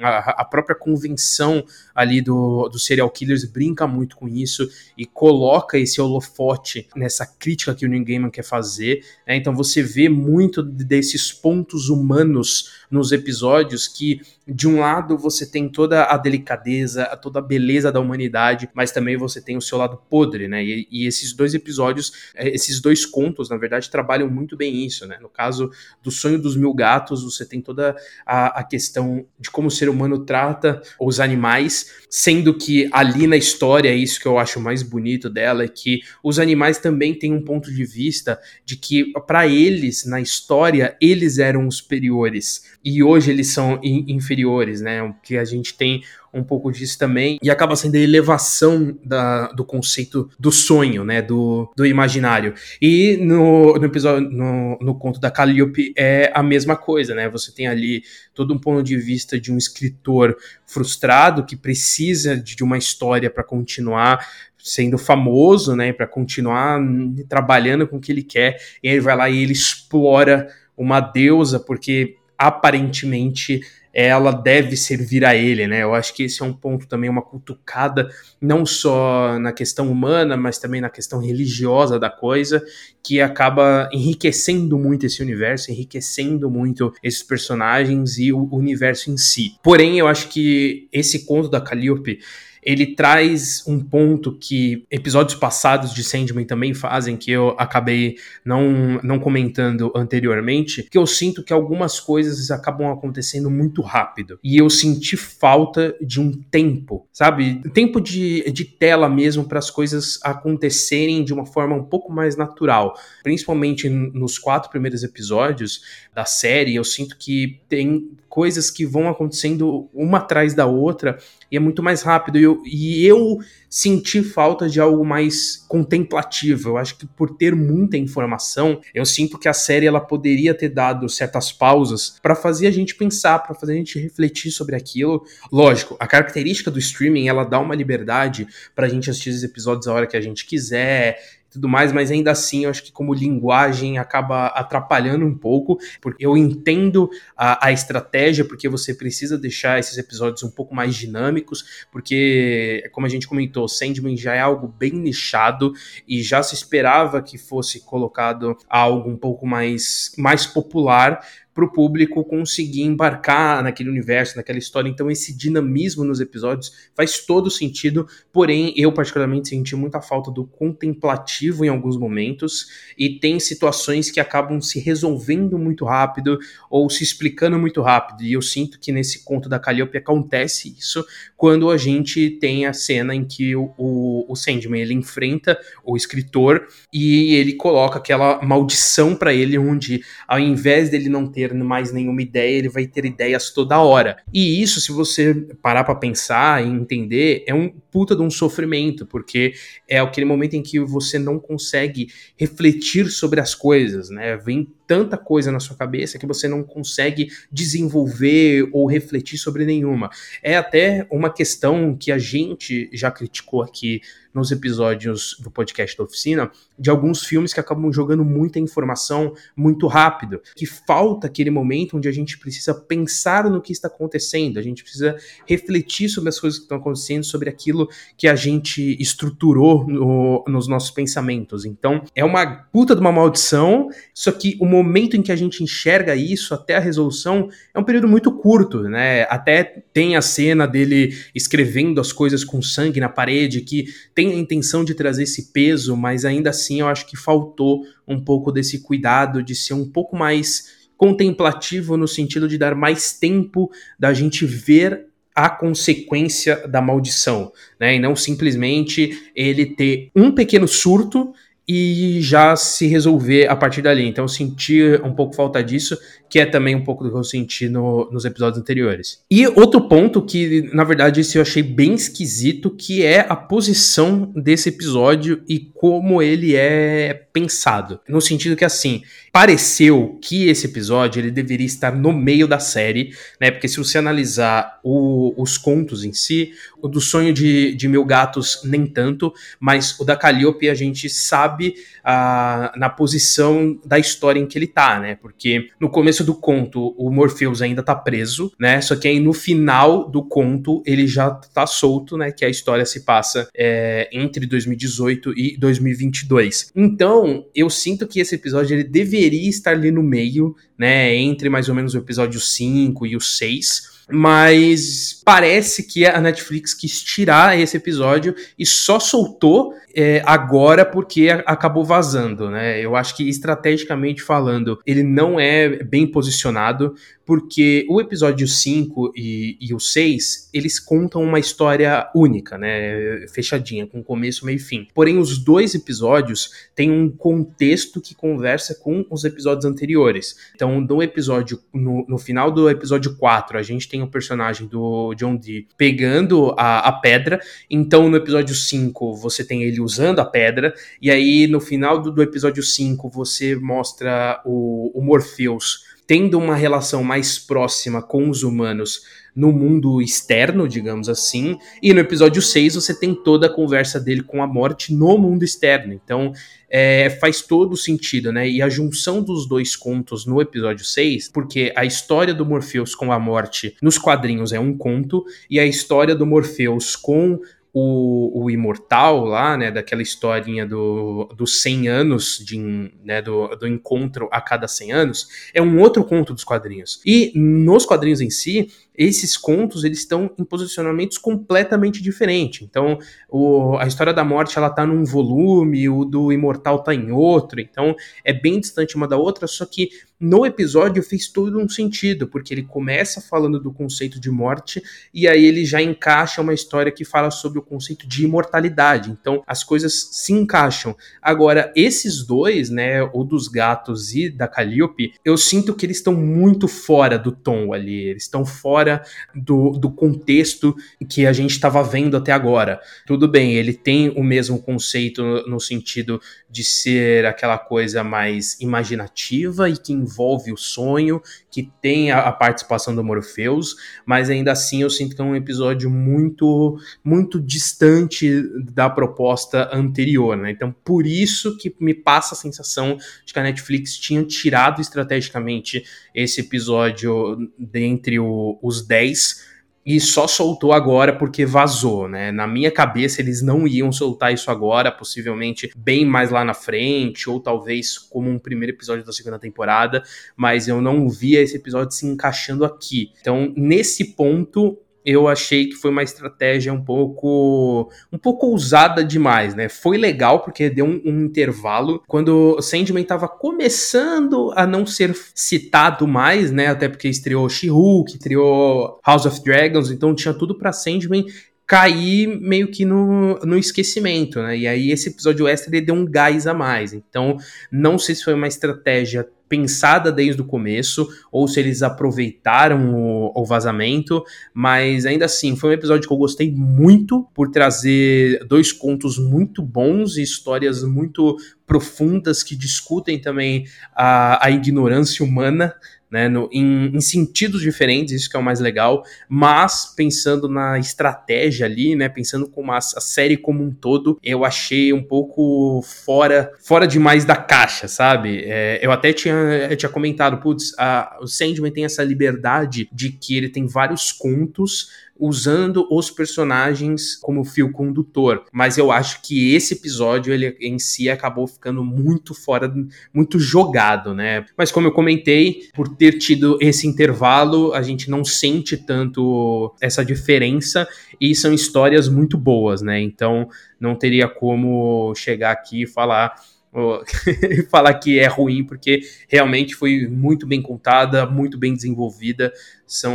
a, 0.01 0.41
a 0.41 0.45
própria 0.45 0.75
convenção 0.75 1.63
ali 1.93 2.21
do, 2.21 2.67
do 2.69 2.79
serial 2.79 3.09
killers 3.09 3.45
brinca 3.45 3.87
muito 3.87 4.15
com 4.15 4.27
isso 4.27 4.69
e 4.97 5.05
coloca 5.05 5.77
esse 5.77 5.99
holofote 5.99 6.87
nessa 6.95 7.25
crítica 7.25 7.75
que 7.75 7.85
o 7.85 7.89
New 7.89 8.03
Gaiman 8.03 8.29
quer 8.29 8.43
fazer. 8.43 9.03
Né? 9.27 9.35
Então 9.35 9.55
você 9.55 9.81
vê 9.81 10.09
muito 10.09 10.61
desses 10.63 11.31
pontos 11.31 11.89
humanos 11.89 12.71
nos 12.89 13.11
episódios 13.11 13.87
que, 13.87 14.21
de 14.47 14.67
um 14.67 14.79
lado, 14.79 15.17
você 15.17 15.45
tem 15.45 15.69
toda 15.69 16.05
a 16.05 16.17
delicadeza, 16.17 17.05
toda 17.21 17.39
a 17.39 17.41
beleza 17.41 17.91
da 17.91 17.99
humanidade, 17.99 18.67
mas 18.73 18.91
também 18.91 19.15
você 19.15 19.39
tem 19.39 19.55
o 19.55 19.61
seu 19.61 19.77
lado 19.77 20.01
podre, 20.09 20.47
né? 20.47 20.63
E, 20.63 20.87
e 20.91 21.05
esses 21.05 21.31
dois 21.31 21.53
episódios, 21.53 22.11
é, 22.33 22.49
esses 22.49 22.79
dois 22.81 23.05
contos, 23.05 23.49
na 23.49 23.57
verdade, 23.57 23.89
trabalham 23.89 24.29
muito 24.29 24.57
bem 24.57 24.83
isso, 24.83 25.05
né? 25.05 25.17
No 25.21 25.29
caso 25.29 25.69
do 26.01 26.09
Sonho 26.09 26.41
dos 26.41 26.55
Mil 26.55 26.73
Gatos, 26.73 27.23
você 27.23 27.45
tem 27.45 27.61
toda 27.61 27.95
a, 28.25 28.59
a 28.59 28.63
questão 28.63 29.25
de 29.39 29.51
como 29.51 29.67
o 29.67 29.71
ser 29.71 29.89
humano 29.89 30.25
trata 30.25 30.81
os 30.99 31.19
animais, 31.19 31.91
sendo 32.09 32.57
que 32.57 32.89
ali 32.91 33.27
na 33.27 33.37
história, 33.37 33.89
é 33.89 33.95
isso 33.95 34.19
que 34.19 34.27
eu 34.27 34.39
acho 34.39 34.59
mais 34.59 34.81
bonito 34.81 35.29
dela, 35.29 35.63
é 35.63 35.67
que 35.67 36.01
os 36.23 36.39
animais 36.39 36.79
também 36.79 37.13
têm 37.13 37.31
um 37.31 37.43
ponto 37.43 37.71
de 37.71 37.85
vista 37.85 38.39
de 38.65 38.75
que, 38.75 39.13
para 39.27 39.47
eles, 39.47 40.03
na 40.05 40.19
história, 40.19 40.97
eles 40.99 41.37
eram 41.37 41.69
superiores 41.69 42.71
e 42.83 43.03
hoje 43.03 43.29
eles 43.29 43.47
são 43.47 43.79
in 43.83 44.19
inferiores, 44.41 44.81
né? 44.81 45.13
Que 45.23 45.37
a 45.37 45.45
gente 45.45 45.77
tem 45.77 46.03
um 46.33 46.43
pouco 46.43 46.71
disso 46.71 46.97
também, 46.97 47.37
e 47.43 47.49
acaba 47.49 47.75
sendo 47.75 47.95
a 47.95 47.99
elevação 47.99 48.97
da, 49.03 49.47
do 49.51 49.65
conceito 49.65 50.29
do 50.39 50.49
sonho, 50.49 51.03
né, 51.03 51.21
do, 51.21 51.69
do 51.75 51.85
imaginário. 51.85 52.53
E 52.81 53.17
no, 53.17 53.73
no 53.73 53.83
episódio, 53.83 54.29
no, 54.29 54.77
no 54.79 54.95
conto 54.95 55.19
da 55.19 55.29
Calliope 55.29 55.93
é 55.97 56.31
a 56.33 56.41
mesma 56.41 56.77
coisa, 56.77 57.13
né, 57.13 57.27
você 57.27 57.53
tem 57.53 57.67
ali 57.67 58.01
todo 58.33 58.53
um 58.53 58.57
ponto 58.57 58.81
de 58.81 58.95
vista 58.95 59.37
de 59.37 59.51
um 59.51 59.57
escritor 59.57 60.37
frustrado 60.65 61.45
que 61.45 61.57
precisa 61.57 62.37
de 62.37 62.63
uma 62.63 62.77
história 62.77 63.29
para 63.29 63.43
continuar 63.43 64.25
sendo 64.57 64.97
famoso, 64.97 65.75
né, 65.75 65.91
para 65.91 66.07
continuar 66.07 66.79
trabalhando 67.27 67.85
com 67.85 67.97
o 67.97 67.99
que 67.99 68.09
ele 68.09 68.23
quer, 68.23 68.55
e 68.81 68.87
aí 68.87 68.93
ele 68.93 69.01
vai 69.01 69.17
lá 69.17 69.29
e 69.29 69.43
ele 69.43 69.51
explora 69.51 70.47
uma 70.77 71.01
deusa 71.01 71.59
porque 71.59 72.15
aparentemente 72.37 73.61
ela 73.93 74.31
deve 74.31 74.77
servir 74.77 75.25
a 75.25 75.35
ele, 75.35 75.67
né? 75.67 75.83
Eu 75.83 75.93
acho 75.93 76.13
que 76.13 76.23
esse 76.23 76.41
é 76.41 76.45
um 76.45 76.53
ponto 76.53 76.87
também, 76.87 77.09
uma 77.09 77.21
cutucada, 77.21 78.09
não 78.39 78.65
só 78.65 79.37
na 79.39 79.51
questão 79.51 79.91
humana, 79.91 80.37
mas 80.37 80.57
também 80.57 80.79
na 80.79 80.89
questão 80.89 81.19
religiosa 81.19 81.99
da 81.99 82.09
coisa, 82.09 82.63
que 83.03 83.19
acaba 83.19 83.89
enriquecendo 83.91 84.77
muito 84.77 85.05
esse 85.05 85.21
universo, 85.21 85.71
enriquecendo 85.71 86.49
muito 86.49 86.93
esses 87.03 87.23
personagens 87.23 88.17
e 88.17 88.31
o 88.31 88.47
universo 88.51 89.11
em 89.11 89.17
si. 89.17 89.55
Porém, 89.63 89.99
eu 89.99 90.07
acho 90.07 90.29
que 90.29 90.87
esse 90.91 91.25
conto 91.25 91.49
da 91.49 91.59
Calliope 91.59 92.19
ele 92.61 92.95
traz 92.95 93.63
um 93.67 93.79
ponto 93.79 94.37
que 94.37 94.85
episódios 94.91 95.37
passados 95.37 95.93
de 95.93 96.03
Sandman 96.03 96.45
também 96.45 96.73
fazem, 96.73 97.17
que 97.17 97.31
eu 97.31 97.55
acabei 97.57 98.15
não, 98.45 98.99
não 99.03 99.19
comentando 99.19 99.91
anteriormente, 99.95 100.83
que 100.83 100.97
eu 100.97 101.07
sinto 101.07 101.43
que 101.43 101.53
algumas 101.53 101.99
coisas 101.99 102.51
acabam 102.51 102.91
acontecendo 102.91 103.49
muito 103.49 103.81
rápido. 103.81 104.39
E 104.43 104.57
eu 104.57 104.69
senti 104.69 105.17
falta 105.17 105.95
de 106.01 106.19
um 106.19 106.31
tempo, 106.31 107.07
sabe? 107.11 107.61
Tempo 107.71 107.99
de, 107.99 108.49
de 108.51 108.65
tela 108.65 109.09
mesmo 109.09 109.43
para 109.43 109.59
as 109.59 109.71
coisas 109.71 110.19
acontecerem 110.23 111.23
de 111.23 111.33
uma 111.33 111.45
forma 111.45 111.75
um 111.75 111.83
pouco 111.83 112.11
mais 112.11 112.35
natural. 112.37 112.93
Principalmente 113.23 113.89
nos 113.89 114.37
quatro 114.37 114.69
primeiros 114.69 115.03
episódios 115.03 115.81
da 116.13 116.25
série, 116.25 116.75
eu 116.75 116.83
sinto 116.83 117.17
que 117.17 117.61
tem 117.69 118.11
coisas 118.27 118.69
que 118.69 118.85
vão 118.85 119.09
acontecendo 119.09 119.89
uma 119.93 120.19
atrás 120.19 120.53
da 120.53 120.65
outra 120.65 121.17
e 121.49 121.57
é 121.57 121.59
muito 121.59 121.83
mais 121.83 122.01
rápido. 122.01 122.37
E 122.37 122.43
eu, 122.43 122.61
e 122.65 123.05
eu 123.05 123.39
senti 123.69 124.21
falta 124.23 124.69
de 124.69 124.79
algo 124.79 125.05
mais 125.05 125.65
contemplativo. 125.67 126.69
Eu 126.69 126.77
acho 126.77 126.97
que 126.97 127.05
por 127.05 127.35
ter 127.35 127.55
muita 127.55 127.97
informação, 127.97 128.79
eu 128.93 129.05
sinto 129.05 129.37
que 129.37 129.47
a 129.47 129.53
série 129.53 129.85
ela 129.85 129.99
poderia 129.99 130.53
ter 130.53 130.69
dado 130.69 131.07
certas 131.09 131.51
pausas 131.51 132.17
para 132.21 132.35
fazer 132.35 132.67
a 132.67 132.71
gente 132.71 132.95
pensar, 132.95 133.39
para 133.39 133.55
fazer 133.55 133.73
a 133.73 133.77
gente 133.77 133.99
refletir 133.99 134.51
sobre 134.51 134.75
aquilo. 134.75 135.23
Lógico, 135.51 135.95
a 135.99 136.07
característica 136.07 136.71
do 136.71 136.79
streaming 136.79 137.27
ela 137.27 137.43
dá 137.45 137.59
uma 137.59 137.75
liberdade 137.75 138.47
para 138.75 138.85
a 138.85 138.89
gente 138.89 139.09
assistir 139.09 139.29
os 139.29 139.43
episódios 139.43 139.87
a 139.87 139.93
hora 139.93 140.07
que 140.07 140.17
a 140.17 140.21
gente 140.21 140.45
quiser 140.45 141.19
tudo 141.51 141.67
mais, 141.67 141.91
mas 141.91 142.09
ainda 142.09 142.31
assim 142.31 142.63
eu 142.63 142.69
acho 142.69 142.83
que 142.83 142.91
como 142.91 143.13
linguagem 143.13 143.97
acaba 143.97 144.47
atrapalhando 144.47 145.25
um 145.25 145.37
pouco, 145.37 145.77
porque 145.99 146.25
eu 146.25 146.37
entendo 146.37 147.09
a, 147.35 147.67
a, 147.67 147.71
estratégia, 147.71 148.45
porque 148.45 148.69
você 148.69 148.93
precisa 148.93 149.37
deixar 149.37 149.77
esses 149.77 149.97
episódios 149.97 150.43
um 150.43 150.49
pouco 150.49 150.73
mais 150.73 150.95
dinâmicos, 150.95 151.85
porque, 151.91 152.89
como 152.93 153.05
a 153.05 153.09
gente 153.09 153.27
comentou, 153.27 153.67
Sandman 153.67 154.15
já 154.15 154.33
é 154.33 154.39
algo 154.39 154.67
bem 154.67 154.93
nichado 154.93 155.73
e 156.07 156.23
já 156.23 156.41
se 156.41 156.55
esperava 156.55 157.21
que 157.21 157.37
fosse 157.37 157.81
colocado 157.81 158.57
algo 158.69 159.09
um 159.09 159.17
pouco 159.17 159.45
mais, 159.45 160.13
mais 160.17 160.45
popular, 160.45 161.19
para 161.61 161.65
o 161.65 161.71
público 161.71 162.23
conseguir 162.23 162.81
embarcar 162.81 163.63
naquele 163.63 163.89
universo, 163.89 164.35
naquela 164.35 164.57
história. 164.57 164.89
Então, 164.89 165.11
esse 165.11 165.35
dinamismo 165.35 166.03
nos 166.03 166.19
episódios 166.19 166.71
faz 166.95 167.19
todo 167.19 167.51
sentido. 167.51 168.07
Porém, 168.33 168.73
eu 168.75 168.91
particularmente 168.91 169.49
senti 169.49 169.75
muita 169.75 170.01
falta 170.01 170.31
do 170.31 170.45
contemplativo 170.45 171.63
em 171.63 171.69
alguns 171.69 171.97
momentos, 171.97 172.67
e 172.97 173.19
tem 173.19 173.39
situações 173.39 174.09
que 174.09 174.19
acabam 174.19 174.59
se 174.59 174.79
resolvendo 174.79 175.57
muito 175.59 175.85
rápido 175.85 176.39
ou 176.69 176.89
se 176.89 177.03
explicando 177.03 177.59
muito 177.59 177.81
rápido. 177.81 178.23
E 178.23 178.33
eu 178.33 178.41
sinto 178.41 178.79
que 178.79 178.91
nesse 178.91 179.23
conto 179.23 179.47
da 179.47 179.59
Calliope 179.59 179.97
acontece 179.97 180.75
isso 180.77 181.05
quando 181.37 181.69
a 181.69 181.77
gente 181.77 182.29
tem 182.39 182.65
a 182.65 182.73
cena 182.73 183.15
em 183.15 183.25
que 183.25 183.55
o, 183.55 183.73
o, 183.77 184.31
o 184.31 184.35
Sandman 184.35 184.81
ele 184.81 184.93
enfrenta 184.93 185.59
o 185.83 185.97
escritor 185.97 186.67
e 186.93 187.33
ele 187.33 187.53
coloca 187.53 187.97
aquela 187.97 188.41
maldição 188.43 189.15
para 189.15 189.33
ele, 189.33 189.57
onde 189.57 190.03
ao 190.27 190.39
invés 190.39 190.89
dele 190.89 191.09
não 191.09 191.27
ter 191.27 191.50
ter 191.51 191.63
mais 191.63 191.91
nenhuma 191.91 192.21
ideia, 192.21 192.57
ele 192.57 192.69
vai 192.69 192.85
ter 192.87 193.05
ideias 193.05 193.51
toda 193.51 193.79
hora. 193.79 194.17
E 194.33 194.61
isso, 194.61 194.79
se 194.79 194.91
você 194.91 195.33
parar 195.61 195.83
para 195.83 195.95
pensar 195.95 196.65
e 196.65 196.69
entender, 196.69 197.43
é 197.47 197.53
um 197.53 197.69
puta 197.69 198.15
de 198.15 198.21
um 198.21 198.29
sofrimento, 198.29 199.05
porque 199.05 199.53
é 199.87 199.99
aquele 199.99 200.25
momento 200.25 200.55
em 200.55 200.63
que 200.63 200.79
você 200.79 201.19
não 201.19 201.39
consegue 201.39 202.07
refletir 202.37 203.09
sobre 203.09 203.39
as 203.39 203.53
coisas, 203.53 204.09
né? 204.09 204.37
Vem 204.37 204.67
tanta 204.91 205.15
coisa 205.17 205.53
na 205.53 205.61
sua 205.61 205.77
cabeça 205.77 206.19
que 206.19 206.27
você 206.27 206.49
não 206.49 206.63
consegue 206.63 207.31
desenvolver 207.49 208.67
ou 208.73 208.85
refletir 208.85 209.37
sobre 209.37 209.63
nenhuma. 209.63 210.09
É 210.43 210.57
até 210.57 211.07
uma 211.09 211.31
questão 211.31 211.95
que 211.95 212.11
a 212.11 212.17
gente 212.17 212.89
já 212.91 213.09
criticou 213.09 213.61
aqui 213.63 214.01
nos 214.33 214.51
episódios 214.51 215.35
do 215.39 215.51
podcast 215.51 215.97
da 215.97 216.03
oficina, 216.03 216.51
de 216.77 216.89
alguns 216.89 217.23
filmes 217.23 217.53
que 217.53 217.59
acabam 217.59 217.91
jogando 217.91 218.23
muita 218.23 218.59
informação 218.59 219.33
muito 219.55 219.87
rápido, 219.87 220.41
que 220.55 220.65
falta 220.65 221.27
aquele 221.27 221.49
momento 221.49 221.97
onde 221.97 222.07
a 222.07 222.11
gente 222.11 222.37
precisa 222.37 222.73
pensar 222.73 223.49
no 223.49 223.61
que 223.61 223.71
está 223.71 223.87
acontecendo, 223.87 224.57
a 224.57 224.61
gente 224.61 224.83
precisa 224.83 225.15
refletir 225.45 226.09
sobre 226.09 226.29
as 226.29 226.39
coisas 226.39 226.59
que 226.59 226.65
estão 226.65 226.77
acontecendo, 226.77 227.23
sobre 227.23 227.49
aquilo 227.49 227.89
que 228.17 228.27
a 228.27 228.35
gente 228.35 228.95
estruturou 229.01 229.85
no, 229.87 230.43
nos 230.47 230.67
nossos 230.67 230.91
pensamentos. 230.91 231.65
Então, 231.65 232.03
é 232.15 232.23
uma 232.23 232.45
puta 232.71 232.95
de 232.95 233.01
uma 233.01 233.11
maldição, 233.11 233.89
só 234.13 234.31
que 234.31 234.57
o 234.59 234.65
momento 234.83 235.15
em 235.15 235.21
que 235.21 235.31
a 235.31 235.35
gente 235.35 235.63
enxerga 235.63 236.15
isso 236.15 236.53
até 236.53 236.75
a 236.75 236.79
resolução 236.79 237.49
é 237.73 237.79
um 237.79 237.83
período 237.83 238.07
muito 238.07 238.31
curto, 238.31 238.83
né? 238.83 239.23
Até 239.29 239.63
tem 239.63 240.15
a 240.15 240.21
cena 240.21 240.67
dele 240.67 241.15
escrevendo 241.35 241.99
as 242.01 242.11
coisas 242.11 242.43
com 242.43 242.61
sangue 242.61 242.99
na 242.99 243.09
parede, 243.09 243.61
que 243.61 243.85
tem 244.13 244.31
a 244.31 244.35
intenção 244.35 244.83
de 244.83 244.93
trazer 244.93 245.23
esse 245.23 245.51
peso, 245.51 245.95
mas 245.95 246.25
ainda 246.25 246.49
assim 246.49 246.81
eu 246.81 246.87
acho 246.87 247.05
que 247.07 247.17
faltou 247.17 247.83
um 248.07 248.23
pouco 248.23 248.51
desse 248.51 248.79
cuidado 248.79 249.43
de 249.43 249.55
ser 249.55 249.73
um 249.73 249.89
pouco 249.89 250.15
mais 250.15 250.81
contemplativo 250.97 251.97
no 251.97 252.07
sentido 252.07 252.47
de 252.47 252.57
dar 252.57 252.75
mais 252.75 253.13
tempo 253.13 253.71
da 253.97 254.13
gente 254.13 254.45
ver 254.45 255.07
a 255.35 255.49
consequência 255.49 256.67
da 256.67 256.81
maldição, 256.81 257.51
né? 257.79 257.95
E 257.95 257.99
não 257.99 258.15
simplesmente 258.15 259.31
ele 259.35 259.65
ter 259.65 260.11
um 260.15 260.31
pequeno 260.31 260.67
surto 260.67 261.33
e 261.67 262.19
já 262.21 262.55
se 262.55 262.87
resolver 262.87 263.47
a 263.47 263.55
partir 263.55 263.81
dali. 263.81 264.05
Então 264.05 264.25
eu 264.25 264.29
senti 264.29 264.81
um 265.03 265.13
pouco 265.13 265.35
falta 265.35 265.63
disso, 265.63 265.97
que 266.29 266.39
é 266.39 266.45
também 266.45 266.75
um 266.75 266.83
pouco 266.83 267.03
do 267.03 267.11
que 267.11 267.17
eu 267.17 267.23
senti 267.23 267.67
no, 267.69 268.09
nos 268.11 268.25
episódios 268.25 268.59
anteriores. 268.59 269.21
E 269.29 269.45
outro 269.47 269.87
ponto 269.87 270.21
que, 270.21 270.69
na 270.73 270.83
verdade, 270.83 271.21
esse 271.21 271.37
eu 271.37 271.41
achei 271.41 271.61
bem 271.61 271.93
esquisito, 271.93 272.69
que 272.69 273.03
é 273.05 273.25
a 273.27 273.35
posição 273.35 274.31
desse 274.35 274.69
episódio 274.69 275.43
e 275.47 275.59
como 275.59 276.21
ele 276.21 276.55
é 276.55 277.13
pensado. 277.33 277.99
No 278.07 278.21
sentido 278.21 278.55
que, 278.55 278.65
assim, 278.65 279.03
pareceu 279.31 280.17
que 280.21 280.47
esse 280.47 280.67
episódio 280.67 281.19
ele 281.19 281.31
deveria 281.31 281.65
estar 281.65 281.93
no 281.93 282.13
meio 282.13 282.47
da 282.47 282.59
série, 282.59 283.13
né? 283.39 283.51
Porque 283.51 283.67
se 283.67 283.77
você 283.77 283.97
analisar 283.97 284.79
o, 284.83 285.33
os 285.41 285.57
contos 285.57 286.03
em 286.03 286.13
si, 286.13 286.51
o 286.81 286.87
do 286.87 286.99
sonho 287.01 287.33
de, 287.33 287.75
de 287.75 287.87
Mil 287.87 288.05
Gatos 288.05 288.61
nem 288.63 288.85
tanto, 288.85 289.33
mas 289.59 289.99
o 289.99 290.05
da 290.05 290.15
Calliope 290.15 290.69
a 290.69 290.73
gente 290.73 291.09
sabe 291.09 291.60
ah, 292.03 292.71
na 292.75 292.89
posição 292.89 293.79
da 293.85 293.99
história 293.99 294.39
em 294.39 294.45
que 294.45 294.57
ele 294.57 294.67
tá, 294.67 294.99
né? 294.99 295.15
Porque 295.15 295.69
no 295.79 295.89
começo 295.89 296.23
do 296.23 296.33
conto 296.33 296.95
o 296.97 297.11
Morpheus 297.11 297.61
ainda 297.61 297.83
tá 297.83 297.95
preso, 297.95 298.51
né? 298.59 298.81
Só 298.81 298.95
que 298.95 299.07
aí 299.07 299.19
no 299.19 299.33
final 299.33 300.09
do 300.09 300.23
conto 300.23 300.81
ele 300.85 301.07
já 301.07 301.29
tá 301.29 301.65
solto, 301.67 302.17
né? 302.17 302.31
Que 302.31 302.45
a 302.45 302.49
história 302.49 302.85
se 302.85 303.01
passa 303.01 303.47
é, 303.55 304.09
entre 304.11 304.45
2018 304.45 305.33
e 305.37 305.57
2022. 305.57 306.71
Então 306.75 307.45
eu 307.53 307.69
sinto 307.69 308.07
que 308.07 308.19
esse 308.19 308.35
episódio 308.35 308.75
ele 308.75 308.83
deveria 308.83 309.49
estar 309.49 309.71
ali 309.71 309.91
no 309.91 310.03
meio, 310.03 310.55
né? 310.77 311.15
Entre 311.15 311.49
mais 311.49 311.69
ou 311.69 311.75
menos 311.75 311.93
o 311.93 311.97
episódio 311.97 312.39
5 312.39 313.05
e 313.05 313.15
o 313.15 313.21
6 313.21 313.90
mas 314.11 315.21
parece 315.23 315.83
que 315.83 316.05
a 316.05 316.19
Netflix 316.19 316.73
quis 316.73 317.01
tirar 317.01 317.57
esse 317.59 317.77
episódio 317.77 318.35
e 318.57 318.65
só 318.65 318.99
soltou 318.99 319.73
é, 319.95 320.21
agora 320.25 320.85
porque 320.85 321.29
acabou 321.45 321.83
vazando, 321.83 322.49
né? 322.49 322.79
Eu 322.79 322.95
acho 322.95 323.15
que 323.15 323.27
estrategicamente 323.27 324.21
falando, 324.21 324.79
ele 324.85 325.03
não 325.03 325.39
é 325.39 325.83
bem 325.83 326.07
posicionado, 326.07 326.95
porque 327.31 327.85
o 327.89 328.01
episódio 328.01 328.45
5 328.45 329.13
e, 329.15 329.55
e 329.61 329.73
o 329.73 329.79
6, 329.79 330.49
eles 330.53 330.81
contam 330.81 331.23
uma 331.23 331.39
história 331.39 332.09
única, 332.13 332.57
né? 332.57 333.25
Fechadinha, 333.33 333.87
com 333.87 334.03
começo, 334.03 334.45
meio 334.45 334.57
e 334.57 334.59
fim. 334.59 334.85
Porém, 334.93 335.17
os 335.17 335.37
dois 335.37 335.73
episódios 335.73 336.51
têm 336.75 336.91
um 336.91 337.09
contexto 337.09 338.01
que 338.01 338.13
conversa 338.13 338.75
com 338.75 339.05
os 339.09 339.23
episódios 339.23 339.63
anteriores. 339.63 340.35
Então, 340.53 340.81
no 340.81 341.01
episódio, 341.01 341.61
no, 341.73 342.05
no 342.05 342.17
final 342.17 342.51
do 342.51 342.69
episódio 342.69 343.15
4, 343.15 343.57
a 343.57 343.63
gente 343.63 343.87
tem 343.87 344.03
o 344.03 344.11
personagem 344.11 344.67
do 344.67 345.13
John 345.13 345.37
Dee 345.37 345.69
pegando 345.77 346.53
a, 346.57 346.79
a 346.79 346.91
pedra. 346.91 347.39
Então, 347.69 348.09
no 348.09 348.17
episódio 348.17 348.53
5, 348.53 349.15
você 349.15 349.41
tem 349.45 349.63
ele 349.63 349.79
usando 349.79 350.19
a 350.19 350.25
pedra. 350.25 350.73
E 351.01 351.09
aí, 351.09 351.47
no 351.47 351.61
final 351.61 352.01
do, 352.01 352.11
do 352.11 352.21
episódio 352.21 352.61
5, 352.61 353.09
você 353.09 353.55
mostra 353.55 354.41
o, 354.43 354.91
o 354.93 355.01
Morpheus 355.01 355.90
tendo 356.05 356.37
uma 356.37 356.55
relação 356.55 357.03
mais 357.03 357.39
próxima 357.39 358.01
com 358.01 358.29
os 358.29 358.43
humanos 358.43 359.01
no 359.35 359.51
mundo 359.51 360.01
externo, 360.01 360.67
digamos 360.67 361.07
assim, 361.07 361.57
e 361.81 361.93
no 361.93 362.01
episódio 362.01 362.41
6 362.41 362.75
você 362.75 362.93
tem 362.93 363.15
toda 363.15 363.47
a 363.47 363.53
conversa 363.53 363.99
dele 363.99 364.21
com 364.23 364.43
a 364.43 364.47
morte 364.47 364.93
no 364.93 365.17
mundo 365.17 365.43
externo. 365.43 365.93
Então 365.93 366.33
é, 366.69 367.09
faz 367.09 367.41
todo 367.41 367.77
sentido, 367.77 368.31
né? 368.31 368.49
E 368.49 368.61
a 368.61 368.69
junção 368.69 369.21
dos 369.21 369.47
dois 369.47 369.75
contos 369.75 370.25
no 370.25 370.41
episódio 370.41 370.85
6, 370.85 371.29
porque 371.29 371.71
a 371.75 371.85
história 371.85 372.33
do 372.33 372.45
Morpheus 372.45 372.93
com 372.93 373.11
a 373.11 373.19
morte 373.19 373.75
nos 373.81 373.97
quadrinhos 373.97 374.51
é 374.53 374.59
um 374.59 374.77
conto, 374.77 375.23
e 375.49 375.59
a 375.59 375.65
história 375.65 376.15
do 376.15 376.25
Morpheus 376.25 376.95
com 376.95 377.39
o, 377.73 378.43
o 378.43 378.51
Imortal 378.51 379.23
lá, 379.23 379.57
né, 379.57 379.71
daquela 379.71 380.01
historinha 380.01 380.65
do, 380.65 381.25
dos 381.35 381.61
100 381.61 381.87
anos, 381.87 382.37
de, 382.45 382.57
né, 383.03 383.21
do, 383.21 383.47
do 383.55 383.67
encontro 383.67 384.27
a 384.31 384.41
cada 384.41 384.67
100 384.67 384.91
anos, 384.91 385.27
é 385.53 385.61
um 385.61 385.79
outro 385.79 386.03
conto 386.03 386.33
dos 386.33 386.43
quadrinhos. 386.43 387.01
E 387.05 387.31
nos 387.35 387.85
quadrinhos 387.85 388.19
em 388.19 388.29
si, 388.29 388.69
esses 388.95 389.37
contos 389.37 389.83
eles 389.83 389.99
estão 389.99 390.31
em 390.37 390.43
posicionamentos 390.43 391.17
completamente 391.17 392.01
diferentes. 392.01 392.61
Então, 392.61 392.97
o, 393.29 393.77
a 393.77 393.87
história 393.87 394.13
da 394.13 394.23
morte 394.23 394.57
ela 394.57 394.69
tá 394.69 394.85
num 394.85 395.03
volume, 395.03 395.89
o 395.89 396.03
do 396.03 396.31
imortal 396.31 396.83
tá 396.83 396.93
em 396.93 397.11
outro, 397.11 397.59
então 397.59 397.95
é 398.23 398.33
bem 398.33 398.59
distante 398.59 398.95
uma 398.95 399.07
da 399.07 399.17
outra, 399.17 399.47
só 399.47 399.65
que 399.65 399.89
no 400.19 400.45
episódio 400.45 401.01
fez 401.01 401.27
todo 401.27 401.59
um 401.59 401.67
sentido, 401.67 402.27
porque 402.27 402.53
ele 402.53 402.61
começa 402.61 403.19
falando 403.19 403.59
do 403.59 403.73
conceito 403.73 404.19
de 404.19 404.29
morte 404.29 404.79
e 405.11 405.27
aí 405.27 405.43
ele 405.43 405.65
já 405.65 405.81
encaixa 405.81 406.41
uma 406.41 406.53
história 406.53 406.91
que 406.91 407.03
fala 407.03 407.31
sobre 407.31 407.57
o 407.57 407.63
conceito 407.63 408.07
de 408.07 408.23
imortalidade. 408.23 409.09
Então, 409.09 409.41
as 409.47 409.63
coisas 409.63 410.09
se 410.11 410.31
encaixam. 410.31 410.95
Agora, 411.19 411.73
esses 411.75 412.23
dois, 412.23 412.69
né, 412.69 413.01
o 413.01 413.23
dos 413.23 413.47
gatos 413.47 414.13
e 414.13 414.29
da 414.29 414.47
Calliope, 414.47 415.13
eu 415.25 415.35
sinto 415.37 415.73
que 415.73 415.87
eles 415.87 415.97
estão 415.97 416.13
muito 416.13 416.67
fora 416.67 417.17
do 417.17 417.31
tom 417.31 417.73
ali, 417.73 418.09
eles 418.09 418.23
estão 418.23 418.45
fora 418.45 418.80
fora 418.81 419.03
do, 419.35 419.71
do 419.71 419.91
contexto 419.91 420.75
que 421.07 421.27
a 421.27 421.33
gente 421.33 421.51
estava 421.51 421.83
vendo 421.83 422.17
até 422.17 422.31
agora. 422.31 422.79
Tudo 423.05 423.27
bem, 423.27 423.53
ele 423.53 423.73
tem 423.73 424.09
o 424.09 424.23
mesmo 424.23 424.59
conceito 424.59 425.21
no, 425.47 425.59
sentido 425.59 426.19
de 426.49 426.63
ser 426.63 427.25
aquela 427.25 427.57
coisa 427.57 428.03
mais 428.03 428.59
imaginativa 428.59 429.69
e 429.69 429.77
que 429.77 429.93
envolve 429.93 430.51
o 430.51 430.57
sonho, 430.57 431.21
que 431.51 431.71
tem 431.81 432.11
a, 432.11 432.21
a, 432.21 432.31
participação 432.31 432.95
do 432.95 433.03
Morpheus, 433.03 433.75
mas 434.05 434.29
ainda 434.29 434.51
assim 434.51 434.81
eu 434.81 434.89
sinto 434.89 435.15
que 435.15 435.21
é 435.21 435.25
um 435.25 435.35
episódio 435.35 435.89
muito 435.89 436.77
muito 437.03 437.39
distante 437.39 438.41
da 438.73 438.89
proposta 438.89 439.69
anterior, 439.71 440.35
né? 440.35 440.51
Então 440.51 440.73
por 440.83 441.05
isso 441.05 441.55
que 441.57 441.75
me 441.79 441.93
passa 441.93 442.33
a 442.33 442.37
sensação 442.37 442.97
de 443.25 443.31
que 443.31 443.39
a 443.39 443.43
Netflix 443.43 443.97
tinha 443.97 444.23
tirado 444.23 444.81
estrategicamente 444.81 445.83
esse 446.15 446.41
episódio 446.41 447.37
dentre 447.57 448.19
o, 448.19 448.57
os 448.71 448.85
10 448.85 449.51
e 449.85 449.99
só 449.99 450.27
soltou 450.27 450.73
agora 450.73 451.17
porque 451.17 451.45
vazou, 451.45 452.07
né? 452.07 452.31
Na 452.31 452.45
minha 452.45 452.71
cabeça 452.71 453.19
eles 453.19 453.41
não 453.41 453.67
iam 453.67 453.91
soltar 453.91 454.33
isso 454.33 454.51
agora, 454.51 454.91
possivelmente 454.91 455.71
bem 455.75 456.05
mais 456.05 456.29
lá 456.29 456.45
na 456.45 456.53
frente, 456.53 457.29
ou 457.29 457.39
talvez 457.39 457.97
como 457.97 458.29
um 458.29 458.37
primeiro 458.37 458.75
episódio 458.75 459.03
da 459.03 459.11
segunda 459.11 459.39
temporada, 459.39 460.03
mas 460.35 460.67
eu 460.67 460.81
não 460.81 461.09
via 461.09 461.41
esse 461.41 461.55
episódio 461.55 461.95
se 461.95 462.05
encaixando 462.05 462.63
aqui. 462.63 463.11
Então, 463.19 463.51
nesse 463.57 464.13
ponto, 464.15 464.77
eu 465.05 465.27
achei 465.27 465.67
que 465.67 465.75
foi 465.75 465.91
uma 465.91 466.03
estratégia 466.03 466.73
um 466.73 466.83
pouco 466.83 467.91
um 468.11 468.17
pouco 468.17 468.47
ousada 468.47 469.03
demais, 469.03 469.55
né? 469.55 469.67
Foi 469.69 469.97
legal 469.97 470.41
porque 470.41 470.69
deu 470.69 470.85
um, 470.85 471.01
um 471.05 471.25
intervalo 471.25 472.03
quando 472.07 472.55
o 472.57 472.61
Sandman 472.61 473.03
estava 473.03 473.27
começando 473.27 474.51
a 474.55 474.65
não 474.67 474.85
ser 474.85 475.15
citado 475.33 476.07
mais, 476.07 476.51
né? 476.51 476.67
Até 476.67 476.87
porque 476.87 477.07
estreou 477.07 477.49
She-Hulk, 477.49 478.13
estreou 478.13 478.99
House 479.05 479.25
of 479.25 479.43
Dragons, 479.43 479.89
então 479.91 480.13
tinha 480.13 480.33
tudo 480.33 480.57
para 480.57 480.71
Sandman 480.71 481.25
cair 481.71 482.27
meio 482.27 482.67
que 482.67 482.83
no, 482.83 483.39
no 483.39 483.57
esquecimento, 483.57 484.41
né? 484.41 484.57
E 484.57 484.67
aí 484.67 484.91
esse 484.91 485.07
episódio 485.07 485.47
extra 485.47 485.73
ele 485.73 485.85
deu 485.85 485.95
um 485.95 486.05
gás 486.05 486.45
a 486.45 486.53
mais. 486.53 486.91
Então, 486.91 487.37
não 487.71 487.97
sei 487.97 488.13
se 488.13 488.25
foi 488.25 488.33
uma 488.33 488.47
estratégia 488.47 489.25
pensada 489.51 490.13
desde 490.13 490.41
o 490.41 490.45
começo, 490.45 491.09
ou 491.29 491.45
se 491.45 491.59
eles 491.59 491.83
aproveitaram 491.83 492.95
o, 492.95 493.33
o, 493.35 493.43
vazamento, 493.43 494.23
mas 494.53 495.05
ainda 495.05 495.25
assim, 495.25 495.57
foi 495.57 495.71
um 495.71 495.73
episódio 495.73 496.07
que 496.07 496.13
eu 496.13 496.17
gostei 496.17 496.49
muito 496.49 497.27
por 497.33 497.51
trazer 497.51 498.45
dois 498.47 498.71
contos 498.71 499.19
muito 499.19 499.61
bons 499.61 500.15
e 500.15 500.21
histórias 500.21 500.85
muito 500.85 501.35
profundas 501.67 502.43
que 502.43 502.55
discutem 502.55 503.19
também 503.19 503.65
a, 503.93 504.45
a 504.45 504.49
ignorância 504.49 505.25
humana 505.25 505.75
né, 506.11 506.27
no, 506.27 506.49
em, 506.51 506.95
em, 506.95 506.99
sentidos 507.01 507.61
diferentes, 507.61 508.13
isso 508.13 508.29
que 508.29 508.35
é 508.35 508.39
o 508.39 508.43
mais 508.43 508.59
legal, 508.59 509.03
mas 509.29 509.93
pensando 509.95 510.49
na 510.49 510.77
estratégia 510.77 511.65
ali, 511.65 511.95
né, 511.95 512.09
pensando 512.09 512.49
como 512.49 512.71
a, 512.71 512.77
a, 512.77 512.81
série 512.81 513.37
como 513.37 513.63
um 513.63 513.71
todo, 513.71 514.19
eu 514.21 514.43
achei 514.43 514.91
um 514.91 515.01
pouco 515.01 515.81
fora, 515.81 516.51
fora 516.59 516.85
demais 516.85 517.23
da 517.23 517.35
caixa, 517.35 517.87
sabe? 517.87 518.43
É, 518.45 518.79
eu 518.81 518.91
até 518.91 519.13
tinha, 519.13 519.33
eu 519.69 519.77
tinha 519.77 519.89
comentado, 519.89 520.41
putz, 520.41 520.73
a, 520.77 521.17
o 521.21 521.27
Sandman 521.27 521.71
tem 521.71 521.85
essa 521.85 522.03
liberdade 522.03 522.89
de 522.91 523.09
que 523.11 523.37
ele 523.37 523.47
tem 523.47 523.65
vários 523.65 524.11
contos 524.11 525.09
usando 525.21 525.87
os 525.91 526.09
personagens 526.09 527.15
como 527.21 527.45
fio 527.45 527.71
condutor. 527.71 528.43
Mas 528.51 528.79
eu 528.79 528.91
acho 528.91 529.21
que 529.21 529.53
esse 529.53 529.75
episódio, 529.75 530.33
ele 530.33 530.57
em 530.59 530.79
si, 530.79 531.07
acabou 531.11 531.45
ficando 531.45 531.83
muito 531.83 532.33
fora, 532.33 532.73
muito 533.13 533.39
jogado, 533.39 534.15
né? 534.15 534.43
Mas 534.57 534.71
como 534.71 534.87
eu 534.87 534.91
comentei, 534.91 535.69
por 535.75 535.87
ter 535.87 536.17
tido 536.17 536.57
esse 536.59 536.87
intervalo, 536.87 537.71
a 537.73 537.83
gente 537.83 538.09
não 538.09 538.25
sente 538.25 538.75
tanto 538.75 539.71
essa 539.79 540.03
diferença 540.03 540.87
e 541.19 541.35
são 541.35 541.53
histórias 541.53 542.09
muito 542.09 542.35
boas, 542.35 542.81
né? 542.81 542.99
Então 542.99 543.47
não 543.79 543.95
teria 543.95 544.27
como 544.27 545.13
chegar 545.15 545.51
aqui 545.51 545.83
e 545.83 545.87
falar 545.87 546.33
falar 547.69 547.93
que 547.95 548.17
é 548.19 548.27
ruim, 548.27 548.63
porque 548.63 549.01
realmente 549.27 549.75
foi 549.75 550.07
muito 550.07 550.47
bem 550.47 550.61
contada, 550.61 551.25
muito 551.25 551.57
bem 551.57 551.73
desenvolvida. 551.73 552.51
São, 552.87 553.13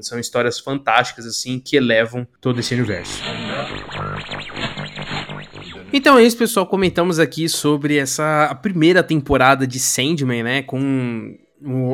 são 0.00 0.18
histórias 0.18 0.58
fantásticas, 0.58 1.26
assim, 1.26 1.58
que 1.58 1.76
elevam 1.76 2.26
todo 2.40 2.60
esse 2.60 2.74
universo. 2.74 3.22
Então 5.92 6.18
é 6.18 6.24
isso, 6.24 6.36
pessoal. 6.36 6.66
Comentamos 6.66 7.18
aqui 7.18 7.48
sobre 7.48 7.96
essa 7.96 8.54
primeira 8.62 9.02
temporada 9.02 9.66
de 9.66 9.78
Sandman, 9.78 10.42
né? 10.42 10.62
Com 10.62 11.36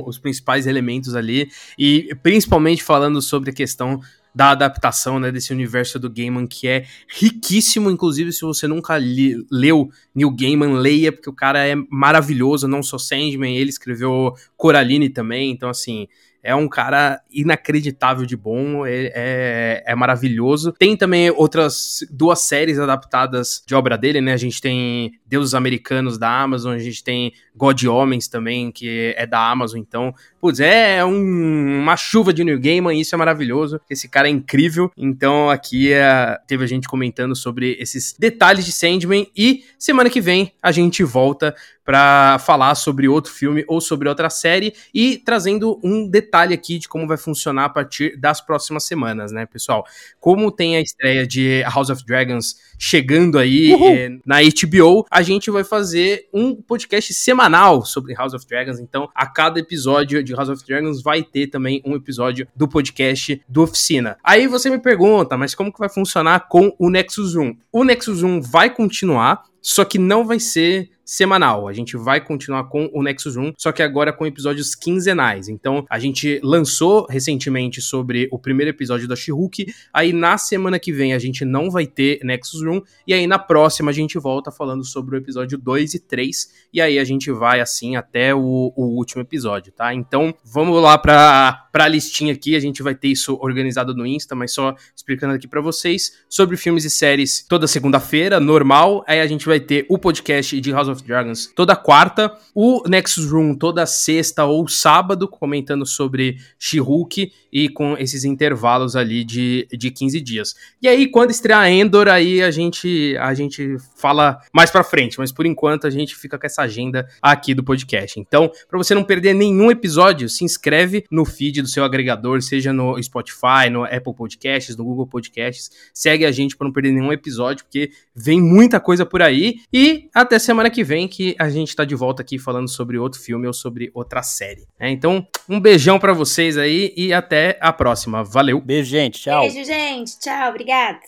os 0.06 0.18
principais 0.18 0.66
elementos 0.66 1.14
ali. 1.14 1.50
E 1.78 2.14
principalmente 2.22 2.82
falando 2.82 3.22
sobre 3.22 3.50
a 3.50 3.54
questão 3.54 4.00
da 4.34 4.50
adaptação, 4.50 5.20
né, 5.20 5.30
desse 5.30 5.52
universo 5.52 5.98
do 5.98 6.10
Gaiman, 6.10 6.46
que 6.46 6.66
é 6.66 6.84
riquíssimo, 7.08 7.90
inclusive 7.90 8.32
se 8.32 8.42
você 8.42 8.66
nunca 8.66 8.96
li, 8.98 9.44
leu 9.50 9.90
Neil 10.14 10.30
Gaiman, 10.30 10.74
leia, 10.74 11.12
porque 11.12 11.28
o 11.28 11.34
cara 11.34 11.66
é 11.66 11.74
maravilhoso, 11.90 12.66
não 12.66 12.82
só 12.82 12.98
Sandman, 12.98 13.56
ele 13.56 13.70
escreveu 13.70 14.34
Coraline 14.56 15.10
também, 15.10 15.50
então 15.50 15.68
assim, 15.68 16.08
é 16.42 16.54
um 16.54 16.68
cara 16.68 17.22
inacreditável 17.30 18.26
de 18.26 18.36
bom, 18.36 18.84
é, 18.84 19.12
é, 19.14 19.84
é, 19.86 19.94
maravilhoso. 19.94 20.72
Tem 20.72 20.96
também 20.96 21.30
outras 21.30 22.00
duas 22.10 22.40
séries 22.40 22.80
adaptadas 22.80 23.62
de 23.64 23.74
obra 23.76 23.96
dele, 23.96 24.20
né? 24.20 24.32
A 24.32 24.36
gente 24.36 24.60
tem 24.60 25.12
Deuses 25.24 25.54
Americanos 25.54 26.18
da 26.18 26.28
Amazon, 26.42 26.74
a 26.74 26.80
gente 26.80 27.04
tem 27.04 27.32
God 27.54 27.84
Homens 27.84 28.28
também, 28.28 28.70
que 28.72 29.14
é 29.16 29.26
da 29.26 29.50
Amazon, 29.50 29.78
então, 29.78 30.14
putz, 30.40 30.58
é 30.60 31.04
um, 31.04 31.80
uma 31.80 31.96
chuva 31.96 32.32
de 32.32 32.42
New 32.42 32.58
Gaiman, 32.58 32.98
isso 32.98 33.14
é 33.14 33.18
maravilhoso, 33.18 33.80
esse 33.88 34.08
cara 34.08 34.28
é 34.28 34.30
incrível. 34.30 34.90
Então 34.96 35.50
aqui 35.50 35.92
é, 35.92 36.38
teve 36.46 36.64
a 36.64 36.66
gente 36.66 36.88
comentando 36.88 37.36
sobre 37.36 37.76
esses 37.78 38.14
detalhes 38.18 38.64
de 38.64 38.72
Sandman 38.72 39.26
e 39.36 39.64
semana 39.78 40.08
que 40.08 40.20
vem 40.20 40.52
a 40.62 40.72
gente 40.72 41.04
volta 41.04 41.54
para 41.84 42.38
falar 42.38 42.76
sobre 42.76 43.08
outro 43.08 43.32
filme 43.32 43.64
ou 43.66 43.80
sobre 43.80 44.08
outra 44.08 44.30
série 44.30 44.72
e 44.94 45.18
trazendo 45.18 45.80
um 45.82 46.08
detalhe 46.08 46.54
aqui 46.54 46.78
de 46.78 46.88
como 46.88 47.08
vai 47.08 47.16
funcionar 47.16 47.64
a 47.64 47.68
partir 47.68 48.16
das 48.16 48.40
próximas 48.40 48.84
semanas, 48.84 49.32
né, 49.32 49.46
pessoal? 49.46 49.84
Como 50.20 50.52
tem 50.52 50.76
a 50.76 50.80
estreia 50.80 51.26
de 51.26 51.62
House 51.62 51.90
of 51.90 52.04
Dragons 52.06 52.56
chegando 52.78 53.36
aí 53.36 53.72
é, 53.72 54.10
na 54.24 54.36
HBO, 54.40 55.04
a 55.10 55.22
gente 55.22 55.50
vai 55.50 55.64
fazer 55.64 56.28
um 56.32 56.54
podcast 56.54 57.12
semanal 57.14 57.41
sobre 57.84 58.14
House 58.14 58.34
of 58.34 58.46
Dragons. 58.46 58.78
Então, 58.78 59.08
a 59.14 59.26
cada 59.26 59.58
episódio 59.58 60.22
de 60.22 60.34
House 60.34 60.48
of 60.48 60.64
Dragons 60.64 61.02
vai 61.02 61.22
ter 61.22 61.48
também 61.48 61.82
um 61.84 61.94
episódio 61.94 62.46
do 62.54 62.68
podcast 62.68 63.42
do 63.48 63.62
Oficina. 63.62 64.16
Aí 64.22 64.46
você 64.46 64.70
me 64.70 64.78
pergunta, 64.78 65.36
mas 65.36 65.54
como 65.54 65.72
que 65.72 65.78
vai 65.78 65.88
funcionar 65.88 66.48
com 66.48 66.74
o 66.78 66.90
Nexus 66.90 67.34
1? 67.34 67.56
O 67.72 67.84
Nexus 67.84 68.22
1 68.22 68.40
vai 68.42 68.70
continuar, 68.70 69.42
só 69.60 69.84
que 69.84 69.98
não 69.98 70.24
vai 70.24 70.38
ser 70.38 70.90
semanal. 71.12 71.68
A 71.68 71.74
gente 71.74 71.94
vai 71.94 72.20
continuar 72.22 72.64
com 72.64 72.88
o 72.90 73.02
Nexus 73.02 73.36
Room, 73.36 73.52
só 73.58 73.70
que 73.70 73.82
agora 73.82 74.14
com 74.14 74.24
episódios 74.24 74.74
quinzenais. 74.74 75.46
Então, 75.46 75.84
a 75.90 75.98
gente 75.98 76.40
lançou 76.42 77.06
recentemente 77.08 77.82
sobre 77.82 78.28
o 78.32 78.38
primeiro 78.38 78.70
episódio 78.70 79.06
da 79.06 79.14
She-Hulk. 79.14 79.66
Aí 79.92 80.10
na 80.10 80.38
semana 80.38 80.78
que 80.78 80.90
vem 80.90 81.12
a 81.12 81.18
gente 81.18 81.44
não 81.44 81.70
vai 81.70 81.86
ter 81.86 82.20
Nexus 82.24 82.64
Room. 82.64 82.80
E 83.06 83.12
aí 83.12 83.26
na 83.26 83.38
próxima 83.38 83.90
a 83.90 83.94
gente 83.94 84.18
volta 84.18 84.50
falando 84.50 84.84
sobre 84.84 85.14
o 85.14 85.18
episódio 85.18 85.58
2 85.58 85.94
e 85.94 85.98
3. 85.98 86.68
E 86.72 86.80
aí 86.80 86.98
a 86.98 87.04
gente 87.04 87.30
vai 87.30 87.60
assim 87.60 87.94
até 87.94 88.34
o, 88.34 88.72
o 88.74 88.96
último 88.96 89.20
episódio, 89.20 89.70
tá? 89.70 89.92
Então 89.92 90.34
vamos 90.42 90.80
lá 90.80 90.96
pra, 90.96 91.68
pra 91.70 91.88
listinha 91.88 92.32
aqui. 92.32 92.56
A 92.56 92.60
gente 92.60 92.82
vai 92.82 92.94
ter 92.94 93.08
isso 93.08 93.36
organizado 93.38 93.94
no 93.94 94.06
Insta, 94.06 94.34
mas 94.34 94.52
só 94.52 94.74
explicando 94.96 95.34
aqui 95.34 95.46
para 95.46 95.60
vocês 95.60 96.24
sobre 96.26 96.56
filmes 96.56 96.86
e 96.86 96.90
séries 96.90 97.44
toda 97.46 97.66
segunda-feira, 97.66 98.40
normal. 98.40 99.04
Aí 99.06 99.20
a 99.20 99.26
gente 99.26 99.44
vai 99.44 99.60
ter 99.60 99.84
o 99.90 99.98
podcast 99.98 100.58
de 100.58 100.70
House 100.70 100.88
of 100.88 101.01
Dragons 101.02 101.50
toda 101.54 101.76
quarta, 101.76 102.36
o 102.54 102.82
Nexus 102.88 103.30
Room 103.30 103.54
toda 103.54 103.84
sexta 103.86 104.44
ou 104.44 104.66
sábado, 104.68 105.28
comentando 105.28 105.84
sobre 105.86 106.38
She-Hulk 106.58 107.32
e 107.52 107.68
com 107.68 107.96
esses 107.98 108.24
intervalos 108.24 108.96
ali 108.96 109.22
de, 109.24 109.68
de 109.70 109.90
15 109.90 110.20
dias. 110.20 110.54
E 110.80 110.88
aí, 110.88 111.06
quando 111.06 111.30
estrear 111.30 111.68
Endor, 111.68 112.08
aí 112.08 112.42
a 112.42 112.50
gente, 112.50 113.16
a 113.20 113.34
gente 113.34 113.76
fala 113.96 114.40
mais 114.52 114.70
pra 114.70 114.82
frente, 114.82 115.18
mas 115.18 115.30
por 115.30 115.44
enquanto 115.44 115.86
a 115.86 115.90
gente 115.90 116.16
fica 116.16 116.38
com 116.38 116.46
essa 116.46 116.62
agenda 116.62 117.06
aqui 117.20 117.54
do 117.54 117.62
podcast. 117.62 118.18
Então, 118.18 118.50
para 118.68 118.78
você 118.78 118.94
não 118.94 119.04
perder 119.04 119.34
nenhum 119.34 119.70
episódio, 119.70 120.28
se 120.28 120.44
inscreve 120.44 121.04
no 121.10 121.24
feed 121.24 121.60
do 121.60 121.68
seu 121.68 121.84
agregador, 121.84 122.40
seja 122.40 122.72
no 122.72 123.00
Spotify, 123.02 123.68
no 123.70 123.84
Apple 123.84 124.14
Podcasts, 124.14 124.76
no 124.76 124.84
Google 124.84 125.06
Podcasts. 125.06 125.70
Segue 125.92 126.24
a 126.24 126.32
gente 126.32 126.56
para 126.56 126.66
não 126.66 126.72
perder 126.72 126.92
nenhum 126.92 127.12
episódio, 127.12 127.64
porque 127.64 127.90
vem 128.14 128.40
muita 128.40 128.80
coisa 128.80 129.04
por 129.04 129.20
aí. 129.20 129.60
E 129.72 130.08
até 130.14 130.38
semana 130.38 130.70
que 130.82 130.84
vem 130.84 131.06
que 131.06 131.36
a 131.38 131.48
gente 131.48 131.74
tá 131.76 131.84
de 131.84 131.94
volta 131.94 132.22
aqui 132.22 132.38
falando 132.38 132.68
sobre 132.68 132.98
outro 132.98 133.20
filme 133.20 133.46
ou 133.46 133.52
sobre 133.52 133.90
outra 133.94 134.22
série. 134.22 134.66
É, 134.78 134.90
então, 134.90 135.24
um 135.48 135.60
beijão 135.60 135.98
para 135.98 136.12
vocês 136.12 136.58
aí 136.58 136.92
e 136.96 137.12
até 137.12 137.56
a 137.60 137.72
próxima. 137.72 138.24
Valeu. 138.24 138.60
Beijo, 138.60 138.90
gente. 138.90 139.20
Tchau. 139.20 139.42
Beijo, 139.42 139.64
gente. 139.64 140.18
Tchau. 140.18 140.50
Obrigada. 140.50 140.98